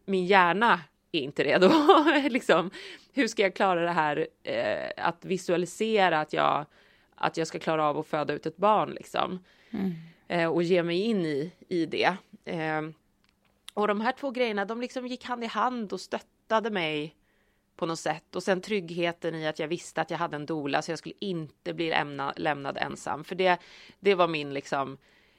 min 0.05 0.27
hjärna 0.27 0.81
är 1.13 1.21
inte 1.21 1.45
redo. 1.45 1.71
liksom, 2.31 2.71
hur 3.13 3.29
ska 3.29 3.43
jag 3.43 3.55
klara 3.55 3.81
det 3.81 3.91
här 3.91 4.27
eh, 4.43 5.07
att 5.07 5.25
visualisera 5.25 6.21
att 6.21 6.33
jag, 6.33 6.67
att 7.15 7.37
jag 7.37 7.47
ska 7.47 7.59
klara 7.59 7.85
av 7.85 7.99
att 7.99 8.07
föda 8.07 8.35
ut 8.35 8.47
ett 8.47 8.57
barn 8.57 8.91
liksom. 8.91 9.45
Mm. 9.71 9.95
Eh, 10.29 10.49
och 10.49 10.63
ge 10.63 10.83
mig 10.83 11.01
in 11.01 11.27
i, 11.27 11.53
i 11.69 11.87
det. 11.87 12.17
Eh, 12.45 12.83
och 13.75 13.89
de 13.89 14.01
här 14.01 14.13
två 14.13 14.31
grejerna, 14.31 14.65
de 14.65 14.81
liksom 14.81 15.07
gick 15.07 15.25
hand 15.25 15.45
i 15.45 15.47
hand 15.47 15.93
och 15.93 16.01
stöttade 16.01 16.71
mig 16.71 17.17
på 17.77 17.87
något 17.87 17.99
sätt. 17.99 18.37
Och 18.37 18.43
sen 18.43 18.61
tryggheten 18.61 19.35
i 19.35 19.47
att 19.47 19.59
jag 19.59 19.69
visste 19.69 20.01
att 20.01 20.11
jag 20.11 20.19
hade 20.19 20.37
en 20.37 20.47
dola 20.47 20.83
så 20.83 20.91
jag 20.91 20.99
skulle 20.99 21.15
inte 21.19 21.75
bli 21.75 21.91
lämna, 21.91 22.33
lämnad 22.37 22.79
ensam. 22.79 23.25
För 23.25 23.35
det, 23.35 23.59
det 24.01 24.15
var 24.15 24.29
min 24.29 24.55
liksom, 24.55 24.99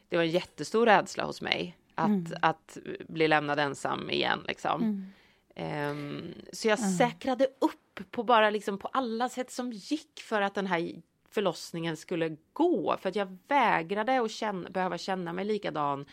det 0.10 0.18
var 0.18 0.24
en 0.24 0.30
jättestor 0.30 0.86
rädsla 0.86 1.26
hos 1.26 1.42
mig. 1.42 1.78
Att, 1.96 2.08
mm. 2.08 2.38
att 2.42 2.78
bli 3.08 3.28
lämnad 3.28 3.60
ensam 3.60 4.10
igen 4.10 4.44
liksom. 4.48 4.82
Mm. 4.82 5.92
Um, 5.92 6.34
så 6.52 6.68
jag 6.68 6.80
mm. 6.80 6.92
säkrade 6.92 7.46
upp 7.46 8.12
på 8.12 8.24
bara 8.24 8.50
liksom 8.50 8.78
på 8.78 8.88
alla 8.88 9.30
sätt 9.30 9.52
som 9.52 9.72
gick 9.72 10.22
för 10.22 10.42
att 10.42 10.56
den 10.56 10.68
här 10.68 11.02
förlossningen 11.34 11.98
skulle 11.98 12.38
gå. 12.54 12.98
För 12.98 13.10
att 13.10 13.16
jag 13.16 13.38
vägrade 13.48 14.22
att 14.22 14.32
känna, 14.32 14.70
behöva 14.70 14.98
känna 14.98 15.34
mig 15.34 15.46
likadan 15.46 16.06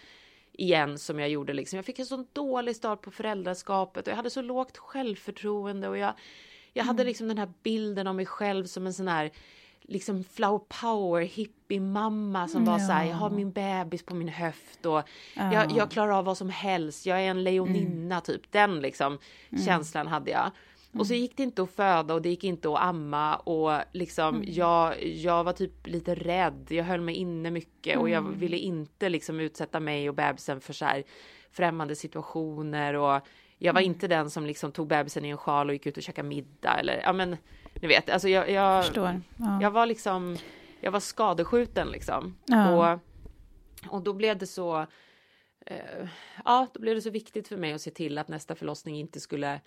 igen 0.52 0.98
som 0.98 1.18
jag 1.18 1.28
gjorde. 1.28 1.52
Liksom. 1.52 1.76
Jag 1.76 1.86
fick 1.86 1.98
en 1.98 2.06
så 2.06 2.24
dålig 2.32 2.76
start 2.76 3.02
på 3.02 3.10
föräldraskapet 3.10 4.06
och 4.06 4.10
jag 4.10 4.16
hade 4.16 4.30
så 4.30 4.42
lågt 4.42 4.78
självförtroende 4.78 5.88
och 5.88 5.98
jag, 5.98 6.14
jag 6.72 6.84
hade 6.84 7.02
mm. 7.02 7.08
liksom 7.08 7.28
den 7.28 7.38
här 7.38 7.52
bilden 7.62 8.06
av 8.06 8.14
mig 8.14 8.26
själv 8.26 8.64
som 8.64 8.86
en 8.86 8.94
sån 8.94 9.08
här 9.08 9.30
liksom 9.82 10.24
flower 10.24 10.58
power 10.80 11.22
hippie 11.22 11.80
mamma 11.80 12.48
som 12.48 12.64
var 12.64 12.78
ja. 12.78 12.86
så 12.86 12.92
här, 12.92 13.04
jag 13.04 13.16
har 13.16 13.30
min 13.30 13.52
bebis 13.52 14.02
på 14.02 14.14
min 14.14 14.28
höft 14.28 14.86
och 14.86 15.02
ja. 15.36 15.52
jag, 15.52 15.72
jag, 15.76 15.90
klarar 15.90 16.12
av 16.12 16.24
vad 16.24 16.36
som 16.36 16.50
helst, 16.50 17.06
jag 17.06 17.20
är 17.20 17.30
en 17.30 17.44
leoninna 17.44 18.14
mm. 18.14 18.22
typ, 18.22 18.52
den 18.52 18.80
liksom 18.80 19.18
mm. 19.50 19.64
känslan 19.64 20.06
hade 20.06 20.30
jag. 20.30 20.50
Och 20.92 21.06
så 21.06 21.12
mm. 21.12 21.22
gick 21.22 21.36
det 21.36 21.42
inte 21.42 21.62
att 21.62 21.70
föda 21.70 22.14
och 22.14 22.22
det 22.22 22.28
gick 22.28 22.44
inte 22.44 22.68
att 22.68 22.80
amma 22.80 23.36
och 23.36 23.82
liksom 23.92 24.34
mm. 24.34 24.52
jag, 24.52 25.04
jag 25.06 25.44
var 25.44 25.52
typ 25.52 25.86
lite 25.86 26.14
rädd. 26.14 26.66
Jag 26.70 26.84
höll 26.84 27.00
mig 27.00 27.14
inne 27.14 27.50
mycket 27.50 27.98
och 27.98 28.10
jag 28.10 28.18
mm. 28.18 28.38
ville 28.38 28.56
inte 28.56 29.08
liksom 29.08 29.40
utsätta 29.40 29.80
mig 29.80 30.08
och 30.08 30.14
bebisen 30.14 30.60
för 30.60 30.72
så 30.72 30.84
här 30.84 31.04
främmande 31.50 31.96
situationer 31.96 32.94
och 32.94 33.20
jag 33.58 33.72
var 33.72 33.80
mm. 33.80 33.92
inte 33.92 34.08
den 34.08 34.30
som 34.30 34.46
liksom 34.46 34.72
tog 34.72 34.88
bebisen 34.88 35.24
i 35.24 35.28
en 35.28 35.36
sjal 35.36 35.68
och 35.68 35.72
gick 35.72 35.86
ut 35.86 35.96
och 35.96 36.02
käkade 36.02 36.28
middag 36.28 36.80
eller 36.80 37.00
ja 37.04 37.12
men 37.12 37.36
ni 37.74 37.88
vet, 37.88 38.10
alltså 38.10 38.28
jag, 38.28 38.50
jag, 38.50 38.84
Förstår. 38.84 39.20
Ja. 39.36 39.58
jag 39.62 39.70
var 39.70 39.86
liksom, 39.86 40.36
jag 40.80 40.90
var 40.90 41.00
skadeskjuten 41.00 41.88
liksom. 41.88 42.36
Ja. 42.46 42.94
Och, 42.94 43.00
och 43.88 44.02
då 44.02 44.12
blev 44.12 44.38
det 44.38 44.46
så, 44.46 44.86
eh, 45.66 46.08
ja, 46.44 46.66
då 46.74 46.80
blev 46.80 46.94
det 46.94 47.02
så 47.02 47.10
viktigt 47.10 47.48
för 47.48 47.56
mig 47.56 47.72
att 47.72 47.80
se 47.80 47.90
till 47.90 48.18
att 48.18 48.28
nästa 48.28 48.54
förlossning 48.54 48.96
inte 48.96 49.20
skulle 49.20 49.60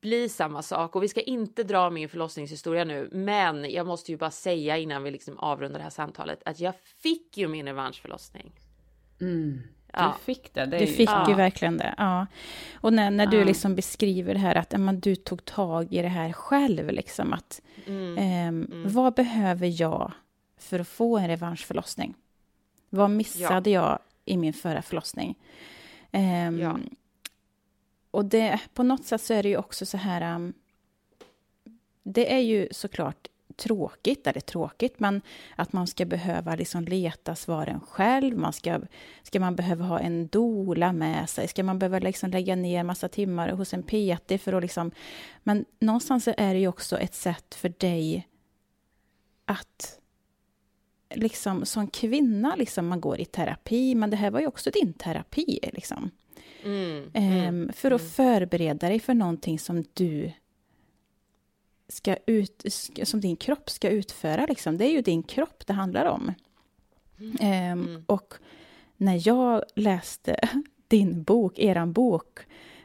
bli 0.00 0.28
samma 0.28 0.62
sak 0.62 0.96
och 0.96 1.02
vi 1.02 1.08
ska 1.08 1.20
inte 1.20 1.62
dra 1.62 1.90
min 1.90 2.08
förlossningshistoria 2.08 2.84
nu, 2.84 3.08
men 3.12 3.70
jag 3.70 3.86
måste 3.86 4.12
ju 4.12 4.18
bara 4.18 4.30
säga 4.30 4.76
innan 4.76 5.02
vi 5.02 5.10
liksom 5.10 5.38
avrundar 5.38 5.78
det 5.78 5.82
här 5.82 5.90
samtalet 5.90 6.42
att 6.44 6.60
jag 6.60 6.74
fick 7.02 7.36
ju 7.36 7.48
min 7.48 7.66
revanschförlossning. 7.66 8.52
Mm. 9.20 9.62
Du 9.92 10.24
fick 10.24 10.54
det. 10.54 10.66
det 10.66 10.78
du 10.78 10.86
fick 10.86 11.10
ju, 11.10 11.28
ju 11.28 11.34
verkligen 11.34 11.76
det. 11.76 11.94
Ja. 11.98 12.26
Och 12.74 12.92
när, 12.92 13.10
när 13.10 13.26
du 13.26 13.44
liksom 13.44 13.74
beskriver 13.74 14.34
det 14.34 14.40
här 14.40 14.54
att 14.54 14.80
man, 14.80 15.00
du 15.00 15.16
tog 15.16 15.44
tag 15.44 15.92
i 15.92 16.02
det 16.02 16.08
här 16.08 16.32
själv, 16.32 16.90
liksom 16.90 17.32
att 17.32 17.62
mm. 17.86 18.18
Eh, 18.18 18.48
mm. 18.48 18.92
vad 18.92 19.14
behöver 19.14 19.82
jag 19.82 20.12
för 20.58 20.78
att 20.78 20.88
få 20.88 21.18
en 21.18 21.28
revanschförlossning? 21.28 22.14
Vad 22.90 23.10
missade 23.10 23.70
ja. 23.70 23.80
jag 23.80 23.98
i 24.24 24.36
min 24.36 24.52
förra 24.52 24.82
förlossning? 24.82 25.38
Eh, 26.12 26.50
ja. 26.50 26.78
Och 28.16 28.24
det, 28.24 28.60
på 28.74 28.82
något 28.82 29.04
sätt 29.04 29.22
så 29.22 29.34
är 29.34 29.42
det 29.42 29.48
ju 29.48 29.56
också 29.56 29.86
så 29.86 29.96
här... 29.96 30.34
Um, 30.34 30.54
det 32.02 32.34
är 32.34 32.38
ju 32.38 32.68
såklart 32.70 33.28
tråkigt, 33.56 34.26
eller 34.26 34.40
tråkigt, 34.40 35.00
men 35.00 35.22
att 35.56 35.72
man 35.72 35.86
ska 35.86 36.04
behöva 36.04 36.54
liksom 36.54 36.84
leta 36.84 37.34
svaren 37.34 37.80
själv. 37.80 38.38
Man 38.38 38.52
ska, 38.52 38.80
ska 39.22 39.40
man 39.40 39.56
behöva 39.56 39.84
ha 39.84 39.98
en 39.98 40.26
dola 40.26 40.92
med 40.92 41.28
sig? 41.28 41.48
Ska 41.48 41.64
man 41.64 41.78
behöva 41.78 41.98
liksom 41.98 42.30
lägga 42.30 42.56
ner 42.56 42.82
massa 42.82 43.08
timmar 43.08 43.48
hos 43.48 43.74
en 43.74 43.82
PT 43.82 44.42
för 44.42 44.52
att 44.52 44.62
liksom... 44.62 44.90
Men 45.42 45.64
någonstans 45.78 46.28
är 46.28 46.54
det 46.54 46.60
ju 46.60 46.68
också 46.68 46.98
ett 46.98 47.14
sätt 47.14 47.54
för 47.54 47.72
dig 47.78 48.28
att 49.44 50.00
liksom 51.14 51.66
som 51.66 51.88
kvinna, 51.88 52.54
liksom, 52.56 52.86
man 52.86 53.00
går 53.00 53.20
i 53.20 53.24
terapi, 53.24 53.94
men 53.94 54.10
det 54.10 54.16
här 54.16 54.30
var 54.30 54.40
ju 54.40 54.46
också 54.46 54.70
din 54.70 54.92
terapi. 54.92 55.58
Liksom. 55.72 56.10
Mm, 56.64 57.10
mm, 57.14 57.72
för 57.72 57.90
att 57.90 58.00
mm. 58.00 58.12
förbereda 58.12 58.88
dig 58.88 59.00
för 59.00 59.14
någonting 59.14 59.58
som 59.58 59.84
du 59.94 60.32
ska 61.88 62.16
ut, 62.26 62.64
som 63.02 63.20
din 63.20 63.36
kropp 63.36 63.70
ska 63.70 63.88
utföra. 63.88 64.46
Liksom. 64.46 64.78
Det 64.78 64.84
är 64.84 64.90
ju 64.90 65.02
din 65.02 65.22
kropp 65.22 65.66
det 65.66 65.72
handlar 65.72 66.06
om. 66.06 66.34
Um, 67.40 68.04
och 68.06 68.34
när 68.96 69.28
jag 69.28 69.64
läste 69.74 70.36
din 70.88 71.22
bok, 71.22 71.58
eran 71.58 71.92
bok, 71.92 72.38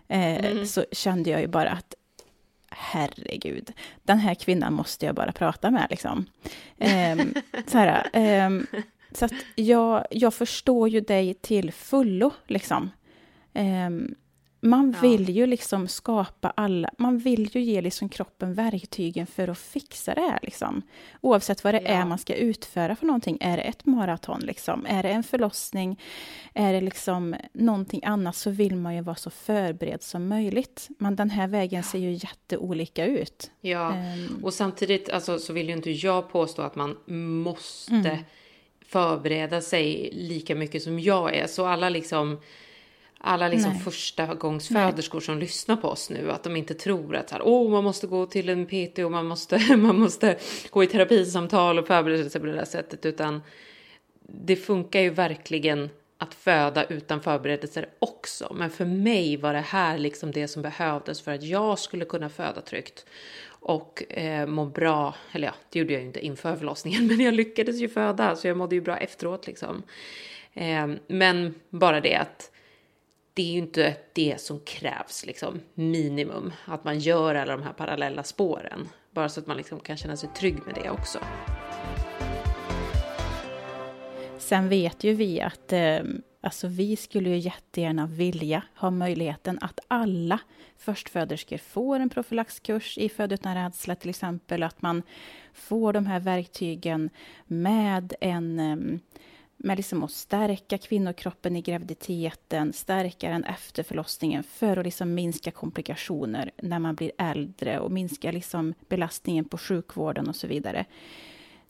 eh, 0.08 0.64
så 0.64 0.86
kände 0.92 1.30
jag 1.30 1.42
ju 1.42 1.48
bara 1.48 1.70
att 1.72 1.96
herregud, 2.70 3.72
den 4.04 4.20
här 4.20 4.36
kvinnan 4.36 4.74
måste 4.74 5.06
jag 5.06 5.16
bara 5.16 5.32
prata 5.32 5.72
med. 5.72 5.88
Liksom. 5.90 6.26
Um, 6.78 7.34
så 7.68 7.78
här, 7.78 8.10
um, 8.46 8.68
så 9.12 9.26
att 9.26 9.34
jag, 9.56 10.06
jag 10.12 10.34
förstår 10.34 10.90
ju 10.90 11.02
dig 11.02 11.34
till 11.34 11.72
fullo. 11.72 12.32
Liksom. 12.48 12.90
Um, 13.54 14.16
man 14.64 14.92
ja. 14.92 15.10
vill 15.10 15.30
ju 15.30 15.46
liksom 15.46 15.88
skapa 15.88 16.54
alla, 16.56 16.90
man 16.98 17.18
vill 17.18 17.50
ju 17.56 17.62
ge 17.62 17.82
liksom 17.82 18.10
kroppen 18.10 18.54
verktygen 18.54 19.28
för 19.28 19.48
att 19.48 19.58
fixa 19.58 20.14
det 20.14 20.22
här. 20.22 20.40
Liksom. 20.42 20.82
Oavsett 21.22 21.64
vad 21.64 21.74
det 21.74 21.82
ja. 21.82 21.90
är 21.90 22.06
man 22.06 22.18
ska 22.18 22.36
utföra 22.36 22.96
för 22.96 23.06
någonting. 23.06 23.38
Är 23.42 23.58
det 23.58 23.64
ett 23.64 23.86
maraton, 23.86 24.40
liksom? 24.40 24.86
är 24.90 25.04
det 25.04 25.10
en 25.10 25.24
förlossning, 25.24 26.00
är 26.54 26.74
det 26.74 26.82
liksom 26.82 27.36
någonting 27.54 28.02
annat 28.06 28.36
så 28.36 28.50
vill 28.50 28.76
man 28.76 28.96
ju 28.96 29.02
vara 29.02 29.16
så 29.16 29.30
förberedd 29.30 30.04
som 30.04 30.28
möjligt. 30.28 30.88
Men 31.00 31.16
den 31.16 31.30
här 31.30 31.48
vägen 31.48 31.84
ser 31.84 32.00
ju 32.00 32.12
jätteolika 32.12 33.06
ut. 33.06 33.52
Ja, 33.62 33.90
um, 33.90 34.44
och 34.44 34.54
samtidigt 34.54 35.10
alltså, 35.10 35.40
så 35.40 35.54
vill 35.54 35.68
ju 35.68 35.74
inte 35.74 35.92
jag 35.92 36.32
påstå 36.32 36.62
att 36.62 36.76
man 36.76 36.98
måste 37.46 37.96
mm. 37.96 38.24
förbereda 38.86 39.62
sig 39.62 40.10
lika 40.14 40.56
mycket 40.56 40.84
som 40.84 41.00
jag 41.00 41.36
är. 41.36 41.48
Så 41.48 41.66
alla 41.66 41.90
liksom 41.90 42.40
alla 43.24 43.48
liksom 43.48 43.76
första 43.76 44.34
gångs 44.34 44.68
föderskor 44.68 45.20
som 45.20 45.40
lyssnar 45.40 45.76
på 45.76 45.88
oss 45.88 46.10
nu, 46.10 46.32
att 46.32 46.44
de 46.44 46.56
inte 46.56 46.74
tror 46.74 47.16
att 47.16 47.30
så 47.30 47.36
här, 47.36 47.44
oh, 47.44 47.72
man 47.72 47.84
måste 47.84 48.08
gå 48.08 48.26
till 48.26 48.50
en 48.50 48.66
PT 48.66 49.00
och 49.00 49.12
man 49.12 49.26
måste, 49.26 49.60
man 49.78 50.00
måste 50.00 50.38
gå 50.70 50.84
i 50.84 50.88
terapisamtal 50.88 51.80
och 51.80 51.88
förbereda 51.88 52.30
sig 52.30 52.42
på 52.42 52.48
det 52.48 52.54
där 52.54 52.66
sättet, 52.66 53.06
utan 53.06 53.42
det 54.28 54.56
funkar 54.56 55.00
ju 55.00 55.10
verkligen 55.10 55.90
att 56.18 56.34
föda 56.34 56.84
utan 56.84 57.22
förberedelser 57.22 57.90
också. 58.00 58.54
Men 58.58 58.70
för 58.70 58.86
mig 58.86 59.38
var 59.38 59.54
det 59.54 59.60
här 59.60 59.98
liksom 59.98 60.32
det 60.32 60.48
som 60.48 60.62
behövdes 60.62 61.22
för 61.22 61.32
att 61.32 61.44
jag 61.44 61.80
skulle 61.80 62.06
kunna 62.06 62.30
föda 62.30 62.62
tryggt 62.62 63.06
och 63.48 64.12
eh, 64.14 64.48
må 64.48 64.66
bra. 64.66 65.16
Eller 65.32 65.48
ja, 65.48 65.54
det 65.70 65.80
gjorde 65.80 65.94
jag 65.94 66.02
ju 66.02 66.08
inte 66.08 66.26
inför 66.26 66.56
förlossningen, 66.56 67.08
men 67.08 67.20
jag 67.20 67.34
lyckades 67.34 67.76
ju 67.76 67.90
föda 67.90 68.36
så 68.36 68.48
jag 68.48 68.58
mådde 68.58 68.76
ju 68.76 68.82
bra 68.82 68.98
efteråt 68.98 69.48
liksom. 69.48 69.84
Eh, 70.54 70.88
men 71.08 71.56
bara 71.70 72.02
det 72.02 72.16
att 72.16 72.51
det 73.42 73.46
är 73.46 73.52
ju 73.52 73.58
inte 73.58 73.96
det 74.14 74.42
som 74.42 74.60
krävs, 74.60 75.26
liksom 75.26 75.60
minimum, 75.74 76.54
att 76.66 76.84
man 76.84 77.00
gör 77.00 77.36
alla 77.36 77.58
de 77.58 77.64
här 77.64 77.74
parallella 77.74 78.24
spåren. 78.24 78.90
Bara 79.12 79.30
så 79.30 79.40
att 79.40 79.48
man 79.48 79.58
liksom 79.58 79.80
kan 79.80 79.98
känna 79.98 80.18
sig 80.18 80.30
trygg 80.36 80.58
med 80.66 80.76
det 80.76 80.90
också. 80.90 81.20
Sen 84.38 84.70
vet 84.70 85.04
ju 85.04 85.14
vi 85.14 85.42
att 85.42 85.74
eh, 85.74 86.00
alltså 86.42 86.68
vi 86.68 86.96
skulle 86.96 87.30
ju 87.30 87.38
jättegärna 87.38 88.08
vilja 88.08 88.64
ha 88.76 88.92
möjligheten 88.92 89.60
att 89.62 89.80
alla 89.88 90.40
förstföderskor 90.78 91.58
får 91.58 92.00
en 92.00 92.10
profylaxkurs 92.10 92.98
i 92.98 93.10
Föd 93.10 93.32
utan 93.32 93.56
rädsla 93.56 93.96
till 93.96 94.10
exempel, 94.10 94.64
att 94.64 94.82
man 94.82 95.04
får 95.54 95.94
de 95.94 96.06
här 96.06 96.20
verktygen 96.20 97.10
med 97.48 98.14
en 98.22 98.60
eh, 98.60 99.00
med 99.64 99.78
liksom 99.78 100.04
att 100.04 100.12
stärka 100.12 100.78
kvinnokroppen 100.78 101.56
i 101.56 101.62
graviditeten, 101.62 102.74
stärka 102.74 103.30
den 103.30 103.44
efter 103.44 103.84
förlossningen 103.84 104.44
för 104.44 104.78
att 104.78 104.86
liksom 104.86 105.14
minska 105.14 105.52
komplikationer 105.52 106.52
när 106.62 106.80
man 106.80 106.96
blir 106.96 107.12
äldre 107.18 107.80
och 107.80 107.92
minska 107.92 108.32
liksom 108.32 108.74
belastningen 108.90 109.46
på 109.46 109.58
sjukvården 109.58 110.30
och 110.30 110.36
så 110.36 110.48
vidare. 110.48 110.86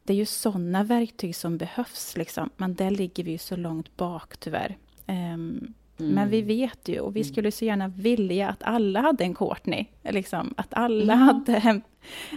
Det 0.04 0.14
är 0.14 0.18
ju 0.18 0.26
sådana 0.26 0.84
verktyg 0.84 1.36
som 1.36 1.58
behövs, 1.58 2.18
liksom. 2.18 2.50
men 2.58 2.76
där 2.76 2.92
ligger 2.92 3.24
vi 3.24 3.32
ju 3.32 3.38
så 3.38 3.56
långt 3.56 3.98
bak 3.98 4.38
tyvärr. 4.38 4.78
Um, 5.08 5.14
mm. 5.14 5.74
Men 5.98 6.30
vi 6.30 6.42
vet 6.42 6.88
ju, 6.88 7.00
och 7.00 7.16
vi 7.16 7.22
mm. 7.22 7.34
skulle 7.34 7.52
så 7.52 7.66
gärna 7.66 7.88
vilja 7.88 8.50
att 8.50 8.64
alla 8.64 9.02
hade 9.02 9.24
en 9.24 9.36
Courtney. 9.36 9.86
Liksom, 10.04 10.54
att 10.58 10.74
alla 10.74 11.14
mm. 11.14 11.26
hade 11.26 11.56
en, 11.56 11.82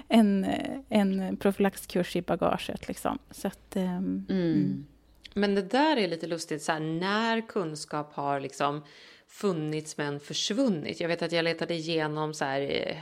en, 0.09 0.47
en 0.89 1.37
profylaxkurs 1.37 2.17
i 2.17 2.23
bagaget. 2.23 2.89
Liksom. 2.89 3.19
Så 3.31 3.49
att, 3.49 3.77
um, 3.77 4.27
mm. 4.31 4.87
Men 5.35 5.55
det 5.55 5.63
där 5.63 5.97
är 5.97 6.09
lite 6.09 6.27
lustigt, 6.27 6.63
så 6.63 6.73
här, 6.73 6.81
när 6.81 7.49
kunskap 7.49 8.15
har 8.15 8.41
liksom 8.41 8.83
funnits 9.29 9.97
men 9.97 10.21
försvunnit. 10.21 11.01
Jag 11.01 11.09
vet 11.09 11.23
att 11.23 11.33
jag 11.33 11.45
letade 11.45 11.75
igenom 11.75 12.35
så 12.35 12.45
här, 12.45 12.61
eh, 12.61 12.97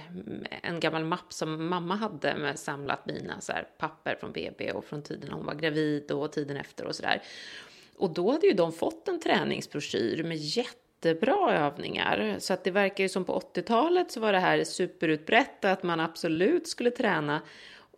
en 0.62 0.80
gammal 0.80 1.04
mapp 1.04 1.32
som 1.32 1.68
mamma 1.68 1.96
hade 1.96 2.36
med 2.36 2.58
samlat 2.58 3.06
mina 3.06 3.40
så 3.40 3.52
här, 3.52 3.68
papper 3.78 4.16
från 4.20 4.32
BB 4.32 4.72
och 4.72 4.84
från 4.84 5.02
tiden 5.02 5.32
hon 5.32 5.46
var 5.46 5.54
gravid 5.54 6.10
och 6.10 6.32
tiden 6.32 6.56
efter 6.56 6.86
och 6.86 6.96
sådär. 6.96 7.22
Och 7.96 8.10
då 8.10 8.30
hade 8.30 8.46
ju 8.46 8.52
de 8.52 8.72
fått 8.72 9.08
en 9.08 9.20
träningsbroschyr 9.20 10.24
med 10.24 10.36
jättebra 10.36 11.56
övningar. 11.56 12.36
Så 12.38 12.52
att 12.52 12.64
det 12.64 12.70
verkar 12.70 13.04
ju 13.04 13.08
som 13.08 13.24
på 13.24 13.40
80-talet 13.54 14.10
så 14.10 14.20
var 14.20 14.32
det 14.32 14.38
här 14.38 14.64
superutbrett 14.64 15.64
att 15.64 15.82
man 15.82 16.00
absolut 16.00 16.68
skulle 16.68 16.90
träna. 16.90 17.40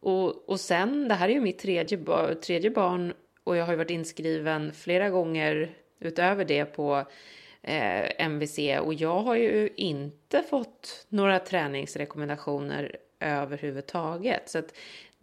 Och, 0.00 0.48
och 0.48 0.60
sen, 0.60 1.08
det 1.08 1.14
här 1.14 1.28
är 1.28 1.32
ju 1.32 1.40
mitt 1.40 1.58
tredje, 1.58 1.98
tredje 2.34 2.70
barn 2.70 3.14
och 3.44 3.56
jag 3.56 3.64
har 3.64 3.72
ju 3.72 3.76
varit 3.76 3.90
inskriven 3.90 4.72
flera 4.72 5.10
gånger 5.10 5.74
utöver 6.00 6.44
det 6.44 6.64
på 6.64 7.04
eh, 7.62 8.26
MVC 8.26 8.58
och 8.80 8.94
jag 8.94 9.20
har 9.20 9.34
ju 9.34 9.70
inte 9.76 10.42
fått 10.42 11.06
några 11.08 11.38
träningsrekommendationer 11.38 12.96
överhuvudtaget. 13.20 14.48
Så 14.48 14.58
att 14.58 14.74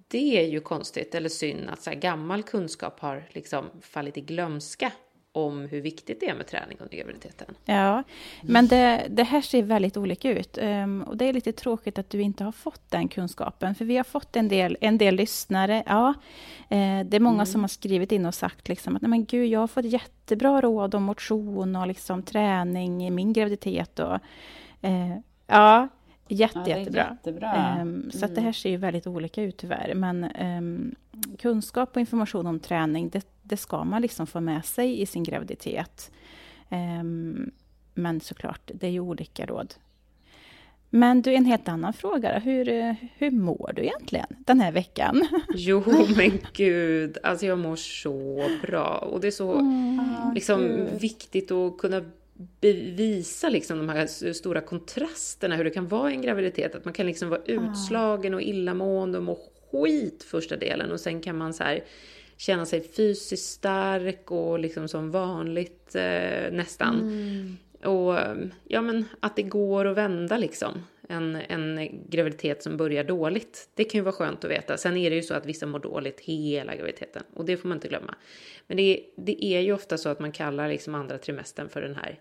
det 0.07 0.39
är 0.39 0.47
ju 0.47 0.59
konstigt 0.59 1.15
eller 1.15 1.29
synd 1.29 1.69
att 1.69 1.81
så 1.81 1.89
här 1.89 1.97
gammal 1.97 2.43
kunskap 2.43 2.99
har 2.99 3.23
liksom 3.29 3.65
fallit 3.81 4.17
i 4.17 4.21
glömska 4.21 4.91
om 5.33 5.61
hur 5.61 5.81
viktigt 5.81 6.19
det 6.19 6.29
är 6.29 6.35
med 6.35 6.47
träning 6.47 6.77
under 6.79 6.97
graviditeten. 6.97 7.55
Ja, 7.65 8.03
men 8.41 8.67
det, 8.67 9.07
det 9.09 9.23
här 9.23 9.41
ser 9.41 9.63
väldigt 9.63 9.97
olika 9.97 10.31
ut. 10.31 10.57
Um, 10.61 11.01
och 11.01 11.17
det 11.17 11.25
är 11.25 11.33
lite 11.33 11.51
tråkigt 11.51 11.99
att 11.99 12.09
du 12.09 12.21
inte 12.21 12.43
har 12.43 12.51
fått 12.51 12.81
den 12.89 13.07
kunskapen, 13.07 13.75
för 13.75 13.85
vi 13.85 13.97
har 13.97 14.03
fått 14.03 14.35
en 14.35 14.47
del, 14.47 14.77
en 14.81 14.97
del 14.97 15.15
lyssnare. 15.15 15.83
Ja, 15.85 16.07
uh, 16.07 17.05
det 17.05 17.15
är 17.15 17.19
många 17.19 17.35
mm. 17.35 17.45
som 17.45 17.61
har 17.61 17.67
skrivit 17.67 18.11
in 18.11 18.25
och 18.25 18.35
sagt 18.35 18.69
liksom 18.69 18.95
att 18.95 19.01
Nej, 19.01 19.09
men 19.09 19.25
gud, 19.25 19.47
jag 19.47 19.59
har 19.59 19.67
fått 19.67 19.85
jättebra 19.85 20.61
råd 20.61 20.95
om 20.95 21.03
motion 21.03 21.75
och 21.75 21.87
liksom 21.87 22.23
träning 22.23 23.07
i 23.07 23.11
min 23.11 23.33
graviditet. 23.33 23.99
Och, 23.99 24.19
uh, 24.83 25.17
ja, 25.47 25.87
Jätte, 26.33 26.59
ja, 26.65 26.77
jättebra. 26.77 27.07
jättebra. 27.11 27.77
Um, 27.81 28.11
så 28.11 28.25
att 28.25 28.35
det 28.35 28.41
här 28.41 28.51
ser 28.51 28.69
ju 28.69 28.77
väldigt 28.77 29.07
olika 29.07 29.41
ut 29.41 29.57
tyvärr. 29.57 29.93
Men 29.93 30.23
um, 30.23 30.95
kunskap 31.39 31.95
och 31.95 31.99
information 31.99 32.47
om 32.47 32.59
träning, 32.59 33.09
det, 33.09 33.25
det, 33.41 33.57
ska 33.57 33.83
man 33.83 34.01
liksom 34.01 34.27
få 34.27 34.39
med 34.39 34.65
sig 34.65 35.01
i 35.01 35.05
sin 35.05 35.23
graviditet. 35.23 36.11
Um, 36.69 37.51
Men 37.93 38.21
såklart, 38.21 38.71
det 38.73 38.87
är 38.87 38.91
ju 38.91 38.99
olika 38.99 39.45
råd. 39.45 39.73
Men 40.93 41.21
du, 41.21 41.33
en 41.33 41.45
helt 41.45 41.67
annan 41.67 41.93
fråga. 41.93 42.39
Hur, 42.39 42.95
hur 43.17 43.31
mår 43.31 43.71
du 43.75 43.81
egentligen 43.81 44.27
den 44.29 44.59
här 44.59 44.71
veckan? 44.71 45.27
Jo, 45.55 45.83
men 46.17 46.39
gud. 46.53 47.17
Alltså 47.23 47.45
jag 47.45 47.59
mår 47.59 47.75
så 47.75 48.49
bra. 48.61 48.97
Och 48.97 49.21
det 49.21 49.27
är 49.27 49.31
så 49.31 49.53
mm, 49.53 50.33
liksom, 50.33 50.87
viktigt 50.99 51.51
att 51.51 51.77
kunna 51.77 52.01
bevisa 52.61 53.49
liksom 53.49 53.77
de 53.77 53.89
här 53.89 54.33
stora 54.33 54.61
kontrasterna, 54.61 55.55
hur 55.55 55.63
det 55.63 55.69
kan 55.69 55.87
vara 55.87 56.11
i 56.11 56.15
en 56.15 56.21
graviditet. 56.21 56.75
Att 56.75 56.85
man 56.85 56.93
kan 56.93 57.05
liksom 57.05 57.29
vara 57.29 57.41
utslagen 57.45 58.33
och 58.33 58.41
illamående 58.41 59.17
och 59.17 59.23
må 59.23 59.37
skit 59.71 60.23
första 60.23 60.57
delen 60.57 60.91
och 60.91 60.99
sen 60.99 61.21
kan 61.21 61.37
man 61.37 61.53
så 61.53 61.63
här 61.63 61.83
känna 62.41 62.65
sig 62.65 62.81
fysiskt 62.81 63.51
stark 63.51 64.31
och 64.31 64.59
liksom 64.59 64.87
som 64.87 65.11
vanligt 65.11 65.95
eh, 65.95 66.51
nästan. 66.51 66.99
Mm. 66.99 67.57
Och 67.95 68.19
ja 68.63 68.81
men 68.81 69.05
att 69.19 69.35
det 69.35 69.41
går 69.43 69.85
att 69.85 69.97
vända 69.97 70.37
liksom. 70.37 70.83
En, 71.09 71.35
en 71.35 71.89
graviditet 72.09 72.63
som 72.63 72.77
börjar 72.77 73.03
dåligt. 73.03 73.69
Det 73.75 73.83
kan 73.83 73.99
ju 73.99 74.03
vara 74.03 74.15
skönt 74.15 74.45
att 74.45 74.51
veta. 74.51 74.77
Sen 74.77 74.97
är 74.97 75.09
det 75.09 75.15
ju 75.15 75.21
så 75.21 75.33
att 75.33 75.45
vissa 75.45 75.65
mår 75.65 75.79
dåligt 75.79 76.19
hela 76.19 76.75
graviditeten. 76.75 77.23
Och 77.33 77.45
det 77.45 77.57
får 77.57 77.67
man 77.67 77.77
inte 77.77 77.87
glömma. 77.87 78.15
Men 78.67 78.77
det, 78.77 79.03
det 79.15 79.45
är 79.45 79.59
ju 79.59 79.73
ofta 79.73 79.97
så 79.97 80.09
att 80.09 80.19
man 80.19 80.31
kallar 80.31 80.69
liksom 80.69 80.95
andra 80.95 81.17
trimestern 81.17 81.69
för 81.69 81.81
den 81.81 81.95
här 81.95 82.19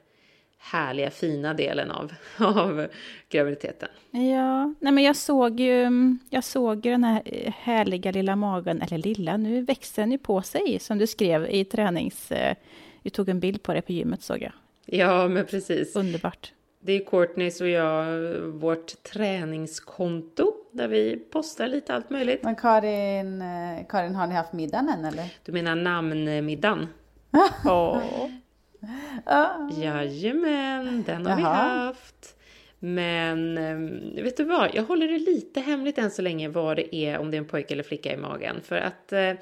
härliga 0.61 1.11
fina 1.11 1.55
delen 1.55 1.91
av, 1.91 2.13
av 2.39 2.87
graviditeten. 3.29 3.89
Ja, 4.11 4.75
nej 4.81 4.93
men 4.93 5.05
jag 5.05 5.17
såg 5.17 5.61
ju, 5.61 5.89
jag 6.31 6.45
såg 6.45 6.87
ju 6.87 6.93
den 6.93 7.05
här 7.05 7.53
härliga 7.59 8.11
lilla 8.11 8.37
magen, 8.37 8.83
eller 8.83 8.99
lilla, 8.99 9.37
nu 9.37 9.63
växer 9.63 10.03
den 10.03 10.13
ju 10.13 10.19
på 10.19 10.43
sig 10.43 10.79
som 10.81 10.99
du 10.99 11.07
skrev 11.07 11.47
i 11.51 11.65
tränings... 11.65 12.33
Eh, 12.33 12.57
du 13.03 13.11
tog 13.11 13.29
en 13.29 13.41
bild 13.41 13.63
på 13.63 13.75
det 13.75 13.83
på 13.83 13.93
gymmet 13.93 14.23
såg 14.23 14.43
jag. 14.43 14.53
Ja, 14.87 15.29
men 15.29 15.47
precis. 15.47 15.97
Underbart. 15.97 16.53
Det 16.81 16.93
är 16.93 17.05
Courtneys 17.05 17.61
och 17.61 17.69
jag, 17.69 18.35
vårt 18.41 19.03
träningskonto 19.03 20.53
där 20.73 20.89
vi 20.89 21.17
postar 21.17 21.69
lite 21.69 21.95
allt 21.95 22.11
möjligt. 22.11 22.43
Men 22.43 22.57
Karin, 22.57 23.43
eh, 23.43 23.87
Karin 23.89 24.15
har 24.15 24.27
ni 24.27 24.35
haft 24.35 24.53
middagen 24.53 24.89
än 24.89 25.05
eller? 25.05 25.25
Du 25.45 25.53
menar 25.53 25.77
namnmiddagen? 25.77 26.89
Ja. 27.65 28.03
Oh. 29.27 29.83
Jajamän, 29.83 31.03
den 31.07 31.27
har 31.27 31.33
Jaha. 31.33 31.39
vi 31.39 31.43
haft. 31.43 32.37
Men 32.83 33.59
ehm, 33.59 34.15
vet 34.15 34.37
du 34.37 34.45
vad, 34.45 34.71
jag 34.75 34.83
håller 34.83 35.09
det 35.09 35.19
lite 35.19 35.61
hemligt 35.61 35.99
än 35.99 36.11
så 36.11 36.23
länge 36.23 36.49
vad 36.49 36.77
det 36.77 36.97
är, 36.97 37.19
om 37.19 37.31
det 37.31 37.37
är 37.37 37.39
en 37.39 37.45
pojke 37.49 37.75
eller 37.75 37.83
flicka 37.83 38.13
i 38.13 38.17
magen. 38.17 38.61
För 38.63 38.77
att 38.77 39.13
eh, 39.13 39.33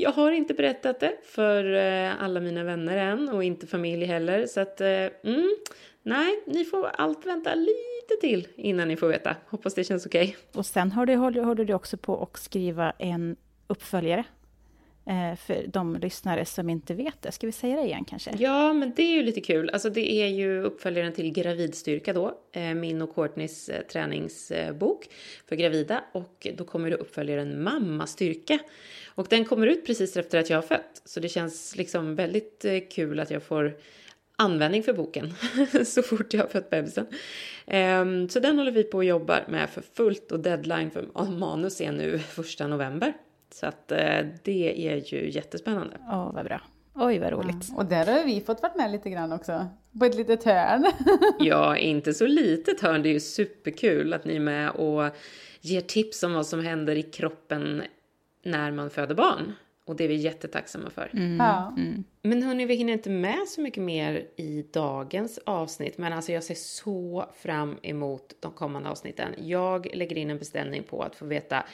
jag 0.00 0.12
har 0.12 0.32
inte 0.32 0.54
berättat 0.54 1.00
det 1.00 1.16
för 1.24 1.74
eh, 1.74 2.22
alla 2.22 2.40
mina 2.40 2.64
vänner 2.64 2.96
än 2.96 3.28
och 3.28 3.44
inte 3.44 3.66
familj 3.66 4.04
heller. 4.04 4.46
Så 4.46 4.60
att, 4.60 4.80
eh, 4.80 4.88
mm, 4.88 5.56
nej, 6.02 6.42
ni 6.46 6.64
får 6.64 6.86
allt 6.86 7.26
vänta 7.26 7.54
lite 7.54 8.20
till 8.20 8.48
innan 8.56 8.88
ni 8.88 8.96
får 8.96 9.08
veta. 9.08 9.36
Hoppas 9.48 9.74
det 9.74 9.84
känns 9.84 10.06
okej. 10.06 10.28
Okay. 10.28 10.60
Och 10.60 10.66
sen 10.66 10.92
har 10.92 11.06
du, 11.06 11.14
håller, 11.14 11.42
håller 11.42 11.64
du 11.64 11.74
också 11.74 11.96
på 11.96 12.22
att 12.22 12.40
skriva 12.40 12.90
en 12.98 13.36
uppföljare 13.66 14.24
Eh, 15.08 15.36
för 15.36 15.66
de 15.66 15.96
lyssnare 15.96 16.44
som 16.44 16.70
inte 16.70 16.94
vet 16.94 17.22
det. 17.22 17.32
Ska 17.32 17.46
vi 17.46 17.52
säga 17.52 17.76
det 17.76 17.82
igen 17.82 18.04
kanske? 18.04 18.30
Ja, 18.38 18.72
men 18.72 18.92
det 18.96 19.02
är 19.02 19.16
ju 19.16 19.22
lite 19.22 19.40
kul. 19.40 19.70
Alltså 19.70 19.90
det 19.90 20.12
är 20.12 20.26
ju 20.26 20.62
uppföljaren 20.62 21.12
till 21.12 21.32
Gravidstyrka 21.32 22.12
då, 22.12 22.38
eh, 22.52 22.74
min 22.74 23.02
och 23.02 23.14
Courtneys 23.14 23.68
eh, 23.68 23.82
träningsbok 23.82 25.08
för 25.48 25.56
gravida. 25.56 26.04
Och 26.12 26.46
då 26.54 26.64
kommer 26.64 26.90
det 26.90 26.96
uppföljaren 26.96 27.62
Mammastyrka. 27.62 28.58
Och 29.14 29.26
den 29.30 29.44
kommer 29.44 29.66
ut 29.66 29.86
precis 29.86 30.16
efter 30.16 30.38
att 30.38 30.50
jag 30.50 30.56
har 30.56 30.62
fött. 30.62 31.02
Så 31.04 31.20
det 31.20 31.28
känns 31.28 31.76
liksom 31.76 32.14
väldigt 32.14 32.64
kul 32.90 33.20
att 33.20 33.30
jag 33.30 33.42
får 33.42 33.76
användning 34.36 34.82
för 34.82 34.92
boken 34.92 35.34
så 35.86 36.02
fort 36.02 36.34
jag 36.34 36.40
har 36.40 36.48
fött 36.48 36.70
bebisen. 36.70 37.06
Ehm, 37.66 38.28
så 38.28 38.40
den 38.40 38.58
håller 38.58 38.72
vi 38.72 38.82
på 38.82 38.96
och 38.96 39.04
jobbar 39.04 39.44
med 39.48 39.70
för 39.70 39.82
fullt 39.94 40.32
och 40.32 40.40
deadline 40.40 40.90
för 40.90 41.30
manus 41.30 41.80
är 41.80 41.92
nu 41.92 42.18
första 42.18 42.66
november. 42.66 43.14
Så 43.60 43.66
att 43.66 43.92
eh, 43.92 44.26
det 44.42 44.88
är 44.88 45.14
ju 45.14 45.30
jättespännande. 45.30 45.96
Ja, 46.06 46.30
vad 46.34 46.44
bra. 46.44 46.60
Oj, 46.94 47.18
vad 47.18 47.32
roligt. 47.32 47.68
Ja, 47.68 47.76
och 47.76 47.84
där 47.84 48.06
har 48.06 48.24
vi 48.24 48.40
fått 48.40 48.62
vara 48.62 48.72
med 48.76 48.90
lite 48.90 49.10
grann 49.10 49.32
också. 49.32 49.66
På 49.98 50.04
ett 50.04 50.14
litet 50.14 50.44
hörn. 50.44 50.86
ja, 51.38 51.76
inte 51.76 52.14
så 52.14 52.26
litet 52.26 52.80
hörn. 52.80 53.02
Det 53.02 53.08
är 53.08 53.12
ju 53.12 53.20
superkul 53.20 54.12
att 54.12 54.24
ni 54.24 54.36
är 54.36 54.40
med 54.40 54.70
och 54.70 55.16
ger 55.60 55.80
tips 55.80 56.22
om 56.22 56.32
vad 56.32 56.46
som 56.46 56.60
händer 56.60 56.96
i 56.96 57.02
kroppen 57.02 57.82
när 58.44 58.70
man 58.70 58.90
föder 58.90 59.14
barn. 59.14 59.52
Och 59.84 59.96
det 59.96 60.04
är 60.04 60.08
vi 60.08 60.14
jättetacksamma 60.14 60.90
för. 60.90 61.10
Mm. 61.12 61.36
Ja. 61.36 61.74
Mm. 61.76 62.04
Men 62.22 62.42
hörni, 62.42 62.66
vi 62.66 62.74
hinner 62.74 62.92
inte 62.92 63.10
med 63.10 63.48
så 63.48 63.60
mycket 63.60 63.82
mer 63.82 64.26
i 64.36 64.64
dagens 64.72 65.38
avsnitt. 65.46 65.98
Men 65.98 66.12
alltså 66.12 66.32
jag 66.32 66.44
ser 66.44 66.54
så 66.54 67.26
fram 67.34 67.78
emot 67.82 68.36
de 68.40 68.52
kommande 68.52 68.88
avsnitten. 68.88 69.34
Jag 69.38 69.88
lägger 69.94 70.18
in 70.18 70.30
en 70.30 70.38
beställning 70.38 70.82
på 70.82 71.02
att 71.02 71.16
få 71.16 71.26
veta 71.26 71.64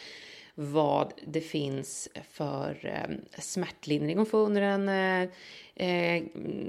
vad 0.54 1.12
det 1.26 1.40
finns 1.40 2.08
för 2.30 2.78
eh, 2.82 3.40
smärtlindring 3.40 4.18
att 4.18 4.28
få 4.28 4.38
under 4.38 4.62
en 4.62 4.88
eh, 4.88 5.28
eh, 5.74 6.22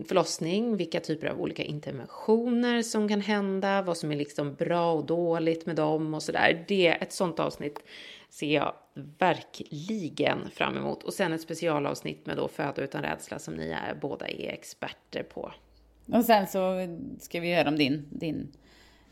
förlossning, 0.08 0.78
vilka 0.78 1.00
typer 1.00 1.28
av 1.28 1.42
olika 1.42 1.64
interventioner 1.64 2.82
som 2.82 3.10
kan 3.10 3.22
hända, 3.22 3.82
vad 3.82 3.98
som 3.98 4.12
är 4.12 4.16
liksom 4.16 4.54
bra 4.54 4.94
och 4.94 5.06
dåligt 5.06 5.66
med 5.66 5.76
dem 5.76 6.14
och 6.14 6.24
sådär. 6.24 6.66
Det, 6.68 6.88
ett 6.88 7.14
sånt 7.14 7.40
avsnitt 7.40 7.84
ser 8.30 8.56
jag 8.56 8.74
verkligen 8.94 10.50
fram 10.50 10.78
emot. 10.78 11.04
Och 11.04 11.14
sen 11.14 11.34
ett 11.34 11.42
specialavsnitt 11.42 12.26
med 12.26 12.38
då 12.38 12.48
Föda 12.48 12.82
utan 12.82 13.02
rädsla 13.02 13.40
som 13.40 13.54
ni 13.54 13.70
är, 13.70 13.96
båda 14.02 14.28
är 14.28 14.50
experter 14.50 15.24
på. 15.24 15.52
Och 16.06 16.26
sen 16.26 16.48
så 16.48 16.88
ska 17.20 17.40
vi 17.40 17.56
höra 17.56 17.70
om 17.70 17.78
din, 17.78 18.08
din 18.10 18.52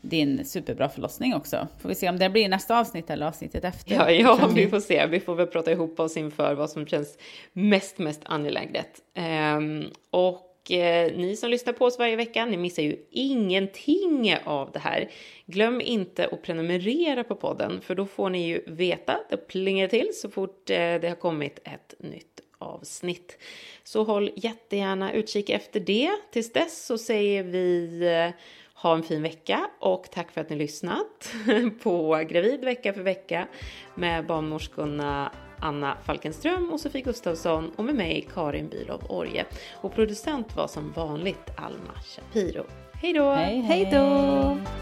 din 0.02 0.44
superbra 0.44 0.88
förlossning 0.88 1.34
också. 1.34 1.68
Får 1.78 1.88
vi 1.88 1.94
se 1.94 2.08
om 2.08 2.18
det 2.18 2.30
blir 2.30 2.48
nästa 2.48 2.78
avsnitt 2.78 3.10
eller 3.10 3.26
avsnittet 3.26 3.64
efter. 3.64 3.94
Ja, 3.94 4.10
ja 4.10 4.50
vi 4.54 4.68
får 4.68 4.80
se. 4.80 5.06
Vi 5.06 5.20
får 5.20 5.34
väl 5.34 5.46
prata 5.46 5.72
ihop 5.72 6.00
oss 6.00 6.16
inför 6.16 6.54
vad 6.54 6.70
som 6.70 6.86
känns 6.86 7.18
mest, 7.52 7.98
mest 7.98 8.20
angeläget. 8.24 9.00
Um, 9.56 9.90
och 10.10 10.70
eh, 10.70 11.12
ni 11.16 11.36
som 11.36 11.50
lyssnar 11.50 11.72
på 11.72 11.84
oss 11.84 11.98
varje 11.98 12.16
vecka, 12.16 12.46
ni 12.46 12.56
missar 12.56 12.82
ju 12.82 12.96
ingenting 13.10 14.36
av 14.44 14.70
det 14.72 14.78
här. 14.78 15.10
Glöm 15.46 15.80
inte 15.80 16.26
att 16.26 16.42
prenumerera 16.42 17.24
på 17.24 17.34
podden, 17.34 17.80
för 17.80 17.94
då 17.94 18.06
får 18.06 18.30
ni 18.30 18.46
ju 18.46 18.62
veta, 18.66 19.20
det 19.30 19.36
plingar 19.36 19.88
till 19.88 20.10
så 20.14 20.30
fort 20.30 20.70
eh, 20.70 20.76
det 20.76 21.08
har 21.08 21.16
kommit 21.16 21.58
ett 21.64 21.94
nytt 21.98 22.40
avsnitt. 22.58 23.38
Så 23.84 24.04
håll 24.04 24.30
jättegärna 24.36 25.12
utkik 25.12 25.50
efter 25.50 25.80
det. 25.80 26.10
Tills 26.32 26.52
dess 26.52 26.86
så 26.86 26.98
säger 26.98 27.42
vi 27.42 28.00
eh, 28.02 28.34
ha 28.82 28.94
en 28.94 29.02
fin 29.02 29.22
vecka 29.22 29.68
och 29.78 30.10
tack 30.10 30.30
för 30.30 30.40
att 30.40 30.50
ni 30.50 30.56
lyssnat 30.56 31.34
på 31.82 32.24
Gravid 32.28 32.64
vecka 32.64 32.92
för 32.92 33.02
vecka 33.02 33.46
med 33.94 34.26
barnmorskorna 34.26 35.32
Anna 35.58 35.96
Falkenström 36.04 36.70
och 36.72 36.80
Sofie 36.80 37.02
Gustafsson 37.02 37.72
och 37.76 37.84
med 37.84 37.94
mig 37.94 38.28
Karin 38.34 38.68
Bylov 38.68 39.02
Orje. 39.08 39.44
Och 39.80 39.94
producent 39.94 40.56
var 40.56 40.66
som 40.66 40.92
vanligt 40.92 41.50
Alma 41.56 41.94
Shapiro. 42.04 42.64
Hej 42.92 43.12
då! 43.12 43.30
Hej 43.32 43.88
då! 43.92 44.81